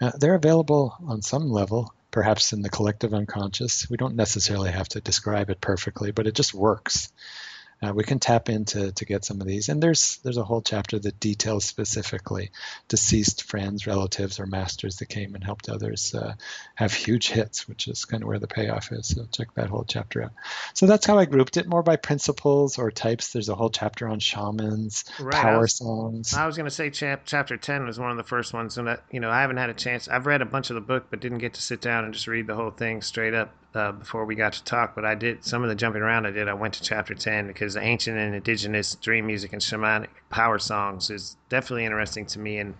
[0.00, 3.90] Uh, they're available on some level, perhaps in the collective unconscious.
[3.90, 7.12] We don't necessarily have to describe it perfectly, but it just works.
[7.82, 10.62] Uh, we can tap into to get some of these, and there's there's a whole
[10.62, 12.50] chapter that details specifically
[12.88, 16.34] deceased friends, relatives, or masters that came and helped others uh,
[16.76, 19.08] have huge hits, which is kind of where the payoff is.
[19.08, 20.32] So check that whole chapter out.
[20.74, 23.32] So that's how I grouped it, more by principles or types.
[23.32, 26.34] There's a whole chapter on shamans, Right, I power was- songs.
[26.34, 28.78] I was going to say chap- chapter 10 was one of the first ones.
[28.78, 30.08] And, that, you know, I haven't had a chance.
[30.08, 32.26] I've read a bunch of the book, but didn't get to sit down and just
[32.28, 34.94] read the whole thing straight up uh, before we got to talk.
[34.94, 36.48] But I did some of the jumping around I did.
[36.48, 40.58] I went to chapter 10 because the ancient and indigenous dream music and shamanic power
[40.58, 42.58] songs is definitely interesting to me.
[42.58, 42.74] And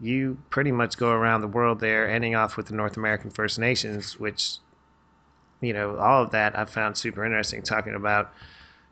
[0.00, 3.58] you pretty much go around the world there, ending off with the North American First
[3.58, 4.56] Nations, which,
[5.60, 8.32] you know, all of that I found super interesting, talking about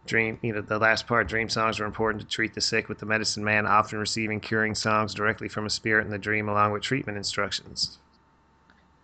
[0.05, 2.99] dream you know the last part dream songs are important to treat the sick with
[2.99, 6.73] the medicine man often receiving curing songs directly from a spirit in the dream along
[6.73, 7.99] with treatment instructions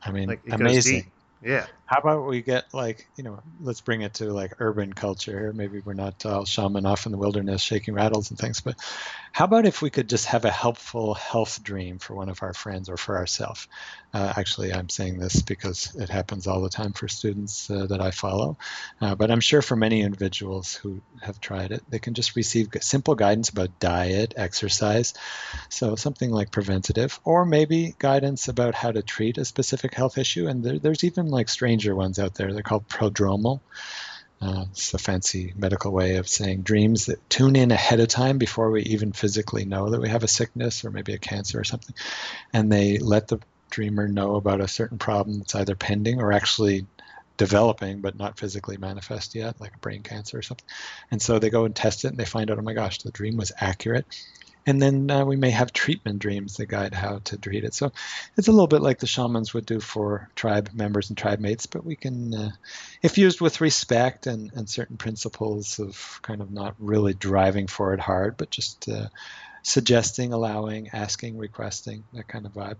[0.04, 1.10] I mean, like amazing.
[1.42, 5.54] Yeah How about we get like, you know, let's bring it to like urban culture.
[5.54, 8.76] Maybe we're not all shaman off in the wilderness shaking rattles and things, but
[9.32, 12.52] how about if we could just have a helpful health dream for one of our
[12.52, 13.68] friends or for ourselves?
[14.12, 18.02] Uh, actually, I'm saying this because it happens all the time for students uh, that
[18.02, 18.58] I follow,
[19.00, 22.68] uh, but I'm sure for many individuals who have tried it, they can just receive
[22.80, 25.14] simple guidance about diet, exercise,
[25.70, 30.48] so something like preventative, or maybe guidance about how to treat a specific health issue.
[30.48, 32.52] And there, there's even like stranger ones out there.
[32.52, 33.60] They're called prodromal.
[34.40, 38.38] Uh, it's a fancy medical way of saying dreams that tune in ahead of time
[38.38, 41.64] before we even physically know that we have a sickness or maybe a cancer or
[41.64, 41.94] something.
[42.52, 43.40] And they let the
[43.70, 46.86] dreamer know about a certain problem that's either pending or actually
[47.36, 50.66] developing but not physically manifest yet, like a brain cancer or something.
[51.10, 53.10] And so they go and test it and they find out, oh my gosh, the
[53.10, 54.06] dream was accurate.
[54.66, 57.72] And then uh, we may have treatment dreams that guide how to treat it.
[57.74, 57.92] So
[58.36, 61.66] it's a little bit like the shamans would do for tribe members and tribe mates,
[61.66, 62.50] but we can, uh,
[63.02, 67.94] if used with respect and, and certain principles of kind of not really driving for
[67.94, 69.08] it hard, but just uh,
[69.62, 72.76] suggesting, allowing, asking, requesting, that kind of vibe.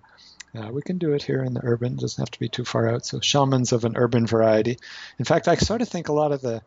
[0.55, 1.95] Uh, we can do it here in the urban.
[1.95, 3.05] It doesn't have to be too far out.
[3.05, 4.79] So shamans of an urban variety.
[5.19, 6.63] In fact, I sort of think a lot of the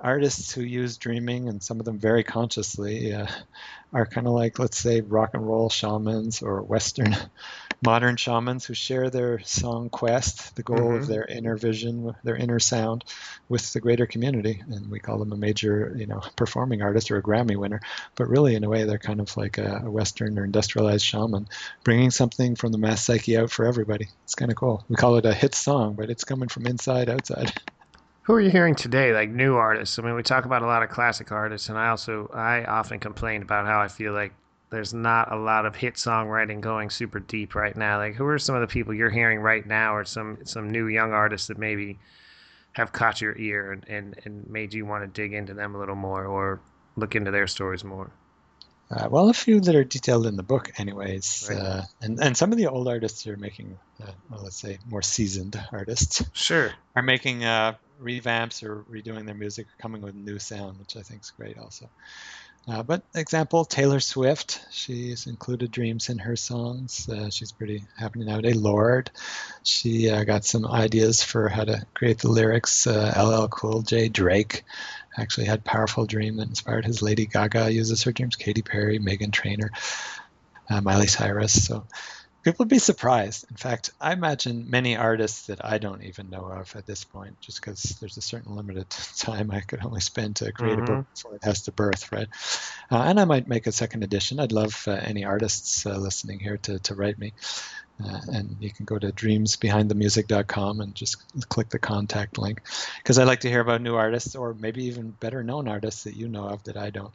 [0.00, 3.26] artists who use dreaming, and some of them very consciously, uh,
[3.92, 7.14] are kind of like, let's say, rock and roll shamans or Western
[7.82, 10.96] modern shamans who share their song quest, the goal Mhm.
[10.96, 13.04] of their inner vision, their inner sound,
[13.48, 14.62] with the greater community.
[14.68, 17.80] And we call them a major, you know, performing artist or a Grammy winner.
[18.16, 21.46] But really, in a way, they're kind of like a, a Western or industrialized shaman,
[21.84, 24.08] bringing something from the mass psyche out for everybody.
[24.24, 24.84] It's kind of cool.
[24.88, 27.52] We call it a hit song, but it's coming from inside outside.
[28.26, 30.82] who are you hearing today like new artists i mean we talk about a lot
[30.82, 34.32] of classic artists and i also i often complain about how i feel like
[34.70, 38.38] there's not a lot of hit songwriting going super deep right now like who are
[38.38, 41.56] some of the people you're hearing right now or some some new young artists that
[41.56, 41.98] maybe
[42.72, 45.78] have caught your ear and, and, and made you want to dig into them a
[45.78, 46.60] little more or
[46.96, 48.10] look into their stories more
[48.90, 51.48] Uh, well, a few that are detailed in the book, anyways.
[51.50, 51.58] Right.
[51.58, 55.02] Uh, and and some of the old artists are making, uh, well, let's say, more
[55.02, 56.70] seasoned artists Sure.
[56.94, 61.02] are making uh, revamps or redoing their music, or coming with new sound, which I
[61.02, 61.88] think is great, also.
[62.68, 67.08] Uh, but example, Taylor Swift, she's included dreams in her songs.
[67.08, 68.56] Uh, she's pretty happy nowadays.
[68.56, 69.10] Lorde,
[69.62, 72.88] she uh, got some ideas for how to create the lyrics.
[72.88, 74.64] Uh, LL Cool J, Drake,
[75.16, 77.02] actually had powerful dream that inspired his.
[77.02, 78.34] Lady Gaga uses her dreams.
[78.34, 79.70] Katy Perry, Meghan Trainor,
[80.68, 81.66] uh, Miley Cyrus.
[81.66, 81.86] So
[82.46, 83.44] people would be surprised.
[83.50, 87.40] In fact, I imagine many artists that I don't even know of at this point,
[87.40, 91.04] just because there's a certain limited time I could only spend to create a book
[91.12, 92.28] before it has to birth, right?
[92.88, 94.38] Uh, and I might make a second edition.
[94.38, 97.32] I'd love uh, any artists uh, listening here to, to write me.
[98.04, 101.16] Uh, and you can go to dreamsbehindthemusic.com and just
[101.48, 102.60] click the contact link
[102.98, 106.14] because I like to hear about new artists or maybe even better known artists that
[106.14, 107.12] you know of that I don't.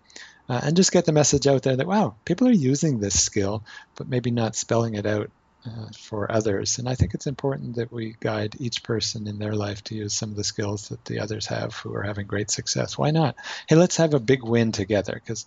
[0.50, 3.64] Uh, and just get the message out there that, wow, people are using this skill,
[3.96, 5.30] but maybe not spelling it out
[5.66, 6.80] uh, for others.
[6.80, 10.14] And I think it's important that we guide each person in their life to use
[10.14, 12.98] some of the skills that the others have who are having great success.
[12.98, 13.36] Why not?
[13.68, 15.46] Hey, let's have a big win together because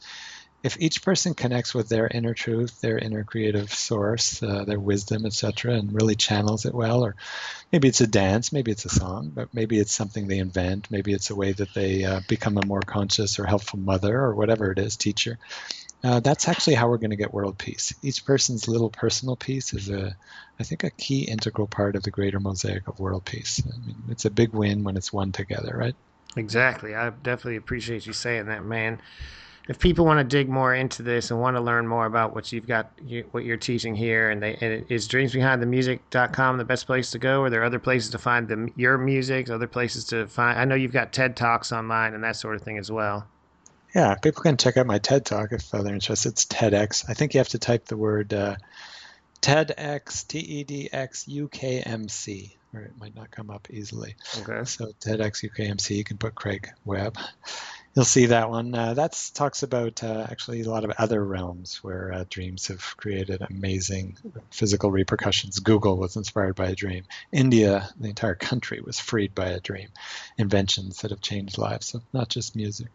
[0.65, 5.27] if each person connects with their inner truth, their inner creative source, uh, their wisdom,
[5.27, 7.17] etc., and really channels it well, or
[7.71, 11.13] maybe it's a dance, maybe it's a song, but maybe it's something they invent, maybe
[11.13, 14.73] it's a way that they uh, become a more conscious or helpful mother or whatever
[14.73, 15.39] it is, teacher.
[16.03, 17.95] Uh, that's actually how we're going to get world peace.
[18.01, 20.17] Each person's little personal piece is a,
[20.59, 23.63] I think, a key integral part of the greater mosaic of world peace.
[23.67, 25.95] I mean, it's a big win when it's one together, right?
[26.37, 26.95] Exactly.
[26.95, 29.01] I definitely appreciate you saying that, man.
[29.67, 32.53] If people want to dig more into this and want to learn more about what
[32.53, 37.11] you've got, you, what you're teaching here, and, they, and is dreamsbehindthemusic.com the best place
[37.13, 37.41] to go?
[37.41, 40.59] Or are there other places to find the, your music, other places to find?
[40.59, 43.27] I know you've got TED Talks online and that sort of thing as well.
[43.95, 46.31] Yeah, people can check out my TED Talk if they're interested.
[46.31, 47.09] It's TEDx.
[47.09, 48.57] I think you have to type the word uh,
[49.41, 53.69] TEDx, T E D X U K M C, or it might not come up
[53.71, 54.17] easily.
[54.41, 54.65] Okay.
[54.65, 57.17] So TEDx UKMC, you can put Craig Webb.
[57.95, 58.75] You'll see that one.
[58.75, 62.83] Uh, that talks about uh, actually a lot of other realms where uh, dreams have
[62.97, 64.17] created amazing
[64.51, 65.61] physical repercussions.
[65.61, 67.05] Google was inspired by a dream.
[67.31, 69.91] India, the entire country, was freed by a dream.
[70.37, 72.89] Inventions that have changed lives, so not just music.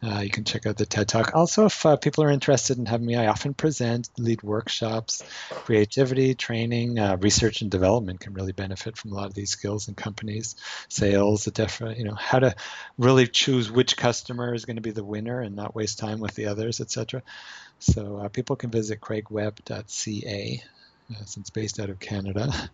[0.00, 1.34] Uh, you can check out the TED Talk.
[1.34, 6.34] Also, if uh, people are interested in having me, I often present, lead workshops, creativity,
[6.34, 9.94] training, uh, research and development can really benefit from a lot of these skills in
[9.94, 10.54] companies,
[10.88, 12.54] sales, different, you know, how to
[12.96, 16.34] really choose which customer is going to be the winner and not waste time with
[16.36, 17.22] the others, etc.
[17.80, 20.62] So uh, people can visit craigwebb.ca
[21.10, 22.52] uh, since based out of Canada.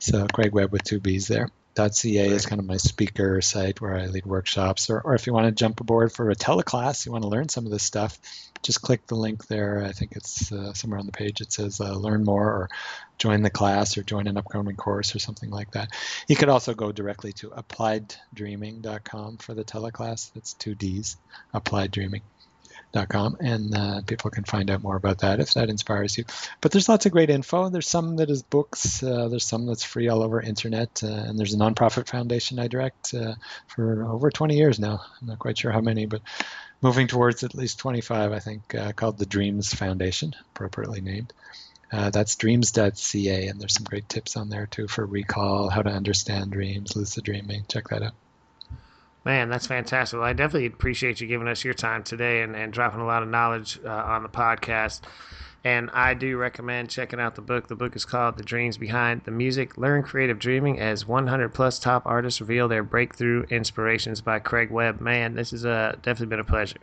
[0.00, 1.48] So Craig Webb with two B's there.
[1.74, 4.90] .ca is kind of my speaker site where I lead workshops.
[4.90, 7.48] Or, or if you want to jump aboard for a teleclass, you want to learn
[7.48, 8.18] some of this stuff,
[8.62, 9.84] just click the link there.
[9.84, 11.40] I think it's uh, somewhere on the page.
[11.40, 12.68] It says uh, learn more or
[13.18, 15.90] join the class or join an upcoming course or something like that.
[16.28, 20.32] You could also go directly to applieddreaming.com for the teleclass.
[20.32, 21.16] That's two D's,
[21.52, 22.22] applied dreaming
[23.02, 26.24] com and uh, people can find out more about that if that inspires you.
[26.60, 27.68] But there's lots of great info.
[27.68, 31.38] There's some that is books uh, there's some that's free all over internet uh, and
[31.38, 33.34] there's a nonprofit foundation i direct uh,
[33.66, 35.00] for over 20 years now.
[35.20, 36.22] I'm not quite sure how many but
[36.80, 41.32] moving towards at least 25 i think uh, called the dreams foundation appropriately named.
[41.92, 45.90] Uh, that's dreams.ca and there's some great tips on there too for recall how to
[45.90, 47.64] understand dreams lucid dreaming.
[47.68, 48.14] Check that out
[49.24, 50.18] Man, that's fantastic.
[50.18, 53.22] Well, I definitely appreciate you giving us your time today and, and dropping a lot
[53.22, 55.00] of knowledge uh, on the podcast.
[55.66, 57.68] And I do recommend checking out the book.
[57.68, 61.78] The book is called The Dreams Behind the Music Learn Creative Dreaming as 100 plus
[61.78, 65.00] top artists reveal their breakthrough inspirations by Craig Webb.
[65.00, 66.76] Man, this has uh, definitely been a pleasure.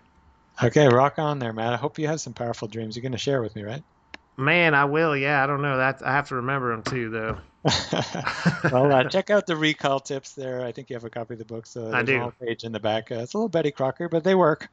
[0.64, 1.74] Okay, rock on there, Matt.
[1.74, 3.84] I hope you have some powerful dreams you're going to share with me, right?
[4.36, 5.16] Man, I will.
[5.16, 5.78] Yeah, I don't know.
[5.78, 7.38] That I have to remember them too, though.
[8.72, 10.66] well, uh, check out the recall tips there.
[10.66, 12.24] I think you have a copy of the book, so I do.
[12.24, 13.12] A page in the back.
[13.12, 14.70] Uh, it's a little Betty Crocker, but they work.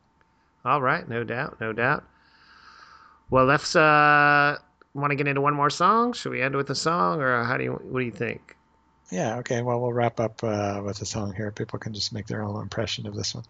[0.65, 2.05] All right, no doubt, no doubt.
[3.31, 4.57] Well, let's uh,
[4.95, 6.15] want to get into one more song.
[6.15, 7.73] Should we end with a song, or how do you?
[7.73, 8.57] What do you think?
[9.11, 9.39] Yeah.
[9.39, 9.63] Okay.
[9.63, 11.51] Well, we'll wrap up uh, with a song here.
[11.51, 13.45] People can just make their own impression of this one.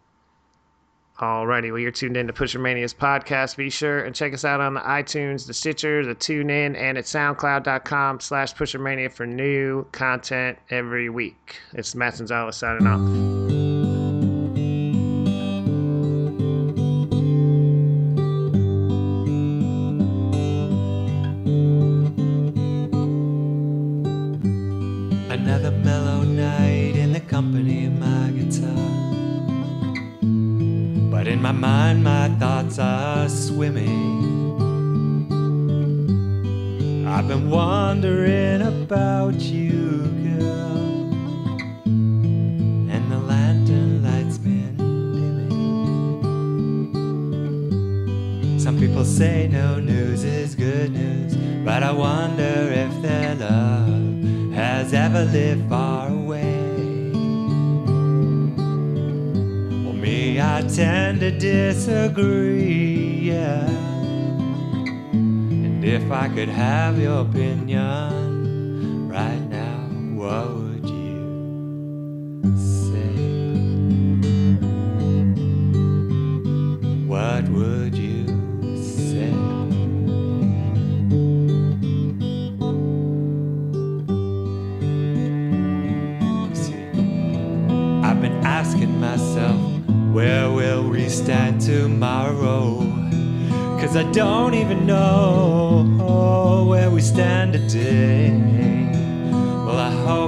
[1.20, 3.56] Alrighty, well, you're tuned in to Pusher Mania's podcast.
[3.56, 7.04] Be sure and check us out on the iTunes, the Stitcher, the TuneIn, and at
[7.04, 11.58] SoundCloud.com slash PusherMania for new content every week.
[11.72, 13.77] It's Matt Gonzalez signing off.
[61.88, 63.66] Disagree, yeah.
[65.12, 67.67] And if I could have your opinion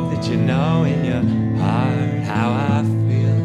[0.01, 1.23] hope that you know in your
[1.61, 3.41] heart how I feel.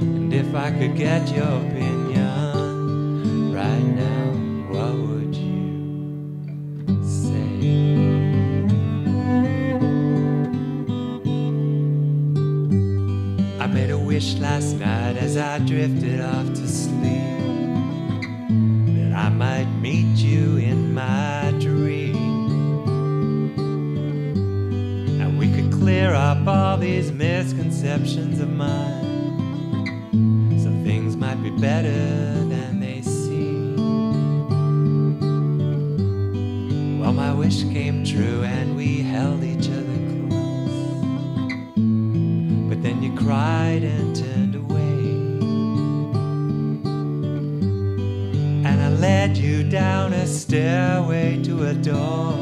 [0.00, 4.32] And if I could get your opinion right now,
[4.72, 7.42] what would you say?
[13.60, 16.65] I made a wish last night as I drifted off to
[27.16, 30.10] misconceptions of mine.
[30.62, 31.88] So things might be better
[32.44, 33.76] than they seem.
[37.00, 39.96] Well, my wish came true and we held each other
[40.28, 40.98] close.
[42.68, 44.76] But then you cried and turned away.
[48.68, 52.35] And I led you down a stairway to a door.